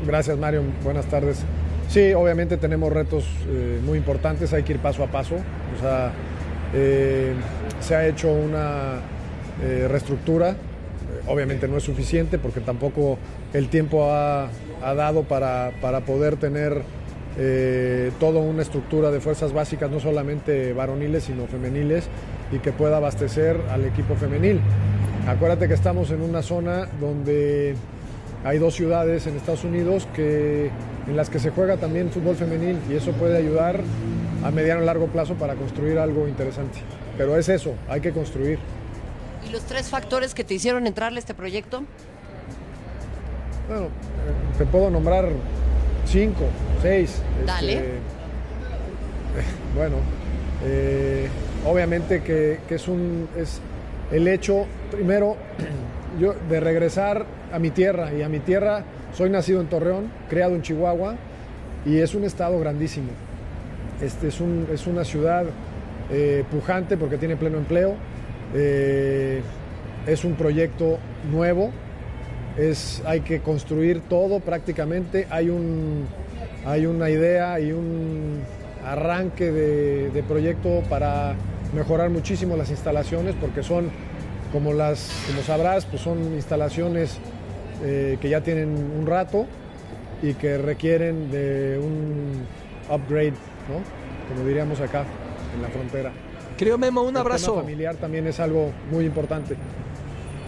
Gracias, 0.06 0.38
Mario. 0.38 0.62
Buenas 0.82 1.06
tardes. 1.06 1.38
Sí, 1.90 2.12
obviamente 2.14 2.56
tenemos 2.56 2.92
retos 2.92 3.24
eh, 3.48 3.80
muy 3.84 3.98
importantes, 3.98 4.52
hay 4.52 4.62
que 4.62 4.74
ir 4.74 4.78
paso 4.78 5.02
a 5.02 5.08
paso. 5.08 5.34
O 5.34 5.80
sea, 5.80 6.12
eh, 6.72 7.32
se 7.80 7.96
ha 7.96 8.06
hecho 8.06 8.30
una 8.32 9.00
eh, 9.60 9.88
reestructura, 9.88 10.54
obviamente 11.26 11.66
no 11.66 11.78
es 11.78 11.82
suficiente 11.82 12.38
porque 12.38 12.60
tampoco 12.60 13.18
el 13.52 13.68
tiempo 13.68 14.08
ha, 14.12 14.48
dado 14.80 15.24
para, 15.24 15.72
poder 16.06 16.36
tener 16.36 16.82
toda 18.20 18.40
una 18.40 18.62
estructura 18.62 19.10
de 19.10 19.20
fuerzas 19.20 19.52
básicas, 19.52 19.90
no 19.90 19.98
solamente 19.98 20.72
varoniles, 20.72 21.24
sino 21.24 21.46
femeniles, 21.48 22.08
y 22.52 22.58
que 22.58 22.70
pueda 22.70 22.98
abastecer 22.98 23.60
al 23.68 23.84
equipo 23.84 24.14
femenil. 24.14 24.60
Acuérdate 25.26 25.66
que 25.66 25.74
estamos 25.74 26.12
en 26.12 26.22
una 26.22 26.42
zona 26.42 26.88
donde 27.00 27.74
hay 28.44 28.58
dos 28.58 28.74
ciudades 28.74 29.26
en 29.26 29.36
Estados 29.36 29.64
Unidos 29.64 30.06
que 30.14 30.70
en 31.06 31.16
las 31.16 31.30
que 31.30 31.38
se 31.38 31.50
juega 31.50 31.76
también 31.76 32.10
fútbol 32.10 32.36
femenil 32.36 32.78
y 32.90 32.94
eso 32.94 33.12
puede 33.12 33.36
ayudar 33.36 33.80
a 34.44 34.50
mediano 34.50 34.82
y 34.82 34.86
largo 34.86 35.06
plazo 35.06 35.34
para 35.34 35.54
construir 35.54 35.98
algo 35.98 36.28
interesante. 36.28 36.78
Pero 37.16 37.36
es 37.36 37.48
eso, 37.48 37.74
hay 37.88 38.00
que 38.00 38.12
construir. 38.12 38.58
¿Y 39.46 39.52
los 39.52 39.62
tres 39.62 39.88
factores 39.88 40.34
que 40.34 40.44
te 40.44 40.54
hicieron 40.54 40.86
entrarle 40.86 41.18
a 41.18 41.20
este 41.20 41.34
proyecto? 41.34 41.82
Bueno, 43.68 43.84
eh, 43.84 43.88
te 44.58 44.66
puedo 44.66 44.90
nombrar 44.90 45.28
cinco, 46.06 46.44
seis. 46.82 47.20
Dale. 47.46 47.74
Este, 47.74 47.88
bueno, 49.76 49.96
eh, 50.64 51.28
obviamente 51.66 52.22
que, 52.22 52.60
que, 52.68 52.74
es 52.74 52.88
un 52.88 53.28
es 53.36 53.60
el 54.10 54.28
hecho, 54.28 54.66
primero, 54.90 55.36
yo 56.20 56.34
de 56.48 56.60
regresar 56.60 57.24
a 57.52 57.58
mi 57.58 57.70
tierra 57.70 58.12
y 58.12 58.22
a 58.22 58.28
mi 58.28 58.40
tierra 58.40 58.84
soy 59.12 59.30
nacido 59.30 59.60
en 59.60 59.66
Torreón, 59.66 60.10
creado 60.28 60.54
en 60.54 60.62
Chihuahua 60.62 61.16
y 61.84 61.98
es 61.98 62.14
un 62.14 62.24
estado 62.24 62.58
grandísimo. 62.60 63.08
Este 64.00 64.28
es, 64.28 64.40
un, 64.40 64.66
es 64.72 64.86
una 64.86 65.04
ciudad 65.04 65.44
eh, 66.10 66.44
pujante 66.50 66.96
porque 66.96 67.18
tiene 67.18 67.36
pleno 67.36 67.58
empleo. 67.58 67.94
Eh, 68.54 69.42
es 70.06 70.24
un 70.24 70.34
proyecto 70.34 70.98
nuevo. 71.30 71.70
Es, 72.56 73.02
hay 73.06 73.20
que 73.20 73.40
construir 73.40 74.00
todo 74.00 74.40
prácticamente. 74.40 75.26
Hay, 75.30 75.50
un, 75.50 76.06
hay 76.66 76.86
una 76.86 77.10
idea 77.10 77.60
y 77.60 77.72
un 77.72 78.40
arranque 78.84 79.52
de, 79.52 80.10
de 80.10 80.22
proyecto 80.22 80.82
para 80.88 81.34
mejorar 81.74 82.10
muchísimo 82.10 82.56
las 82.56 82.70
instalaciones 82.70 83.34
porque 83.40 83.62
son, 83.62 83.90
como, 84.52 84.72
las, 84.72 85.10
como 85.28 85.42
sabrás, 85.42 85.84
pues 85.84 86.02
son 86.02 86.34
instalaciones 86.34 87.18
eh, 87.82 88.18
que 88.20 88.28
ya 88.28 88.40
tienen 88.42 88.68
un 88.68 89.06
rato 89.06 89.46
y 90.22 90.34
que 90.34 90.58
requieren 90.58 91.30
de 91.30 91.78
un 91.78 92.46
upgrade, 92.90 93.34
¿no? 93.68 93.80
Como 94.28 94.46
diríamos 94.46 94.80
acá, 94.80 95.04
en 95.54 95.62
la 95.62 95.68
frontera. 95.68 96.12
Creo, 96.58 96.76
Memo, 96.76 97.02
un 97.02 97.16
abrazo. 97.16 97.54
El 97.54 97.62
familiar 97.62 97.96
también 97.96 98.26
es 98.26 98.38
algo 98.38 98.70
muy 98.90 99.06
importante. 99.06 99.56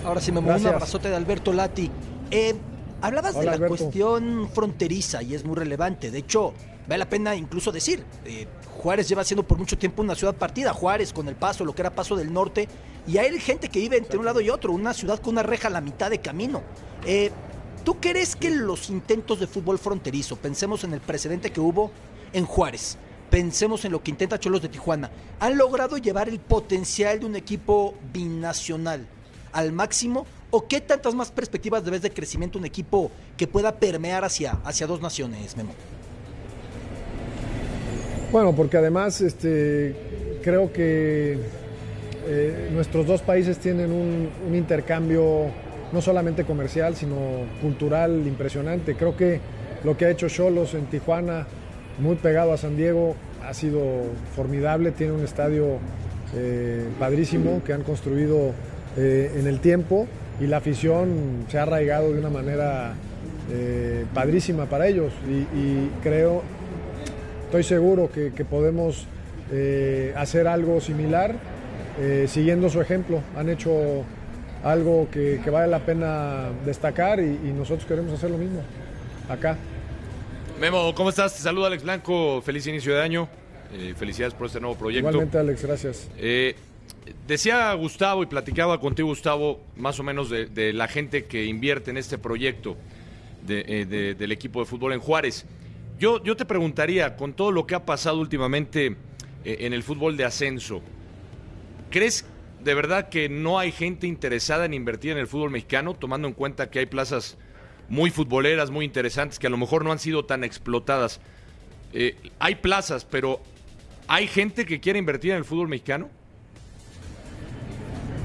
Ahora 0.05 0.21
sí, 0.21 0.31
Memo, 0.31 0.55
un 0.55 0.67
abrazote 0.67 1.09
de 1.09 1.17
Alberto 1.17 1.53
Lati. 1.53 1.91
Eh, 2.31 2.55
hablabas 3.01 3.39
de 3.39 3.45
la 3.45 3.67
cuestión 3.67 4.49
fronteriza 4.53 5.23
y 5.23 5.35
es 5.35 5.45
muy 5.45 5.57
relevante. 5.57 6.11
De 6.11 6.19
hecho, 6.19 6.53
vale 6.87 6.99
la 6.99 7.09
pena 7.09 7.35
incluso 7.35 7.73
decir, 7.73 8.05
eh, 8.25 8.47
Juárez 8.79 9.09
lleva 9.09 9.25
siendo 9.25 9.43
por 9.43 9.59
mucho 9.59 9.79
tiempo 9.79 10.03
una 10.03 10.15
ciudad 10.15 10.35
partida. 10.35 10.73
Juárez 10.73 11.13
con 11.13 11.29
el 11.29 11.37
paso, 11.37 11.65
lo 11.65 11.75
que 11.75 11.83
era 11.83 11.95
paso 11.95 12.17
del 12.17 12.33
norte. 12.33 12.69
Y 13.07 13.19
hay 13.19 13.39
gente 13.41 13.69
que 13.69 13.81
vive 13.81 13.97
entre 13.97 14.19
un 14.19 14.25
lado 14.25 14.41
y 14.41 14.51
otro, 14.51 14.73
una 14.73 14.95
ciudad 14.95 15.19
con 15.19 15.35
una 15.35 15.43
reja 15.43 15.69
a 15.69 15.71
la 15.71 15.81
mitad 15.81 16.11
de 16.11 16.21
camino. 16.21 16.63
Eh, 17.05 17.31
¿Tú 17.85 18.01
crees 18.01 18.37
que 18.37 18.51
los 18.51 18.91
intentos 18.91 19.41
de 19.41 19.49
fútbol 19.49 19.79
fronterizo, 19.79 20.37
pensemos 20.37 20.85
en 20.85 20.95
el 20.95 21.01
precedente 21.01 21.51
que 21.51 21.61
hubo 21.61 21.91
en 22.33 22.45
Juárez. 22.45 22.97
Pensemos 23.31 23.85
en 23.85 23.93
lo 23.93 24.03
que 24.03 24.11
intenta 24.11 24.39
Cholos 24.39 24.63
de 24.63 24.69
Tijuana. 24.69 25.11
¿Han 25.41 25.57
logrado 25.57 25.97
llevar 25.97 26.29
el 26.29 26.39
potencial 26.39 27.21
de 27.21 27.27
un 27.27 27.37
equipo 27.37 27.95
binacional 28.13 29.07
al 29.53 29.73
máximo? 29.73 30.27
¿O 30.51 30.69
qué 30.69 30.81
tantas 30.81 31.15
más 31.15 31.31
perspectivas 31.31 31.85
debes 31.85 32.03
de 32.03 32.13
crecimiento 32.13 32.59
un 32.59 32.67
equipo 32.67 33.11
que 33.37 33.47
pueda 33.47 33.77
permear 33.77 34.25
hacia, 34.25 34.61
hacia 34.65 34.87
dos 34.87 35.01
naciones, 35.01 35.57
Memo? 35.57 35.73
Bueno, 38.33 38.55
porque 38.55 38.79
además 38.79 39.21
este, 39.21 39.95
creo 40.43 40.73
que 40.73 41.37
eh, 42.27 42.71
nuestros 42.73 43.07
dos 43.07 43.21
países 43.21 43.59
tienen 43.59 43.93
un, 43.93 44.31
intercambio 44.55 45.51
no 45.93 46.01
solamente 46.01 46.45
comercial, 46.45 46.97
sino 46.97 47.17
cultural 47.61 48.27
impresionante. 48.27 48.95
Creo 48.95 49.15
que 49.19 49.39
lo 49.85 49.99
que 49.99 50.07
ha 50.07 50.11
hecho 50.11 50.31
Cholos 50.31 50.73
en 50.73 50.87
Tijuana, 50.87 51.47
muy 51.99 52.17
pegado 52.17 52.55
a 52.55 52.57
San 52.57 52.75
Diego, 52.75 53.17
ha 53.47 53.53
sido 53.53 53.83
formidable. 54.35 54.93
Tiene 54.93 55.13
un 55.13 55.25
estadio 55.25 55.77
eh, 56.35 56.89
padrísimo 56.99 57.63
que 57.67 57.75
han 57.75 57.83
construido 57.83 58.53
eh, 58.97 59.31
en 59.37 59.47
el 59.47 59.61
tiempo 59.61 60.07
y 60.41 60.47
la 60.47 60.57
afición 60.57 61.45
se 61.49 61.59
ha 61.59 61.65
arraigado 61.65 62.15
de 62.15 62.19
una 62.19 62.31
manera 62.31 62.95
padrísima 64.15 64.65
para 64.65 64.87
ellos. 64.87 65.13
Y 65.29 65.89
creo 66.03 66.43
estoy 67.53 67.65
seguro 67.65 68.11
que, 68.11 68.31
podemos 68.47 69.07
eh, 69.53 70.15
hacer 70.17 70.49
algo 70.49 70.81
similar 70.81 71.35
eh, 72.01 72.25
siguiendo 72.27 72.71
su 72.71 72.81
ejemplo. 72.81 73.21
Han 73.37 73.51
hecho 73.51 74.05
algo 74.65 75.09
que, 75.11 75.39
vale 75.51 75.71
la 75.71 75.81
pena 75.81 76.49
destacar 76.65 77.21
y, 77.21 77.53
nosotros 77.55 77.85
queremos 77.85 78.15
hacer 78.15 78.31
lo 78.31 78.39
mismo 78.39 78.63
acá. 79.29 79.59
Memo, 80.59 80.95
¿cómo 80.95 81.11
estás? 81.11 81.37
Te 81.37 81.43
saluda 81.43 81.67
Alex 81.67 81.83
Blanco, 81.83 82.41
feliz 82.41 82.67
inicio 82.67 82.95
de 82.95 83.03
año, 83.03 83.29
eh, 83.75 83.93
felicidades 83.99 84.33
por 84.33 84.47
este 84.47 84.59
nuevo 84.59 84.77
proyecto. 84.77 85.11
Igualmente 85.11 85.37
Alex, 85.37 85.63
gracias. 85.63 86.09
decía 87.29 87.75
Gustavo 87.75 88.23
y 88.23 88.27
platicaba 88.27 88.81
contigo 88.81 89.09
Gustavo 89.09 89.61
más 89.77 90.01
o 90.01 90.03
menos 90.03 90.31
de, 90.31 90.73
la 90.73 90.89
gente 90.89 91.27
que 91.27 91.45
invierte 91.45 91.91
en 91.91 91.99
este 91.99 92.17
proyecto 92.17 92.79
del 93.47 94.33
equipo 94.33 94.61
de 94.61 94.65
fútbol 94.65 94.95
en 94.95 95.01
Juárez. 95.01 95.45
Yo, 96.03 96.21
yo 96.25 96.37
te 96.37 96.45
preguntaría, 96.45 97.15
con 97.15 97.33
todo 97.33 97.53
lo 97.53 97.65
que 97.65 97.77
ha 97.77 97.87
pasado 97.87 98.19
últimamente 98.19 98.97
eh, 99.45 99.59
en 99.61 99.73
el 99.73 99.85
fútbol 99.85 100.17
de 100.17 100.25
ascenso, 100.25 100.83
¿crees 101.91 102.25
de 102.59 102.75
verdad 102.75 103.09
que 103.09 103.29
no 103.29 103.61
hay 103.61 103.71
gente 103.71 104.09
interesada 104.09 104.65
en 104.65 104.75
invertir 104.75 105.13
en 105.13 105.19
el 105.19 105.29
fútbol 105.29 105.53
mexicano, 105.53 105.95
tomando 105.95 106.27
en 106.27 106.35
cuenta 106.35 106.71
que 106.71 106.81
hay 106.81 106.87
plazas 106.87 107.39
muy 107.89 108.11
futboleras, 108.11 108.73
muy 108.73 108.85
interesantes, 108.85 109.39
que 109.39 109.47
a 109.47 109.51
lo 109.51 109.57
mejor 109.57 109.85
no 109.85 109.93
han 109.93 110.01
sido 110.01 110.25
tan 110.25 110.43
explotadas? 110.43 111.21
Eh, 111.93 112.17
hay 112.41 112.57
plazas, 112.57 113.05
pero 113.05 113.41
¿hay 114.09 114.27
gente 114.27 114.67
que 114.67 114.81
quiere 114.81 114.99
invertir 114.99 115.31
en 115.31 115.37
el 115.37 115.45
fútbol 115.45 115.69
mexicano? 115.69 116.09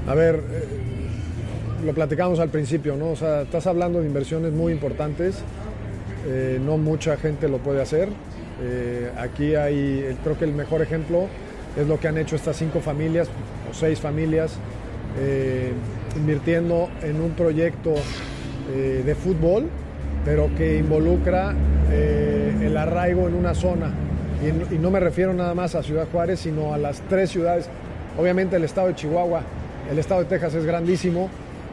A 0.08 0.16
ver, 0.16 0.42
eh, 0.50 0.64
lo 1.84 1.94
platicamos 1.94 2.40
al 2.40 2.48
principio, 2.48 2.96
¿no? 2.96 3.10
O 3.10 3.16
sea, 3.16 3.42
estás 3.42 3.68
hablando 3.68 4.00
de 4.00 4.08
inversiones 4.08 4.52
muy 4.52 4.72
importantes 4.72 5.44
eh, 6.26 6.60
no 6.64 6.76
mucha 6.76 7.16
gente 7.16 7.48
lo 7.48 7.58
puede 7.58 7.80
hacer. 7.80 8.08
Eh, 8.60 9.10
aquí 9.18 9.54
hay, 9.54 10.16
creo 10.22 10.38
que 10.38 10.44
el 10.44 10.52
mejor 10.52 10.82
ejemplo 10.82 11.26
es 11.76 11.86
lo 11.86 12.00
que 12.00 12.08
han 12.08 12.18
hecho 12.18 12.36
estas 12.36 12.56
cinco 12.56 12.80
familias 12.80 13.28
o 13.70 13.74
seis 13.74 14.00
familias 14.00 14.56
eh, 15.20 15.72
invirtiendo 16.16 16.88
en 17.02 17.20
un 17.20 17.30
proyecto 17.32 17.94
de 18.68 19.14
fútbol, 19.14 19.66
pero 20.26 20.50
que 20.54 20.76
involucra 20.76 21.54
el 21.90 22.76
arraigo 22.76 23.26
en 23.26 23.34
una 23.34 23.54
zona. 23.54 23.94
Y, 24.42 24.76
no 24.76 24.90
me 24.90 25.00
refiero 25.00 25.32
nada 25.32 25.54
más 25.54 25.74
a 25.74 25.82
Ciudad 25.82 26.06
Juárez, 26.12 26.40
sino 26.40 26.74
a 26.74 26.78
las 26.78 27.00
tres 27.08 27.30
ciudades. 27.30 27.66
Obviamente 28.18 28.56
el 28.56 28.64
estado 28.64 28.88
de 28.88 28.94
Chihuahua, 28.94 29.40
el 29.90 29.98
estado 29.98 30.20
de 30.20 30.26
Texas 30.26 30.52
es 30.52 30.66
grandísimo, 30.66 31.30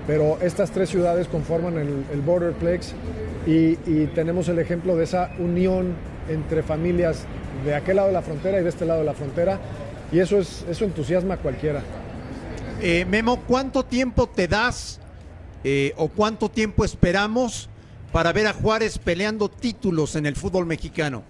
pero 0.08 0.38
estas 0.42 0.72
tres 0.72 0.88
ciudades 0.88 1.28
conforman 1.28 1.78
el, 1.78 2.06
el 2.14 2.22
Borderplex 2.22 2.94
y, 3.46 4.08
tenemos 4.16 4.50
el 4.50 4.60
ejemplo 4.60 4.96
de 4.96 5.04
esa 5.04 5.32
unión 5.40 5.94
entre 6.30 6.64
familias 6.64 7.26
de 7.64 7.76
aquel 7.76 7.98
lado 7.98 8.08
de 8.08 8.14
la 8.14 8.22
frontera 8.22 8.60
y 8.60 8.64
de 8.64 8.70
este 8.70 8.86
lado 8.86 9.02
de 9.02 9.06
la 9.06 9.14
frontera 9.14 9.60
y 10.12 10.20
eso, 10.20 10.40
es, 10.40 10.66
eso 10.70 10.86
entusiasma 10.86 11.36
a 11.36 11.38
cualquiera. 11.38 11.82
Eh, 12.82 13.06
Memo, 13.06 13.42
¿cuánto 13.48 13.84
tiempo 13.84 14.28
te 14.28 14.48
das 14.48 15.00
eh, 15.64 15.94
o 15.98 16.08
cuánto 16.08 16.50
tiempo 16.50 16.84
esperamos 16.84 17.70
para 18.12 18.34
ver 18.34 18.48
a 18.48 18.54
Juárez 18.54 18.98
peleando 18.98 19.50
títulos 19.50 20.16
en 20.16 20.26
el 20.26 20.36
fútbol 20.36 20.66
mexicano? 20.66 21.24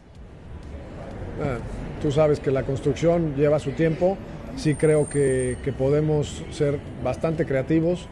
Ah, 1.42 1.58
tú 2.02 2.12
sabes 2.12 2.40
que 2.40 2.52
la 2.52 2.64
construcción 2.64 3.36
lleva 3.36 3.60
su 3.60 3.72
tiempo, 3.72 4.18
sí 4.56 4.76
creo 4.76 5.10
que, 5.10 5.58
que 5.64 5.74
podemos 5.74 6.44
ser 6.52 6.80
bastante 7.04 7.46
creativos 7.46 8.08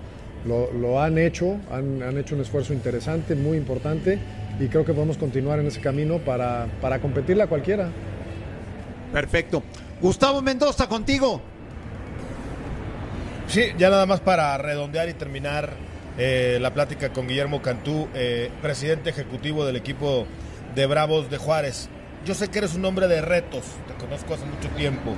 lo, 0.45 1.01
han 1.01 1.17
hecho, 1.17 1.57
han, 1.71 2.17
hecho 2.17 2.35
un 2.35 2.41
esfuerzo 2.41 2.73
interesante, 2.73 3.35
muy 3.35 3.57
importante, 3.57 4.19
y 4.59 4.67
creo 4.67 4.85
que 4.85 4.93
podemos 4.93 5.17
continuar 5.17 5.59
en 5.59 5.67
ese 5.67 5.79
camino 5.79 6.19
para, 6.19 6.67
para 6.81 6.99
competirle 6.99 7.43
a 7.43 7.47
cualquiera. 7.47 7.89
Perfecto. 9.11 9.63
Gustavo 10.01 10.41
Mendoza, 10.41 10.87
contigo. 10.87 11.41
Sí, 13.47 13.67
ya 13.77 13.89
nada 13.89 14.05
más 14.05 14.19
para 14.19 14.57
redondear 14.57 15.09
y 15.09 15.13
terminar 15.13 15.71
eh, 16.17 16.57
la 16.61 16.73
plática 16.73 17.11
con 17.11 17.27
Guillermo 17.27 17.61
Cantú, 17.61 18.07
eh, 18.13 18.49
presidente 18.61 19.09
ejecutivo 19.09 19.65
del 19.65 19.75
equipo 19.75 20.25
de 20.75 20.85
Bravos 20.85 21.29
de 21.29 21.37
Juárez. 21.37 21.89
Yo 22.25 22.33
sé 22.33 22.49
que 22.49 22.59
eres 22.59 22.75
un 22.75 22.85
hombre 22.85 23.07
de 23.07 23.21
retos, 23.21 23.63
te 23.87 23.93
conozco 23.95 24.33
hace 24.33 24.45
mucho 24.45 24.69
tiempo. 24.75 25.15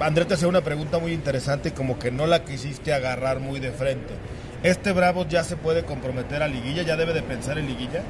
André 0.00 0.24
te 0.24 0.34
hace 0.34 0.46
una 0.46 0.62
pregunta 0.62 0.98
muy 0.98 1.12
interesante 1.12 1.72
como 1.72 1.98
que 1.98 2.10
no 2.10 2.26
la 2.26 2.44
quisiste 2.44 2.92
agarrar 2.92 3.40
muy 3.40 3.58
de 3.58 3.72
frente. 3.72 4.14
¿Este 4.62 4.92
Bravo 4.92 5.26
ya 5.28 5.42
se 5.42 5.56
puede 5.56 5.84
comprometer 5.84 6.42
a 6.42 6.48
liguilla? 6.48 6.82
¿Ya 6.82 6.96
debe 6.96 7.12
de 7.12 7.22
pensar 7.22 7.58
en 7.58 7.66
liguilla? 7.66 8.02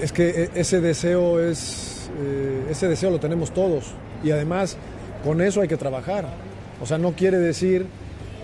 Es 0.00 0.12
que 0.12 0.28
e, 0.28 0.50
ese 0.54 0.80
deseo 0.80 1.40
es 1.40 2.10
eh, 2.18 2.66
ese 2.70 2.88
deseo 2.88 3.10
lo 3.10 3.20
tenemos 3.20 3.52
todos 3.52 3.86
y 4.22 4.30
además 4.30 4.76
con 5.24 5.40
eso 5.40 5.60
hay 5.60 5.68
que 5.68 5.76
trabajar. 5.76 6.24
O 6.80 6.86
sea, 6.86 6.98
no 6.98 7.12
quiere 7.12 7.38
decir 7.38 7.86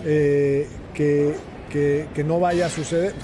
eh, 0.04 0.68
que, 0.94 1.34
que, 1.70 2.24
no 2.24 2.40
vaya 2.40 2.66
a 2.66 2.68
suceder. 2.68 3.14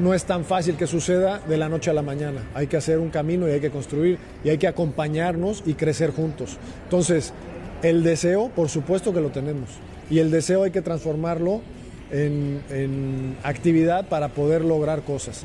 no 0.00 0.14
es 0.14 0.24
tan 0.24 0.44
fácil 0.44 0.76
que 0.76 0.86
suceda 0.86 1.40
de 1.40 1.56
la 1.56 1.68
noche 1.68 1.90
a 1.90 1.94
la 1.94 2.02
mañana. 2.02 2.42
Hay 2.54 2.66
que 2.66 2.76
hacer 2.76 2.98
un 2.98 3.10
camino 3.10 3.48
y 3.48 3.52
hay 3.52 3.60
que 3.60 3.70
construir 3.70 4.18
y 4.44 4.48
hay 4.48 4.58
que 4.58 4.68
acompañarnos 4.68 5.62
y 5.66 5.74
crecer 5.74 6.10
juntos. 6.10 6.56
Entonces, 6.84 7.32
el 7.82 8.02
deseo, 8.02 8.48
por 8.48 8.68
supuesto 8.68 9.12
que 9.12 9.20
lo 9.20 9.30
tenemos. 9.30 9.70
Y 10.10 10.18
el 10.18 10.30
deseo 10.30 10.64
hay 10.64 10.70
que 10.70 10.82
transformarlo 10.82 11.62
en, 12.10 13.36
actividad 13.42 14.08
para 14.08 14.28
poder 14.28 14.64
lograr 14.64 15.02
cosas. 15.02 15.44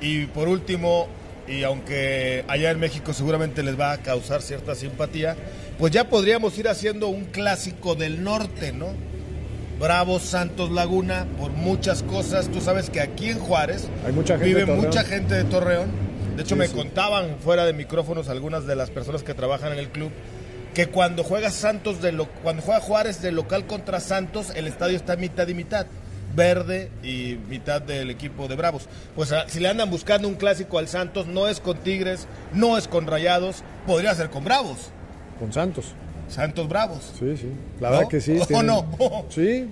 Y 0.00 0.26
por 0.26 0.48
último, 0.48 1.06
y 1.46 1.62
aunque 1.62 2.44
allá 2.48 2.70
en 2.70 2.80
México 2.80 3.12
seguramente 3.12 3.62
les 3.62 3.78
va 3.78 3.92
a 3.92 3.98
causar 3.98 4.42
cierta 4.42 4.74
simpatía, 4.74 5.36
pues 5.78 5.92
ya 5.92 6.08
podríamos 6.08 6.58
ir 6.58 6.68
haciendo 6.68 7.08
un 7.08 7.26
clásico 7.26 7.94
del 7.94 8.24
norte, 8.24 8.72
¿no? 8.72 8.88
Bravo 9.78 10.20
Santos 10.20 10.70
Laguna, 10.70 11.26
por 11.38 11.50
muchas 11.50 12.02
cosas. 12.02 12.48
Tú 12.48 12.60
sabes 12.60 12.88
que 12.88 13.00
aquí 13.00 13.30
en 13.30 13.38
Juárez 13.38 13.88
Hay 14.06 14.12
mucha 14.12 14.38
gente 14.38 14.46
vive 14.46 14.66
mucha 14.66 15.02
gente 15.04 15.34
de 15.34 15.44
Torreón. 15.44 15.90
De 16.36 16.42
hecho, 16.42 16.56
me 16.56 16.68
contaban 16.68 17.36
fuera 17.44 17.66
de 17.66 17.74
micrófonos 17.74 18.28
algunas 18.28 18.66
de 18.66 18.74
las 18.74 18.90
personas 18.90 19.22
que 19.22 19.34
trabajan 19.34 19.72
en 19.72 19.78
el 19.78 19.88
club 19.88 20.10
que 20.74 20.86
cuando 20.86 21.24
juega 21.24 21.50
Santos 21.50 22.00
de 22.00 22.12
lo, 22.12 22.26
cuando 22.42 22.62
juega 22.62 22.80
Juárez 22.80 23.20
de 23.20 23.32
local 23.32 23.66
contra 23.66 24.00
Santos, 24.00 24.52
el 24.54 24.66
estadio 24.66 24.96
está 24.96 25.16
mitad 25.16 25.46
y 25.48 25.54
mitad, 25.54 25.86
verde 26.34 26.90
y 27.02 27.38
mitad 27.48 27.82
del 27.82 28.10
equipo 28.10 28.48
de 28.48 28.56
Bravos. 28.56 28.88
Pues 29.14 29.32
ah, 29.32 29.44
si 29.48 29.60
le 29.60 29.68
andan 29.68 29.90
buscando 29.90 30.28
un 30.28 30.34
clásico 30.34 30.78
al 30.78 30.88
Santos, 30.88 31.26
no 31.26 31.48
es 31.48 31.60
con 31.60 31.78
Tigres, 31.78 32.26
no 32.54 32.78
es 32.78 32.88
con 32.88 33.06
Rayados, 33.06 33.62
podría 33.86 34.14
ser 34.14 34.30
con 34.30 34.44
Bravos. 34.44 34.90
Con 35.38 35.52
Santos. 35.52 35.94
Santos 36.28 36.68
Bravos. 36.68 37.12
Sí, 37.18 37.36
sí. 37.36 37.52
La 37.80 37.90
verdad 37.90 38.08
que 38.08 38.20
sí. 38.20 38.38
¿O 38.54 38.62
no? 38.62 38.86
sí. 39.28 39.68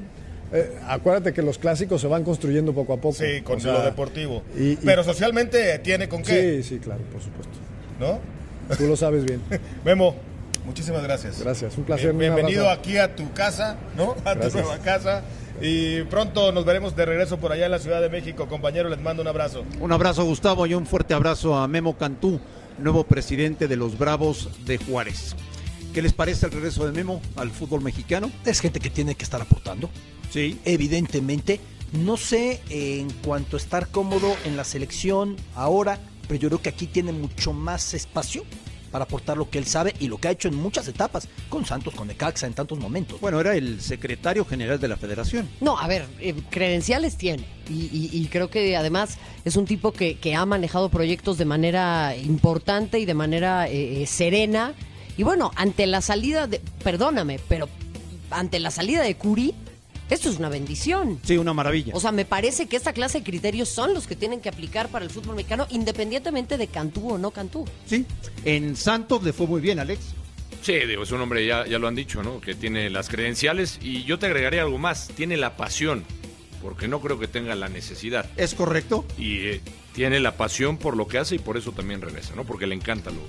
Eh, 0.53 0.79
acuérdate 0.89 1.33
que 1.33 1.43
los 1.43 1.59
clásicos 1.59 2.01
se 2.01 2.09
van 2.09 2.25
construyendo 2.25 2.75
poco 2.75 2.93
a 2.93 2.97
poco. 2.97 3.15
Sí, 3.15 3.41
con 3.43 3.63
lo 3.63 3.83
deportivo. 3.83 4.43
Pero 4.85 5.05
socialmente 5.05 5.79
tiene 5.79 6.09
con 6.09 6.23
qué. 6.23 6.63
Sí, 6.63 6.69
sí, 6.75 6.79
claro, 6.79 7.01
por 7.13 7.23
supuesto. 7.23 7.53
¿No? 7.99 8.19
Tú 8.77 8.87
lo 8.87 8.97
sabes 8.97 9.25
bien. 9.25 9.41
Memo, 9.85 10.15
Muchísimas 10.71 11.03
gracias. 11.03 11.41
Gracias, 11.41 11.77
un 11.77 11.83
placer. 11.83 12.13
bienvenido 12.13 12.71
aquí 12.71 12.97
a 12.97 13.17
tu 13.17 13.33
casa, 13.33 13.77
¿no? 13.97 14.15
A 14.25 14.37
tu 14.37 14.51
nueva 14.51 14.79
casa. 14.79 15.25
Y 15.61 16.03
pronto 16.03 16.53
nos 16.53 16.65
veremos 16.65 16.95
de 16.95 17.07
regreso 17.07 17.39
por 17.39 17.51
allá 17.51 17.65
en 17.65 17.73
la 17.73 17.81
Ciudad 17.81 18.01
de 18.01 18.09
México. 18.09 18.47
Compañero, 18.47 18.89
les 18.89 19.01
mando 19.01 19.21
un 19.21 19.27
abrazo. 19.27 19.65
Un 19.81 19.91
abrazo, 19.91 20.25
Gustavo, 20.25 20.67
y 20.67 20.75
un 20.75 20.87
fuerte 20.87 21.13
abrazo 21.13 21.57
a 21.57 21.67
Memo 21.67 21.99
Cantú, 21.99 22.39
nuevo 22.79 23.03
presidente 23.03 23.67
de 23.67 23.75
los 23.75 23.99
Bravos 23.99 24.49
de 24.65 24.79
Juárez. 24.79 25.35
¿Qué 25.93 26.03
les 26.03 26.13
parece 26.13 26.47
el 26.47 26.53
regreso 26.53 26.87
de 26.87 26.93
Memo 26.93 27.21
al 27.35 27.51
fútbol 27.51 27.81
mexicano? 27.81 28.31
Es 28.47 28.61
gente 28.61 28.79
que 28.79 28.91
tiene 28.91 29.17
que 29.17 29.25
estar 29.25 29.43
aportando. 29.43 29.91
Sí. 30.31 30.61
Evidentemente. 30.65 31.59
No 31.91 32.17
sé 32.17 32.61
en 32.71 33.11
cuanto 33.25 33.57
a 33.57 33.59
estar 33.59 33.89
cómodo 33.89 34.37
en 34.45 34.57
la 34.57 34.63
selección 34.63 35.35
ahora, 35.57 35.99
pero 36.29 36.39
yo 36.39 36.49
creo 36.49 36.63
que 36.63 36.69
aquí 36.69 36.87
tiene 36.87 37.11
mucho 37.11 37.53
más 37.53 37.93
espacio 37.93 38.45
para 38.91 39.05
aportar 39.05 39.37
lo 39.37 39.49
que 39.49 39.59
él 39.59 39.67
sabe 39.67 39.95
y 40.01 40.09
lo 40.09 40.19
que 40.19 40.29
ha 40.29 40.31
hecho 40.31 40.49
en 40.49 40.55
muchas 40.55 40.89
etapas, 40.89 41.29
con 41.49 41.65
Santos, 41.65 41.95
con 41.95 42.09
Necaxa, 42.09 42.47
en 42.47 42.55
tantos 42.55 42.79
momentos. 42.79 43.21
Bueno, 43.21 43.41
era 43.41 43.55
el 43.55 43.81
secretario 43.81 44.45
general 44.45 44.81
de 44.81 44.89
la 44.89 44.97
federación. 44.97 45.49
No, 45.61 45.79
a 45.79 45.87
ver, 45.87 46.07
eh, 46.21 46.35
credenciales 46.51 47.17
tiene. 47.17 47.45
Y, 47.69 48.27
creo 48.33 48.51
que 48.51 48.77
además 48.77 49.19
es 49.45 49.55
un 49.55 49.65
tipo 49.65 49.93
que, 49.93 50.19
ha 50.35 50.45
manejado 50.45 50.89
proyectos 50.89 51.39
de 51.39 51.45
manera 51.45 52.17
importante 52.17 52.99
y 52.99 53.05
de 53.05 53.15
manera 53.15 53.69
eh, 53.69 54.03
eh, 54.03 54.07
serena. 54.07 54.75
Y 55.17 55.23
bueno, 55.23 55.53
ante 55.55 55.87
la 55.87 56.01
salida 56.01 56.47
de, 56.47 56.61
perdóname, 56.83 57.39
pero 57.49 57.69
ante 58.31 58.59
la 58.59 58.71
salida 58.71 59.03
de 59.03 59.15
Curi, 59.15 59.55
esto 60.11 60.29
es 60.29 60.39
una 60.39 60.49
bendición. 60.49 61.21
Sí, 61.23 61.39
una 61.39 61.55
maravilla. 61.55 61.93
O 61.95 62.01
sea, 62.01 62.13
me 62.13 62.25
parece 62.25 62.67
que 62.67 62.77
esta 62.77 62.93
clase 62.93 63.19
de 63.19 63.25
criterios 63.25 63.69
son 63.69 63.95
los 63.95 64.07
que 64.07 64.17
tienen 64.17 64.41
que 64.41 64.49
aplicar 64.49 64.89
para 64.89 65.05
el 65.05 65.11
fútbol 65.11 65.37
mexicano, 65.37 65.67
independientemente 65.71 66.59
de 66.59 66.67
Cantú 66.67 67.11
o 67.11 67.19
no 67.19 67.31
Cantú. 67.31 67.65
Sí, 67.87 68.05
en 68.45 68.77
Santos 68.77 69.23
le 69.23 69.33
fue 69.33 69.47
muy 69.47 69.61
bien, 69.61 69.79
Alex. 69.79 70.01
Sí, 70.63 70.75
digo, 70.87 71.05
es 71.05 71.11
un 71.11 71.21
hombre, 71.21 71.47
ya, 71.47 71.67
ya 71.67 71.79
lo 71.79 71.89
han 71.89 71.95
dicho, 71.95 72.23
¿no? 72.23 72.41
Que 72.41 72.55
tiene 72.55 72.91
las 72.91 73.09
credenciales 73.09 73.79
y 73.81 74.05
yo 74.05 74.19
te 74.19 74.27
agregaría 74.27 74.63
algo 74.63 74.79
más, 74.79 75.09
tiene 75.09 75.37
la 75.39 75.57
pasión, 75.57 76.05
porque 76.61 76.87
no 76.87 77.01
creo 77.01 77.19
que 77.19 77.29
tenga 77.29 77.55
la 77.55 77.69
necesidad. 77.69 78.29
¿Es 78.37 78.55
correcto? 78.55 79.07
Y 79.17 79.39
eh, 79.47 79.61
tiene 79.95 80.21
la 80.21 80.37
pasión 80.37 80.77
por 80.77 80.97
lo 80.97 81.07
que 81.07 81.19
hace 81.19 81.37
y 81.37 81.39
por 81.39 81.57
eso 81.57 81.73
también 81.73 82.03
regresa, 82.03 82.35
¿no? 82.35 82.45
Porque 82.45 82.67
le 82.67 82.75
encanta 82.75 83.11
lo... 83.11 83.21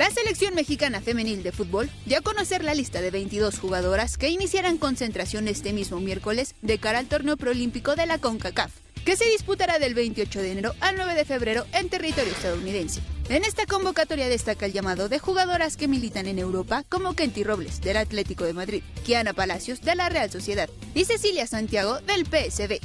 La 0.00 0.10
selección 0.10 0.54
mexicana 0.54 1.02
femenil 1.02 1.42
de 1.42 1.52
fútbol 1.52 1.90
dio 2.06 2.16
a 2.16 2.22
conocer 2.22 2.64
la 2.64 2.72
lista 2.72 3.02
de 3.02 3.10
22 3.10 3.58
jugadoras 3.58 4.16
que 4.16 4.30
iniciarán 4.30 4.78
concentración 4.78 5.46
este 5.46 5.74
mismo 5.74 6.00
miércoles 6.00 6.54
de 6.62 6.78
cara 6.78 7.00
al 7.00 7.06
torneo 7.06 7.36
preolímpico 7.36 7.96
de 7.96 8.06
la 8.06 8.16
CONCACAF, 8.16 8.72
que 9.04 9.16
se 9.16 9.26
disputará 9.26 9.78
del 9.78 9.92
28 9.92 10.40
de 10.40 10.52
enero 10.52 10.74
al 10.80 10.96
9 10.96 11.14
de 11.14 11.26
febrero 11.26 11.66
en 11.74 11.90
territorio 11.90 12.32
estadounidense. 12.32 13.02
En 13.28 13.44
esta 13.44 13.66
convocatoria 13.66 14.30
destaca 14.30 14.64
el 14.64 14.72
llamado 14.72 15.10
de 15.10 15.18
jugadoras 15.18 15.76
que 15.76 15.86
militan 15.86 16.26
en 16.26 16.38
Europa 16.38 16.82
como 16.88 17.14
Kenty 17.14 17.44
Robles 17.44 17.82
del 17.82 17.98
Atlético 17.98 18.44
de 18.44 18.54
Madrid, 18.54 18.82
Kiana 19.04 19.34
Palacios 19.34 19.82
de 19.82 19.96
la 19.96 20.08
Real 20.08 20.30
Sociedad 20.30 20.70
y 20.94 21.04
Cecilia 21.04 21.46
Santiago 21.46 22.00
del 22.00 22.24
PSB. 22.24 22.80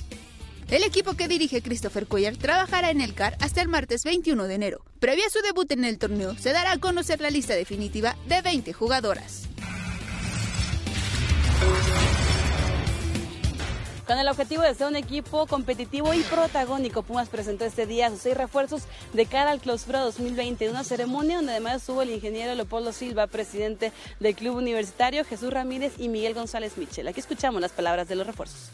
El 0.70 0.84
equipo 0.84 1.14
que 1.14 1.28
dirige 1.28 1.62
Christopher 1.62 2.08
Cuellar 2.08 2.38
trabajará 2.38 2.90
en 2.90 3.00
el 3.00 3.14
CAR 3.14 3.38
hasta 3.40 3.62
el 3.62 3.68
martes 3.68 4.04
21 4.04 4.48
de 4.48 4.56
enero. 4.56 4.82
Previo 5.00 5.26
a 5.26 5.30
su 5.30 5.40
debut 5.42 5.72
en 5.72 5.86
el 5.86 6.00
torneo, 6.00 6.36
se 6.36 6.54
dará 6.54 6.72
a 6.72 6.80
conocer 6.80 7.22
la 7.22 7.30
lista 7.30 7.54
definitiva 7.54 8.16
de 8.28 8.42
20 8.42 8.74
jugadoras. 8.74 9.44
Con 14.08 14.20
el 14.20 14.28
objetivo 14.28 14.62
de 14.62 14.76
ser 14.76 14.88
un 14.88 14.96
equipo 14.96 15.48
competitivo 15.48 16.14
y 16.14 16.22
protagónico, 16.22 17.02
Pumas 17.02 17.28
presentó 17.30 17.66
este 17.66 17.88
día 17.88 18.10
sus 18.10 18.20
seis 18.20 18.38
refuerzos 18.38 18.84
de 19.14 19.26
cara 19.26 19.52
al 19.52 19.60
clausura 19.60 20.02
2020, 20.02 20.70
una 20.70 20.84
ceremonia 20.84 21.38
donde 21.38 21.54
además 21.54 21.78
estuvo 21.78 22.04
el 22.04 22.12
ingeniero 22.12 22.54
Leopoldo 22.54 22.92
Silva, 22.92 23.26
presidente 23.28 23.92
del 24.20 24.36
club 24.36 24.58
universitario, 24.58 25.26
Jesús 25.26 25.52
Ramírez 25.52 25.94
y 25.98 26.10
Miguel 26.10 26.36
González 26.36 26.78
Michel. 26.78 27.08
Aquí 27.08 27.20
escuchamos 27.20 27.60
las 27.62 27.72
palabras 27.72 28.08
de 28.08 28.16
los 28.16 28.28
refuerzos 28.28 28.70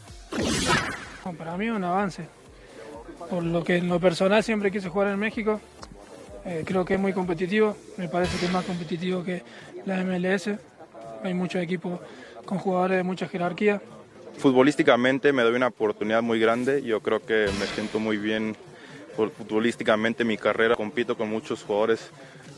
para 1.38 1.56
mí 1.56 1.68
un 1.68 1.84
avance. 1.84 2.26
Por 3.30 3.44
lo 3.44 3.62
que 3.62 3.76
en 3.76 3.88
lo 3.88 4.00
personal 4.00 4.42
siempre 4.42 4.70
quise 4.70 4.88
jugar 4.88 5.08
en 5.08 5.18
México. 5.18 5.60
Eh, 6.44 6.64
creo 6.66 6.84
que 6.84 6.94
es 6.94 7.00
muy 7.00 7.12
competitivo. 7.12 7.76
Me 7.96 8.08
parece 8.08 8.36
que 8.38 8.46
es 8.46 8.52
más 8.52 8.64
competitivo 8.64 9.22
que 9.22 9.42
la 9.86 10.02
MLS. 10.02 10.50
Hay 11.22 11.34
muchos 11.34 11.62
equipos 11.62 12.00
con 12.44 12.58
jugadores 12.58 12.98
de 12.98 13.02
mucha 13.04 13.28
jerarquía. 13.28 13.80
Futbolísticamente 14.38 15.32
me 15.32 15.42
doy 15.42 15.54
una 15.54 15.68
oportunidad 15.68 16.22
muy 16.22 16.40
grande. 16.40 16.82
Yo 16.82 17.00
creo 17.00 17.24
que 17.24 17.48
me 17.58 17.66
siento 17.66 17.98
muy 18.00 18.16
bien 18.16 18.56
futbolísticamente 19.16 20.24
mi 20.24 20.36
carrera. 20.36 20.74
Compito 20.76 21.16
con 21.16 21.28
muchos 21.28 21.62
jugadores 21.62 22.10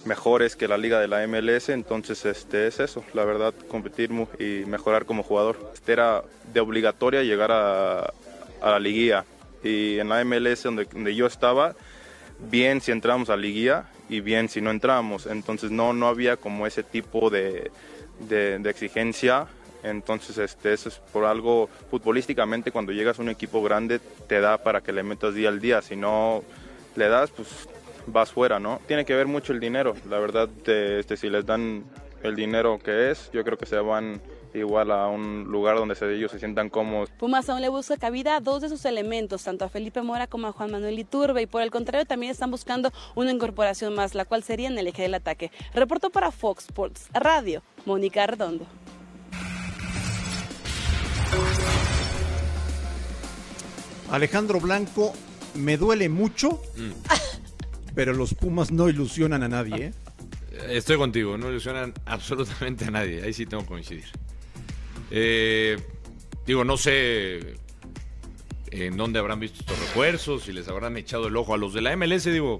mejores 0.05 0.57
que 0.57 0.68
la 0.68 0.77
liga 0.77 1.01
de 1.01 1.09
la 1.09 1.27
MLS, 1.27 1.70
entonces 1.70 2.25
este 2.25 2.66
es 2.66 2.81
eso, 2.81 3.05
la 3.14 3.25
verdad, 3.25 3.55
competir 3.68 4.11
y 4.39 4.64
mejorar 4.66 5.07
como 5.07 5.22
jugador. 5.22 5.72
Este 5.75 5.93
era 5.93 6.22
de 6.53 6.61
obligatoria 6.61 7.22
llegar 7.22 7.51
a, 7.53 8.12
la 8.62 8.79
liguilla 8.79 9.25
y 9.62 9.99
en 9.99 10.09
la 10.09 10.25
MLS 10.25 10.62
donde, 10.62 11.14
yo 11.14 11.27
estaba, 11.27 11.75
bien 12.51 12.81
si 12.81 12.93
entramos 12.93 13.31
a 13.31 13.37
liguilla 13.37 13.87
y 14.09 14.20
bien 14.20 14.49
si 14.49 14.61
no 14.61 14.70
entramos, 14.70 15.27
entonces 15.27 15.70
no, 15.70 15.93
no 15.93 16.09
había 16.09 16.37
como 16.37 16.66
ese 16.66 16.83
tipo 16.83 17.31
de, 17.31 17.70
exigencia 18.64 19.47
entonces, 19.85 20.39
este, 20.39 20.72
eso 20.72 20.89
es 20.89 20.97
por 21.12 21.24
algo 21.24 21.68
futbolísticamente, 21.91 22.72
cuando 22.72 22.93
llegas 22.93 23.18
a 23.18 23.22
un 23.22 23.28
equipo 23.28 23.62
grande, 23.62 24.01
te 24.26 24.41
da 24.41 24.59
para 24.59 24.80
que 24.80 24.93
le 24.93 25.03
metas 25.03 25.35
día 25.35 25.51
al 25.51 25.61
día. 25.61 25.82
Si 25.82 25.95
no 25.95 26.43
le 26.97 27.09
das, 27.09 27.30
pues 27.30 27.68
vas 28.07 28.32
fuera, 28.32 28.59
¿no? 28.59 28.80
Tiene 28.87 29.05
que 29.05 29.14
ver 29.14 29.26
mucho 29.26 29.53
el 29.53 29.61
dinero. 29.61 29.95
La 30.09 30.18
verdad, 30.18 30.49
este, 30.66 31.16
si 31.16 31.28
les 31.28 31.47
dan 31.47 31.85
el 32.22 32.35
dinero 32.35 32.78
que 32.78 33.11
es, 33.11 33.30
yo 33.32 33.45
creo 33.45 33.59
que 33.59 33.66
se 33.66 33.76
van 33.76 34.20
igual 34.55 34.91
a 34.91 35.09
un 35.09 35.45
lugar 35.45 35.76
donde 35.76 35.95
ellos 36.14 36.30
se 36.30 36.39
sientan 36.39 36.70
cómodos. 36.70 37.11
Pumas 37.11 37.49
aún 37.51 37.61
le 37.61 37.68
busca 37.68 37.97
cabida 37.97 38.37
a 38.37 38.41
dos 38.41 38.62
de 38.62 38.68
sus 38.68 38.85
elementos, 38.85 39.43
tanto 39.43 39.64
a 39.64 39.68
Felipe 39.68 40.01
Mora 40.03 40.26
como 40.26 40.47
a 40.47 40.53
Juan 40.53 40.70
Manuel 40.70 40.99
Iturbe, 40.99 41.43
y 41.43 41.47
por 41.47 41.62
el 41.62 41.70
contrario 41.70 42.07
también 42.07 42.30
están 42.30 42.51
buscando 42.51 42.93
una 43.14 43.32
incorporación 43.32 43.95
más, 43.95 44.14
la 44.14 44.24
cual 44.24 44.43
sería 44.43 44.68
en 44.68 44.78
el 44.78 44.87
eje 44.87 45.03
del 45.03 45.14
ataque. 45.14 45.51
Reportó 45.74 46.11
para 46.11 46.30
Fox 46.30 46.64
Sports 46.64 47.09
Radio, 47.12 47.62
Mónica 47.85 48.26
Redondo. 48.26 48.66
Alejandro 54.11 54.61
Blanco, 54.61 55.13
me 55.55 55.77
duele 55.77 56.09
mucho, 56.09 56.63
mm. 56.77 57.95
pero 57.95 58.13
los 58.13 58.35
Pumas 58.35 58.71
no 58.71 58.89
ilusionan 58.89 59.43
a 59.43 59.49
nadie. 59.49 59.87
¿eh? 59.87 59.93
Estoy 60.69 60.97
contigo, 60.97 61.37
no 61.37 61.51
ilusionan 61.51 61.95
absolutamente 62.07 62.87
a 62.87 62.91
nadie, 62.91 63.23
ahí 63.23 63.33
sí 63.33 63.47
tengo 63.47 63.63
que 63.63 63.69
coincidir. 63.69 64.07
Eh, 65.11 65.79
digo, 66.47 66.65
no 66.65 66.77
sé 66.77 67.57
en 68.71 68.97
dónde 68.97 69.19
habrán 69.19 69.39
visto 69.39 69.61
estos 69.61 69.79
refuerzos, 69.79 70.45
si 70.45 70.53
les 70.53 70.69
habrán 70.69 70.97
echado 70.97 71.29
el 71.29 71.37
ojo 71.37 71.55
a 71.55 71.59
los 71.59 71.75
de 71.75 71.81
la 71.81 71.97
MLS, 71.97 72.25
digo, 72.25 72.59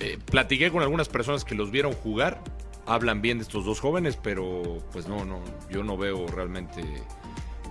eh, 0.00 0.18
platiqué 0.24 0.70
con 0.70 0.82
algunas 0.82 1.08
personas 1.08 1.44
que 1.44 1.54
los 1.54 1.70
vieron 1.70 1.92
jugar, 1.92 2.42
hablan 2.86 3.22
bien 3.22 3.38
de 3.38 3.42
estos 3.42 3.64
dos 3.64 3.80
jóvenes, 3.80 4.16
pero 4.16 4.82
pues 4.92 5.06
no, 5.06 5.24
no, 5.24 5.42
yo 5.70 5.84
no 5.84 5.96
veo 5.96 6.26
realmente 6.26 6.82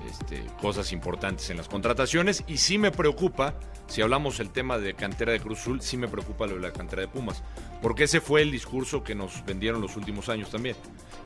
este, 0.09 0.45
cosas 0.61 0.91
importantes 0.91 1.49
en 1.49 1.57
las 1.57 1.67
contrataciones 1.67 2.43
y 2.47 2.57
sí 2.57 2.77
me 2.77 2.91
preocupa, 2.91 3.55
si 3.87 4.01
hablamos 4.01 4.39
el 4.39 4.49
tema 4.49 4.77
de 4.77 4.93
cantera 4.93 5.31
de 5.31 5.39
Cruz 5.39 5.59
Azul, 5.59 5.81
sí 5.81 5.97
me 5.97 6.07
preocupa 6.07 6.47
lo 6.47 6.55
de 6.55 6.61
la 6.61 6.71
cantera 6.71 7.01
de 7.01 7.07
Pumas, 7.07 7.43
porque 7.81 8.05
ese 8.05 8.21
fue 8.21 8.41
el 8.41 8.51
discurso 8.51 9.03
que 9.03 9.15
nos 9.15 9.45
vendieron 9.45 9.81
los 9.81 9.95
últimos 9.95 10.29
años 10.29 10.49
también. 10.49 10.75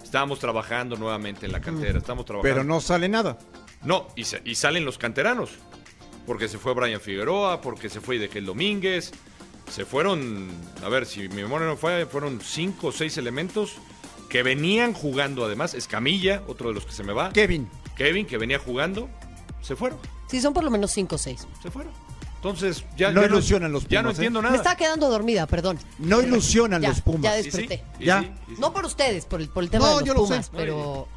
Estábamos 0.04 0.40
trabajando 0.40 0.96
nuevamente 0.96 1.46
en 1.46 1.52
la 1.52 1.62
cantera, 1.62 2.00
estamos 2.00 2.26
trabajando. 2.26 2.56
Pero 2.56 2.64
no 2.64 2.82
sale 2.82 3.08
nada. 3.08 3.38
No, 3.84 4.08
y, 4.16 4.24
y 4.44 4.56
salen 4.56 4.84
los 4.86 4.98
canteranos, 4.98 5.52
porque 6.26 6.48
se 6.48 6.58
fue 6.58 6.74
Brian 6.74 7.00
Figueroa, 7.00 7.62
porque 7.62 7.90
se 7.90 8.02
fue 8.02 8.16
Idequel 8.16 8.46
Domínguez, 8.46 9.12
se 9.70 9.86
fueron, 9.86 10.50
a 10.84 10.90
ver, 10.90 11.06
si 11.06 11.30
mi 11.30 11.44
memoria 11.44 11.68
no 11.68 11.78
fue, 11.78 12.06
fueron 12.06 12.42
cinco 12.42 12.88
o 12.88 12.92
seis 12.92 13.18
elementos 13.18 13.78
que 14.30 14.44
venían 14.44 14.94
jugando 14.94 15.46
además, 15.46 15.74
Escamilla, 15.74 16.44
otro 16.48 16.70
de 16.70 16.76
los 16.76 16.86
que 16.86 16.92
se 16.92 17.04
me 17.04 17.14
va. 17.14 17.32
Kevin. 17.32 17.70
Kevin, 18.00 18.26
que 18.26 18.38
venía 18.38 18.58
jugando, 18.58 19.10
se 19.62 19.76
fueron. 19.76 20.00
Sí, 20.28 20.40
son 20.40 20.54
por 20.54 20.64
lo 20.64 20.72
menos 20.72 20.90
cinco 20.92 21.16
o 21.16 21.18
seis. 21.18 21.46
Se 21.62 21.70
fueron. 21.70 21.92
Entonces, 22.36 22.86
ya 22.96 23.12
no 23.12 23.26
ilusionan 23.26 23.74
los 23.74 23.84
Pumas. 23.84 23.92
Ya 23.92 24.02
no 24.02 24.10
¿eh? 24.10 24.14
entiendo 24.14 24.42
nada. 24.42 24.54
Me 24.54 24.58
estaba 24.58 24.78
quedando 24.78 25.10
dormida, 25.10 25.46
perdón. 25.48 25.78
No 25.98 26.22
ilusionan 26.22 26.82
los 26.82 27.02
Pumas. 27.02 27.24
Ya 27.24 27.34
desperté. 27.34 27.84
ya. 28.00 28.24
no 28.58 28.72
por 28.72 28.86
ustedes, 28.86 29.26
por 29.26 29.42
el, 29.42 29.50
por 29.50 29.64
el 29.64 29.70
tema 29.70 29.90
de 29.96 30.06
los 30.06 30.16
Pumas, 30.16 30.50
pero. 30.56 31.10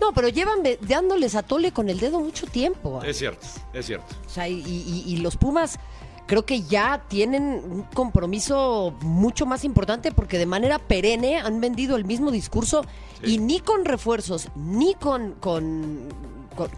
No, 0.00 0.12
pero 0.12 0.28
llevan 0.28 0.60
dándoles 0.80 1.34
a 1.34 1.42
Tole 1.42 1.72
con 1.72 1.90
el 1.90 2.00
dedo 2.00 2.20
mucho 2.20 2.46
tiempo. 2.46 3.02
Es 3.02 3.18
cierto, 3.18 3.46
es 3.74 3.84
cierto. 3.84 4.06
O 4.26 4.30
sea, 4.30 4.48
y, 4.48 5.04
y 5.06 5.16
los 5.18 5.36
Pumas 5.36 5.78
creo 6.26 6.46
que 6.46 6.62
ya 6.62 7.04
tienen 7.08 7.42
un 7.42 7.82
compromiso 7.82 8.94
mucho 9.02 9.44
más 9.46 9.64
importante 9.64 10.10
porque 10.12 10.38
de 10.38 10.46
manera 10.46 10.78
perenne 10.78 11.38
han 11.38 11.60
vendido 11.60 11.96
el 11.96 12.04
mismo 12.04 12.30
discurso 12.30 12.84
y 13.26 13.38
ni 13.38 13.60
con 13.60 13.84
refuerzos, 13.84 14.48
ni 14.54 14.94
con, 14.94 15.32
con, 15.34 16.08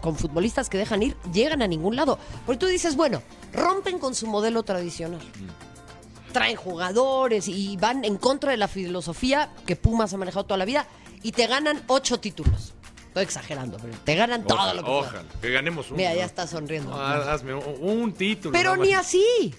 con, 0.01 0.15
futbolistas 0.15 0.69
que 0.69 0.77
dejan 0.77 1.03
ir, 1.03 1.17
llegan 1.33 1.61
a 1.61 1.67
ningún 1.67 1.95
lado. 1.95 2.17
Porque 2.45 2.59
tú 2.59 2.65
dices, 2.67 2.95
bueno, 2.95 3.21
rompen 3.53 3.99
con 3.99 4.15
su 4.15 4.27
modelo 4.27 4.63
tradicional. 4.63 5.19
Mm. 5.21 6.31
Traen 6.33 6.55
jugadores 6.55 7.47
y 7.47 7.77
van 7.77 8.05
en 8.05 8.17
contra 8.17 8.51
de 8.51 8.57
la 8.57 8.67
filosofía 8.67 9.49
que 9.65 9.75
Pumas 9.75 10.13
ha 10.13 10.17
manejado 10.17 10.45
toda 10.45 10.57
la 10.57 10.65
vida 10.65 10.87
y 11.23 11.31
te 11.31 11.47
ganan 11.47 11.83
ocho 11.87 12.19
títulos. 12.19 12.73
Estoy 13.07 13.23
exagerando, 13.23 13.77
pero 13.77 13.97
te 14.03 14.15
ganan 14.15 14.43
todo 14.45 14.73
lo 14.75 14.83
que 14.83 14.91
Ojalá, 14.91 15.23
que 15.41 15.51
ganemos 15.51 15.87
uno. 15.87 15.97
Mira, 15.97 16.13
ya 16.13 16.25
está 16.25 16.45
sonriendo. 16.45 16.93
Ah, 16.93 17.33
hazme 17.33 17.55
un, 17.55 18.13
título. 18.13 18.51
Pero 18.51 18.75
ni 18.75 18.93
así. 18.93 19.55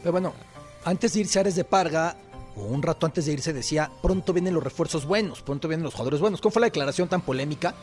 Pero 0.00 0.12
bueno, 0.12 0.34
antes 0.84 1.14
de 1.14 1.20
irse 1.20 1.38
a 1.38 1.40
Ares 1.40 1.56
de 1.56 1.64
Parga, 1.64 2.14
o 2.56 2.62
un 2.62 2.82
rato 2.82 3.06
antes 3.06 3.26
de 3.26 3.32
irse 3.32 3.52
decía, 3.52 3.90
pronto 4.02 4.32
vienen 4.32 4.54
los 4.54 4.62
refuerzos 4.62 5.04
buenos, 5.06 5.42
pronto 5.42 5.68
vienen 5.68 5.84
los 5.84 5.94
jugadores 5.94 6.20
buenos. 6.20 6.40
¿Cómo 6.40 6.52
fue 6.52 6.60
la 6.60 6.66
declaración 6.66 7.08
tan 7.08 7.20
polémica? 7.20 7.74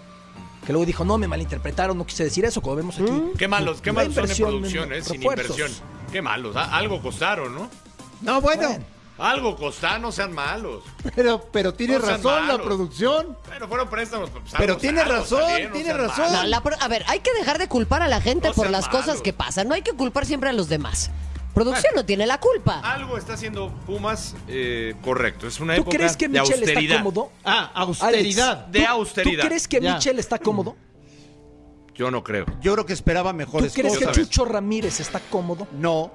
Que 0.66 0.72
luego 0.74 0.86
dijo, 0.86 1.04
no, 1.04 1.18
me 1.18 1.28
malinterpretaron, 1.28 1.98
no 1.98 2.06
quise 2.06 2.24
decir 2.24 2.46
eso, 2.46 2.62
como 2.62 2.76
vemos 2.76 3.00
aquí. 3.00 3.12
Mm. 3.12 3.34
Qué 3.38 3.48
malos, 3.48 3.82
qué 3.82 3.92
malos 3.92 4.14
son 4.14 4.30
en 4.30 4.38
producción, 4.38 4.94
eh, 4.94 5.02
sin 5.04 5.24
inversión. 5.24 5.72
Qué 6.12 6.22
malos, 6.22 6.56
algo 6.56 7.02
costaron, 7.02 7.56
¿no? 7.56 7.70
No, 8.22 8.42
bueno. 8.42 8.78
Algo 9.18 9.56
costá, 9.56 10.00
no 10.00 10.12
sean 10.12 10.34
malos. 10.34 10.84
Pero, 11.16 11.46
pero 11.52 11.74
tiene 11.76 12.00
No 12.00 12.06
razón 12.06 12.48
la 12.48 12.58
producción. 12.58 13.38
Bueno, 13.48 13.68
fueron 13.68 13.88
préstamos. 13.88 14.32
pues, 14.32 14.44
Pero 14.58 14.74
algo- 14.74 14.82
tiene 14.82 15.04
razón, 15.04 15.64
no 15.64 15.72
tiene 15.74 15.94
razón. 15.94 16.34
No, 16.34 16.44
la 16.44 16.58
a 16.58 16.88
ver, 16.88 17.04
hay 17.08 17.20
que 17.20 17.32
dejar 17.34 17.60
de 17.60 17.68
culpar 17.68 18.02
a 18.02 18.08
la 18.08 18.20
gente 18.20 18.48
No 18.48 18.54
por 18.56 18.72
las 18.72 18.88
cosas 18.90 19.22
que 19.22 19.32
pasan. 19.32 19.68
No 19.68 19.76
hay 19.76 19.84
que 19.84 19.94
culpar 19.94 20.26
siempre 20.26 20.50
a 20.50 20.54
los 20.54 20.70
demás. 20.70 21.12
Producción 21.54 21.94
no 21.96 22.06
tiene 22.06 22.26
la 22.26 22.40
culpa. 22.40 22.80
Algo 22.80 23.18
está 23.18 23.34
haciendo 23.34 23.70
Pumas 23.86 24.36
eh, 24.48 24.96
correcto. 25.04 25.48
Es 25.48 25.60
una 25.60 25.76
¿Tú 25.76 25.82
época 25.82 25.98
crees 25.98 26.16
que 26.18 26.28
de 26.28 26.40
Michel 26.40 26.54
está 26.64 26.70
austeridad. 26.72 26.98
cómodo? 26.98 27.32
Ah, 27.44 27.72
Alex, 27.74 28.02
austeridad. 28.02 28.66
De 28.68 28.80
¿tú- 28.80 28.86
austeridad. 28.88 29.42
¿Tú 29.44 29.48
crees 29.48 29.68
que 29.68 29.82
Ya. 29.82 29.94
Michel 29.96 30.20
está 30.20 30.40
cómodo? 30.40 30.76
Yo 31.96 32.10
no 32.10 32.24
creo. 32.24 32.46
Yo 32.62 32.74
creo 32.74 32.86
que 32.86 32.94
esperaba 32.94 33.32
¿Tú 33.32 33.38
mejores 33.38 33.74
crees 33.74 33.98
que. 33.98 34.06
Chucho 34.12 34.46
Ramírez 34.46 35.00
está 35.00 35.20
cómodo? 35.20 35.68
No. 35.74 36.12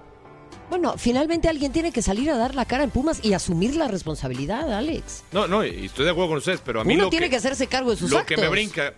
Bueno, 0.70 0.94
finalmente 0.96 1.48
alguien 1.48 1.70
tiene 1.70 1.92
que 1.92 2.02
salir 2.02 2.28
a 2.30 2.36
dar 2.36 2.54
la 2.56 2.64
cara 2.64 2.82
en 2.82 2.90
Pumas 2.90 3.20
y 3.22 3.34
asumir 3.34 3.76
la 3.76 3.86
responsabilidad, 3.86 4.72
Alex. 4.72 5.22
No, 5.30 5.46
no, 5.46 5.64
y 5.64 5.86
estoy 5.86 6.04
de 6.06 6.10
acuerdo 6.10 6.30
con 6.30 6.38
ustedes, 6.38 6.60
pero 6.64 6.80
a 6.80 6.84
mí 6.84 6.94
Uno 6.94 7.04
lo 7.04 7.10
tiene 7.10 7.26
que, 7.26 7.30
que 7.30 7.36
hacerse 7.36 7.66
cargo 7.68 7.90
de 7.90 7.96
sus 7.96 8.10
lo 8.10 8.18
actos. 8.18 8.34
que 8.34 8.40
me 8.42 8.48
brinca 8.48 8.92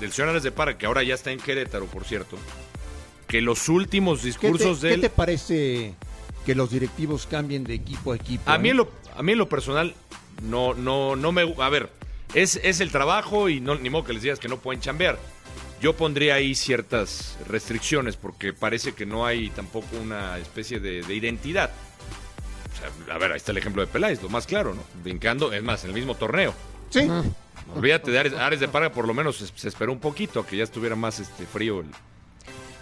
del 0.00 0.12
señor 0.12 0.30
Ares 0.30 0.42
de 0.42 0.52
Parra, 0.52 0.76
que 0.76 0.84
ahora 0.84 1.02
ya 1.02 1.14
está 1.14 1.30
en 1.30 1.38
Querétaro, 1.38 1.86
por 1.86 2.04
cierto, 2.04 2.36
que 3.26 3.40
los 3.40 3.68
últimos 3.68 4.18
¿Qué 4.18 4.22
te, 4.22 4.26
discursos 4.28 4.80
de 4.80 4.90
qué 4.90 4.98
te 4.98 5.10
parece 5.10 5.94
que 6.44 6.54
los 6.54 6.70
directivos 6.70 7.26
cambien 7.26 7.64
de 7.64 7.74
equipo 7.74 8.12
a 8.12 8.16
equipo? 8.16 8.50
A 8.50 8.58
mí, 8.58 8.68
eh? 8.68 8.70
en 8.72 8.76
lo, 8.78 8.90
a 9.16 9.22
mí 9.22 9.32
en 9.32 9.38
lo 9.38 9.48
personal, 9.48 9.94
no, 10.42 10.74
no, 10.74 11.16
no 11.16 11.32
me... 11.32 11.54
A 11.58 11.68
ver, 11.68 11.90
es, 12.34 12.60
es 12.62 12.80
el 12.80 12.90
trabajo 12.92 13.48
y 13.48 13.60
no, 13.60 13.74
ni 13.76 13.90
modo 13.90 14.04
que 14.04 14.12
les 14.12 14.22
digas 14.22 14.38
que 14.38 14.48
no 14.48 14.58
pueden 14.58 14.80
chambear. 14.80 15.18
Yo 15.80 15.94
pondría 15.94 16.34
ahí 16.36 16.54
ciertas 16.54 17.36
restricciones 17.48 18.16
porque 18.16 18.52
parece 18.52 18.92
que 18.94 19.04
no 19.06 19.26
hay 19.26 19.50
tampoco 19.50 19.96
una 20.02 20.38
especie 20.38 20.80
de, 20.80 21.02
de 21.02 21.14
identidad. 21.14 21.70
O 22.72 22.78
sea, 23.06 23.14
a 23.14 23.18
ver, 23.18 23.32
ahí 23.32 23.36
está 23.36 23.52
el 23.52 23.58
ejemplo 23.58 23.82
de 23.82 23.88
Peláez, 23.88 24.22
lo 24.22 24.28
más 24.28 24.46
claro, 24.46 24.74
¿no? 24.74 24.82
Brincando, 25.02 25.52
es 25.52 25.62
más, 25.62 25.84
en 25.84 25.90
el 25.90 25.94
mismo 25.96 26.14
torneo. 26.14 26.54
Sí. 26.90 27.08
Olvídate 27.74 28.10
de 28.10 28.18
Ares, 28.18 28.32
Ares 28.34 28.60
de 28.60 28.68
Parga, 28.68 28.90
por 28.92 29.06
lo 29.06 29.12
menos 29.14 29.36
se, 29.38 29.46
se 29.54 29.68
esperó 29.68 29.92
un 29.92 29.98
poquito 30.00 30.40
a 30.40 30.46
que 30.46 30.56
ya 30.56 30.64
estuviera 30.64 30.94
más 30.96 31.18
este 31.20 31.44
frío. 31.46 31.80
el- 31.80 31.86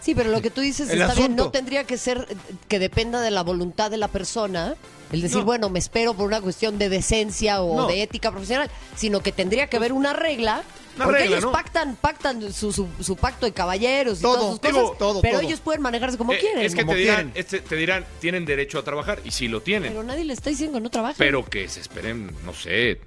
Sí, 0.04 0.14
pero 0.14 0.30
lo 0.30 0.42
que 0.42 0.50
tú 0.50 0.60
dices 0.60 0.90
El 0.90 1.00
está 1.00 1.14
bien. 1.14 1.34
No 1.34 1.50
tendría 1.50 1.84
que 1.84 1.96
ser 1.96 2.26
eh, 2.28 2.34
que 2.68 2.78
dependa 2.78 3.20
de 3.22 3.30
la 3.30 3.42
voluntad 3.42 3.90
de 3.90 3.96
la 3.96 4.08
persona. 4.08 4.74
El 5.12 5.22
decir, 5.22 5.38
No. 5.38 5.44
bueno, 5.44 5.70
me 5.70 5.78
espero 5.78 6.12
por 6.14 6.26
una 6.26 6.40
cuestión 6.40 6.76
de 6.78 6.88
decencia 6.88 7.62
o 7.62 7.76
No. 7.76 7.86
de 7.86 8.02
ética 8.02 8.30
profesional, 8.30 8.70
sino 8.96 9.20
que 9.20 9.32
tendría 9.32 9.68
que 9.68 9.76
haber 9.78 9.92
una 9.92 10.12
regla. 10.12 10.62
Una 10.96 11.04
porque 11.06 11.20
regla, 11.22 11.36
ellos 11.38 11.44
¿no? 11.46 11.52
pactan, 11.52 11.96
pactan 11.96 12.52
su, 12.52 12.72
su- 12.72 12.86
su 13.00 13.16
pacto 13.16 13.46
de 13.46 13.52
caballeros 13.52 14.18
y 14.18 14.22
Todo, 14.22 14.34
todas 14.34 14.50
sus 14.52 14.60
digo, 14.60 14.82
cosas, 14.82 14.98
todo, 14.98 15.20
pero 15.22 15.38
todo. 15.38 15.48
ellos 15.48 15.60
pueden 15.60 15.82
manejarse 15.82 16.18
como 16.18 16.32
Eh, 16.34 16.38
quieren. 16.38 16.64
es 16.64 16.74
que 16.74 16.82
como 16.82 16.92
te 16.92 16.98
dirán, 16.98 17.32
este, 17.34 17.60
te 17.60 17.74
dirán, 17.76 18.04
tienen 18.20 18.44
derecho 18.44 18.78
a 18.78 18.84
trabajar, 18.84 19.20
y 19.24 19.30
sí 19.30 19.48
lo 19.48 19.60
tienen. 19.62 19.90
Pero 19.92 20.02
nadie 20.04 20.24
le 20.24 20.32
está 20.34 20.50
diciendo 20.50 20.74
que 20.78 20.82
no 20.82 20.90
trabajen. 20.90 21.16
Pero 21.18 21.44
que 21.46 21.68
se 21.68 21.80
esperen, 21.80 22.30
no 22.44 22.52
sé, 22.54 23.00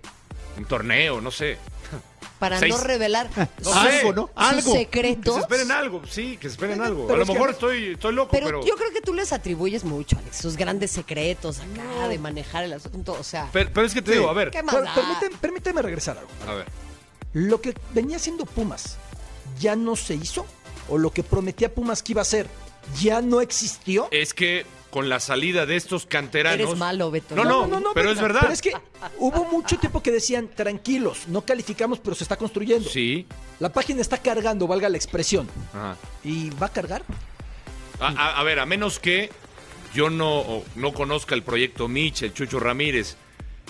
un 0.57 0.65
torneo, 0.65 1.21
no 1.21 1.31
sé. 1.31 1.57
Para 2.39 2.59
seis- 2.59 2.75
no 2.75 2.81
revelar 2.83 3.29
No 3.35 3.47
su, 3.63 3.73
sé. 3.73 3.79
Algo, 3.99 4.13
¿no? 4.13 4.21
sus 4.27 4.31
Algo. 4.35 4.73
Que 4.73 4.79
secretos. 4.79 5.33
se 5.35 5.39
esperen 5.41 5.71
algo, 5.71 6.01
sí, 6.09 6.38
que 6.38 6.47
se 6.47 6.53
esperen 6.53 6.81
algo. 6.81 7.03
pero 7.07 7.15
a 7.15 7.17
lo 7.17 7.23
es 7.23 7.27
que- 7.27 7.33
mejor 7.33 7.49
estoy, 7.49 7.88
estoy 7.93 8.13
loco, 8.13 8.29
Pero, 8.31 8.45
pero... 8.45 8.65
yo 8.65 8.75
creo 8.75 8.91
que 8.91 9.01
tú 9.01 9.13
les 9.13 9.33
atribuyes 9.33 9.83
mucho, 9.83 10.17
Alex, 10.17 10.38
sus 10.38 10.55
grandes 10.57 10.91
secretos 10.91 11.59
acá 11.59 12.07
de 12.07 12.17
manejar 12.19 12.63
el 12.63 12.73
asunto. 12.73 13.13
O 13.19 13.23
sea, 13.23 13.49
Pero, 13.53 13.69
pero 13.73 13.88
es 13.88 13.93
que 13.93 14.01
te 14.01 14.11
Sí. 14.11 14.17
digo, 14.19 14.29
a 14.29 14.33
ver, 14.33 14.51
¿qué 14.51 14.61
más 14.63 14.75
Per- 14.75 14.83
da? 14.85 14.95
permíteme, 14.95 15.35
permíteme 15.41 15.81
regresar 15.81 16.17
algo. 16.17 16.29
a 16.47 16.53
ver. 16.55 16.65
¿Lo 17.33 17.61
que 17.61 17.73
venía 17.93 18.17
haciendo 18.17 18.45
Pumas 18.45 18.97
ya 19.59 19.75
no 19.75 19.95
se 19.95 20.15
hizo? 20.15 20.45
¿O 20.89 20.97
lo 20.97 21.11
que 21.11 21.23
prometía 21.23 21.73
Pumas 21.73 22.01
que 22.01 22.13
iba 22.13 22.21
a 22.21 22.23
hacer 22.23 22.47
ya 22.99 23.21
no 23.21 23.41
existió? 23.41 24.07
Es 24.11 24.33
que 24.33 24.65
con 24.89 25.09
la 25.09 25.19
salida 25.19 25.65
de 25.65 25.75
estos 25.75 26.05
canteranos... 26.05 26.59
Eres 26.67 26.77
malo, 26.77 27.11
Beto. 27.11 27.35
No, 27.35 27.67
no, 27.67 27.91
pero 27.93 28.11
es 28.11 28.21
verdad. 28.21 28.39
Pero 28.41 28.53
es 28.53 28.61
que 28.61 28.73
hubo 29.17 29.45
mucho 29.45 29.77
tiempo 29.77 30.01
que 30.01 30.11
decían, 30.11 30.49
tranquilos, 30.53 31.27
no 31.27 31.41
calificamos, 31.41 31.99
pero 31.99 32.15
se 32.15 32.23
está 32.23 32.35
construyendo. 32.38 32.89
Sí. 32.89 33.25
La 33.59 33.71
página 33.71 34.01
está 34.01 34.17
cargando, 34.17 34.65
valga 34.67 34.88
la 34.89 34.97
expresión. 34.97 35.47
Ajá. 35.73 35.97
¿Y 36.23 36.49
va 36.51 36.67
a 36.67 36.71
cargar? 36.71 37.03
A, 37.99 38.07
a- 38.07 38.39
a 38.39 38.43
ver, 38.43 38.59
a 38.59 38.65
menos 38.65 38.99
que 38.99 39.29
yo 39.93 40.09
no, 40.09 40.63
no 40.75 40.93
conozca 40.93 41.35
el 41.35 41.43
proyecto 41.43 41.88
Mitch, 41.88 42.23
el 42.23 42.33
Chucho 42.33 42.59
Ramírez, 42.59 43.17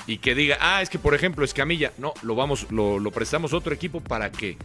y 0.06 0.20
que 0.20 0.36
diga, 0.36 0.58
ah, 0.62 0.82
es 0.82 0.90
que 0.90 1.00
por 1.00 1.14
ejemplo 1.16 1.44
Escamilla, 1.44 1.92
no, 1.98 2.14
lo 2.22 2.36
vamos, 2.36 2.68
lo, 2.72 3.00
lo 3.00 3.12
prestamos 3.12 3.54
a 3.54 3.58
otro 3.58 3.74
equipo 3.74 4.02
para 4.02 4.32
que 4.32 4.58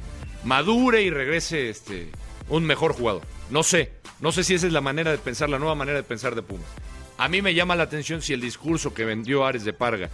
madure 0.45 1.03
y 1.03 1.11
regrese 1.11 1.71
este 1.71 2.11
un 2.49 2.65
mejor 2.65 2.93
jugador. 2.95 3.23
No 3.51 3.63
sé, 3.63 3.93
no 4.23 4.33
sé 4.33 4.43
si 4.45 4.55
esa 4.55 4.67
es 4.67 4.73
la 4.73 4.81
manera 4.81 5.11
de 5.11 5.19
pensar, 5.19 5.51
la 5.51 5.59
nueva 5.59 5.75
manera 5.75 5.99
de 5.99 6.03
pensar 6.05 6.35
de 6.35 6.41
Pumas. 6.43 6.67
A 7.19 7.29
mí 7.29 7.43
me 7.43 7.53
llama 7.53 7.77
la 7.77 7.83
atención 7.83 8.23
si 8.23 8.33
el 8.33 8.41
discurso 8.41 8.95
que 8.95 9.05
vendió 9.05 9.45
Ares 9.45 9.65
de 9.65 9.75
Parga 9.75 10.09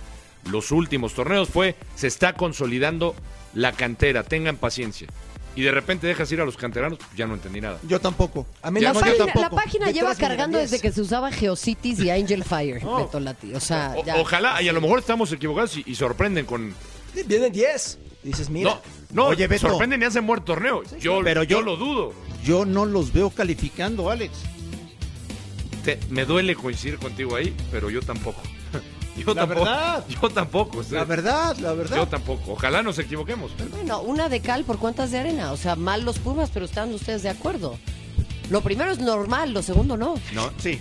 los 0.50 0.70
últimos 0.72 1.14
torneos 1.14 1.48
fue, 1.48 1.74
se 1.94 2.06
está 2.06 2.32
consolidando 2.32 3.14
la 3.54 3.72
cantera, 3.72 4.22
tengan 4.24 4.56
paciencia. 4.56 5.08
Y 5.56 5.62
de 5.62 5.72
repente 5.72 6.06
dejas 6.06 6.30
ir 6.30 6.40
a 6.40 6.44
los 6.44 6.56
canteranos, 6.56 6.98
pues 6.98 7.10
ya 7.16 7.26
no 7.26 7.34
entendí 7.34 7.60
nada. 7.60 7.78
Yo 7.82 8.00
tampoco. 8.00 8.46
A 8.62 8.66
La 8.66 8.70
menos 8.70 8.94
yo 8.94 9.00
página, 9.00 9.16
tampoco. 9.24 9.40
la 9.40 9.50
página 9.50 9.86
Detrás 9.86 9.94
lleva 9.94 10.14
cargando 10.14 10.58
10. 10.58 10.70
desde 10.70 10.80
que 10.82 10.92
se 10.92 11.00
usaba 11.00 11.32
Geocities 11.32 11.98
y 12.00 12.10
Angel 12.10 12.44
Fire, 12.44 12.82
No. 12.84 12.98
Beto 13.04 13.18
Lati. 13.18 13.52
O 13.54 13.60
sea, 13.60 13.94
O- 13.96 14.04
ya. 14.04 14.16
ojalá, 14.16 14.62
y 14.62 14.68
a 14.68 14.72
lo 14.72 14.80
mejor 14.80 15.00
estamos 15.00 15.32
equivocados 15.32 15.76
y, 15.76 15.82
y 15.86 15.96
sorprenden 15.96 16.46
con... 16.46 16.72
Vienen 17.26 17.52
10. 17.52 17.98
Dices, 18.22 18.48
mira. 18.50 18.70
No, 18.70 18.80
no, 19.10 19.26
Oye, 19.28 19.48
Beto. 19.48 19.68
sorprenden 19.68 20.00
y 20.00 20.04
hacen 20.04 20.22
muerto 20.24 20.44
torneo. 20.46 20.82
Yo, 21.00 21.20
pero 21.24 21.42
yo 21.42 21.58
yo- 21.58 21.62
lo 21.62 21.76
dudo. 21.76 22.12
Yo 22.44 22.64
no 22.64 22.84
los 22.86 23.12
veo 23.12 23.30
calificando, 23.30 24.10
Alex. 24.10 24.32
Te- 25.84 25.98
me 26.10 26.24
duele 26.24 26.54
coincidir 26.54 26.98
contigo 26.98 27.36
ahí, 27.36 27.54
pero 27.70 27.90
yo 27.90 28.00
tampoco. 28.02 28.40
Yo 29.16 29.34
La 29.34 29.40
tampoco. 29.46 29.64
verdad. 29.64 30.04
Yo 30.22 30.28
tampoco. 30.30 30.82
La 30.92 31.04
verdad, 31.04 31.56
la 31.58 31.72
verdad. 31.72 31.96
Yo 31.96 32.06
tampoco. 32.06 32.52
Ojalá 32.52 32.82
nos 32.84 32.98
equivoquemos. 33.00 33.50
Bueno, 33.72 34.00
una 34.00 34.28
de 34.28 34.40
cal 34.40 34.62
por 34.64 34.78
cuántas 34.78 35.10
de 35.10 35.18
arena. 35.18 35.50
O 35.50 35.56
sea, 35.56 35.74
mal 35.74 36.04
los 36.04 36.18
Pumas, 36.20 36.50
pero 36.54 36.64
están 36.66 36.94
ustedes 36.94 37.22
de 37.24 37.28
acuerdo. 37.30 37.78
Lo 38.50 38.60
primero 38.60 38.92
es 38.92 38.98
normal, 39.00 39.52
lo 39.52 39.62
segundo 39.62 39.96
no. 39.96 40.14
No, 40.32 40.52
sí. 40.58 40.78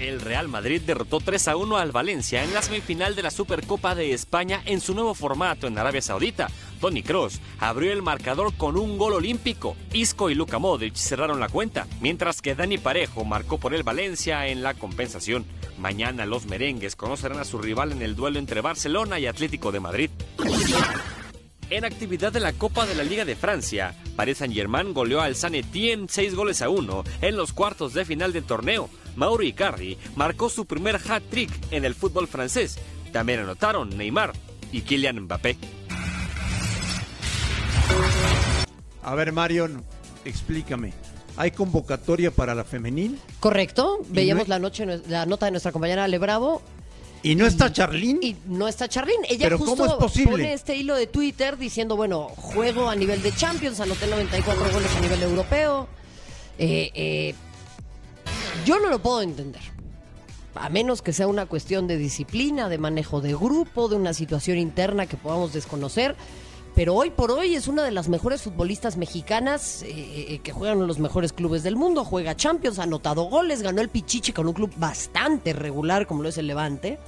El 0.00 0.22
Real 0.22 0.48
Madrid 0.48 0.80
derrotó 0.80 1.20
3 1.20 1.48
a 1.48 1.56
1 1.56 1.76
al 1.76 1.92
Valencia 1.92 2.42
en 2.42 2.54
la 2.54 2.62
semifinal 2.62 3.14
de 3.14 3.22
la 3.22 3.30
Supercopa 3.30 3.94
de 3.94 4.14
España 4.14 4.62
en 4.64 4.80
su 4.80 4.94
nuevo 4.94 5.14
formato 5.14 5.66
en 5.66 5.76
Arabia 5.76 6.00
Saudita. 6.00 6.48
Tony 6.80 7.02
Cross 7.02 7.38
abrió 7.58 7.92
el 7.92 8.00
marcador 8.00 8.54
con 8.56 8.78
un 8.78 8.96
gol 8.96 9.12
olímpico. 9.12 9.76
Isco 9.92 10.30
y 10.30 10.34
Luka 10.34 10.58
Modric 10.58 10.94
cerraron 10.94 11.38
la 11.38 11.50
cuenta, 11.50 11.86
mientras 12.00 12.40
que 12.40 12.54
Dani 12.54 12.78
Parejo 12.78 13.26
marcó 13.26 13.58
por 13.58 13.74
el 13.74 13.82
Valencia 13.82 14.46
en 14.46 14.62
la 14.62 14.72
compensación. 14.72 15.44
Mañana 15.78 16.24
los 16.24 16.46
merengues 16.46 16.96
conocerán 16.96 17.38
a 17.38 17.44
su 17.44 17.58
rival 17.58 17.92
en 17.92 18.00
el 18.00 18.16
duelo 18.16 18.38
entre 18.38 18.62
Barcelona 18.62 19.18
y 19.18 19.26
Atlético 19.26 19.70
de 19.70 19.80
Madrid. 19.80 20.10
En 21.70 21.84
actividad 21.84 22.32
de 22.32 22.40
la 22.40 22.52
Copa 22.52 22.84
de 22.84 22.96
la 22.96 23.04
Liga 23.04 23.24
de 23.24 23.36
Francia, 23.36 23.94
Paris 24.16 24.38
Saint-Germain 24.38 24.92
goleó 24.92 25.20
al 25.20 25.36
San 25.36 25.54
Etienne 25.54 26.06
6 26.08 26.34
goles 26.34 26.62
a 26.62 26.68
1 26.68 27.04
en 27.22 27.36
los 27.36 27.52
cuartos 27.52 27.94
de 27.94 28.04
final 28.04 28.32
del 28.32 28.42
torneo. 28.44 28.90
Mauro 29.14 29.44
Icardi 29.44 29.96
marcó 30.16 30.48
su 30.48 30.66
primer 30.66 30.96
hat-trick 30.96 31.50
en 31.70 31.84
el 31.84 31.94
fútbol 31.94 32.26
francés. 32.26 32.76
También 33.12 33.40
anotaron 33.40 33.96
Neymar 33.96 34.32
y 34.72 34.80
Kylian 34.82 35.20
Mbappé. 35.20 35.56
A 39.02 39.14
ver, 39.14 39.32
Marion, 39.32 39.84
explícame. 40.24 40.92
¿Hay 41.36 41.52
convocatoria 41.52 42.32
para 42.32 42.54
la 42.56 42.64
femenil? 42.64 43.18
Correcto. 43.38 44.00
¿Y 44.10 44.12
Veíamos 44.14 44.48
no- 44.48 44.54
la 44.54 44.58
noche 44.58 44.86
la 45.06 45.24
nota 45.24 45.46
de 45.46 45.52
nuestra 45.52 45.70
compañera 45.72 46.04
Ale 46.04 46.18
Bravo. 46.18 46.62
¿Y 47.22 47.34
no 47.34 47.46
está 47.46 47.72
Charlín? 47.72 48.18
Y 48.22 48.36
no 48.46 48.66
está 48.66 48.88
Charlín. 48.88 49.16
Ella 49.28 49.46
¿Pero 49.46 49.58
justo 49.58 49.76
cómo 49.76 49.86
es 49.86 49.92
posible? 49.94 50.30
pone 50.32 50.52
este 50.52 50.74
hilo 50.76 50.96
de 50.96 51.06
Twitter 51.06 51.58
diciendo, 51.58 51.96
bueno, 51.96 52.28
juego 52.36 52.88
a 52.88 52.96
nivel 52.96 53.22
de 53.22 53.32
Champions, 53.32 53.80
anoté 53.80 54.06
94 54.06 54.72
goles 54.72 54.96
a 54.96 55.00
nivel 55.00 55.22
europeo. 55.22 55.86
Eh, 56.58 56.90
eh, 56.94 57.34
yo 58.64 58.78
no 58.78 58.88
lo 58.88 59.00
puedo 59.00 59.22
entender. 59.22 59.62
A 60.54 60.68
menos 60.68 61.02
que 61.02 61.12
sea 61.12 61.26
una 61.26 61.46
cuestión 61.46 61.86
de 61.86 61.96
disciplina, 61.96 62.68
de 62.68 62.78
manejo 62.78 63.20
de 63.20 63.34
grupo, 63.34 63.88
de 63.88 63.96
una 63.96 64.14
situación 64.14 64.58
interna 64.58 65.06
que 65.06 65.16
podamos 65.16 65.52
desconocer. 65.52 66.16
Pero 66.80 66.94
hoy 66.94 67.10
por 67.10 67.30
hoy 67.30 67.54
es 67.54 67.68
una 67.68 67.82
de 67.84 67.90
las 67.90 68.08
mejores 68.08 68.40
futbolistas 68.40 68.96
mexicanas 68.96 69.82
eh, 69.82 69.88
eh, 69.90 70.40
que 70.42 70.50
juegan 70.50 70.78
en 70.80 70.86
los 70.86 70.98
mejores 70.98 71.34
clubes 71.34 71.62
del 71.62 71.76
mundo. 71.76 72.06
Juega 72.06 72.34
Champions, 72.34 72.78
ha 72.78 72.84
anotado 72.84 73.24
goles, 73.24 73.60
ganó 73.60 73.82
el 73.82 73.90
Pichichi 73.90 74.32
con 74.32 74.46
un 74.48 74.54
club 74.54 74.72
bastante 74.78 75.52
regular 75.52 76.06
como 76.06 76.22
lo 76.22 76.30
es 76.30 76.38
el 76.38 76.46
Levante. 76.46 76.98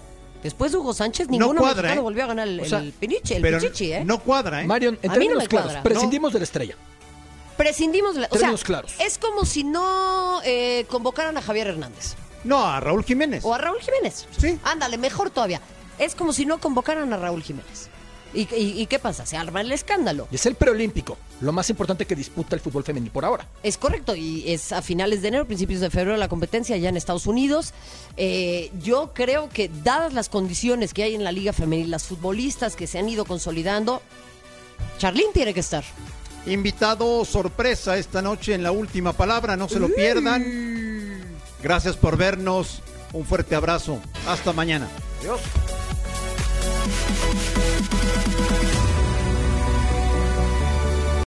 Después 0.42 0.72
de 0.72 0.76
Hugo 0.78 0.92
Sánchez, 0.92 1.28
No 1.28 1.38
ninguno 1.38 1.60
cuadra, 1.62 1.76
mexicano 1.84 2.00
¿eh? 2.00 2.04
volvió 2.04 2.24
a 2.24 2.26
ganar 2.26 2.48
el, 2.48 2.60
O 2.60 2.64
sea, 2.66 2.80
el 2.80 2.92
Pichichi, 2.92 3.92
¿eh? 3.94 4.04
No 4.04 4.18
cuadra, 4.20 4.60
¿eh? 4.60 4.66
Marion, 4.66 4.98
en 5.00 5.10
A 5.10 5.14
mí 5.14 5.20
no 5.20 5.20
términos 5.38 5.42
me 5.44 5.48
claros, 5.48 5.66
cuadra. 5.68 5.82
prescindimos 5.82 6.32
de 6.34 6.38
la 6.40 6.44
estrella. 6.44 6.76
Prescindimos, 7.56 8.14
de 8.14 8.20
la- 8.20 8.28
o 8.30 8.36
sea, 8.36 8.52
claros. 8.62 8.92
es 9.00 9.16
como 9.16 9.46
si 9.46 9.64
no 9.64 10.42
eh, 10.44 10.84
convocaran 10.90 11.38
a 11.38 11.40
Javier 11.40 11.68
Hernández 11.68 12.12
No, 12.44 12.62
a 12.62 12.78
Raúl 12.78 13.04
Jiménez. 13.04 13.42
o 13.42 13.54
a 13.54 13.56
Raúl 13.56 13.80
Jiménez. 13.80 14.26
Sí. 14.36 14.58
Ándale, 14.64 14.98
mejor 14.98 15.30
todavía. 15.30 15.62
Es 15.98 16.14
como 16.14 16.34
si 16.34 16.44
no 16.44 16.58
convocaran 16.60 17.10
a 17.14 17.16
Raúl 17.16 17.42
Jiménez. 17.42 17.88
¿Y, 18.34 18.86
qué 18.86 18.98
pasa? 18.98 19.26
Se 19.26 19.36
arma 19.36 19.60
el 19.60 19.72
escándalo. 19.72 20.26
Y 20.30 20.36
es 20.36 20.46
el 20.46 20.54
preolímpico, 20.54 21.18
lo 21.40 21.52
más 21.52 21.68
importante 21.70 22.06
que 22.06 22.14
disputa 22.14 22.54
el 22.56 22.60
fútbol 22.60 22.84
femenil 22.84 23.10
por 23.10 23.24
ahora. 23.24 23.46
Es 23.62 23.76
correcto, 23.76 24.14
y 24.16 24.50
es 24.50 24.72
a 24.72 24.80
finales 24.82 25.22
de 25.22 25.28
enero, 25.28 25.46
principios 25.46 25.80
de 25.80 25.90
febrero 25.90 26.16
la 26.16 26.28
competencia 26.28 26.76
allá 26.76 26.88
en 26.88 26.96
Estados 26.96 27.26
Unidos. 27.26 27.74
Eh, 28.16 28.70
yo 28.82 29.12
creo 29.14 29.48
que 29.48 29.70
dadas 29.84 30.12
las 30.14 30.28
condiciones 30.28 30.94
que 30.94 31.02
hay 31.02 31.14
en 31.14 31.24
la 31.24 31.32
liga 31.32 31.52
femenil, 31.52 31.90
las 31.90 32.04
futbolistas 32.04 32.76
que 32.76 32.86
se 32.86 32.98
han 32.98 33.08
ido 33.08 33.24
consolidando, 33.24 34.02
Charlín 34.98 35.32
tiene 35.32 35.52
que 35.52 35.60
estar. 35.60 35.84
Invitado 36.46 37.24
sorpresa 37.24 37.96
esta 37.96 38.20
noche 38.20 38.54
en 38.54 38.62
la 38.62 38.72
última 38.72 39.12
palabra, 39.12 39.56
no 39.56 39.68
se 39.68 39.78
lo 39.78 39.88
pierdan. 39.88 40.44
Gracias 41.62 41.96
por 41.96 42.16
vernos, 42.16 42.82
un 43.12 43.24
fuerte 43.24 43.54
abrazo, 43.54 44.00
hasta 44.26 44.52
mañana. 44.52 44.88
Adiós. 45.20 45.40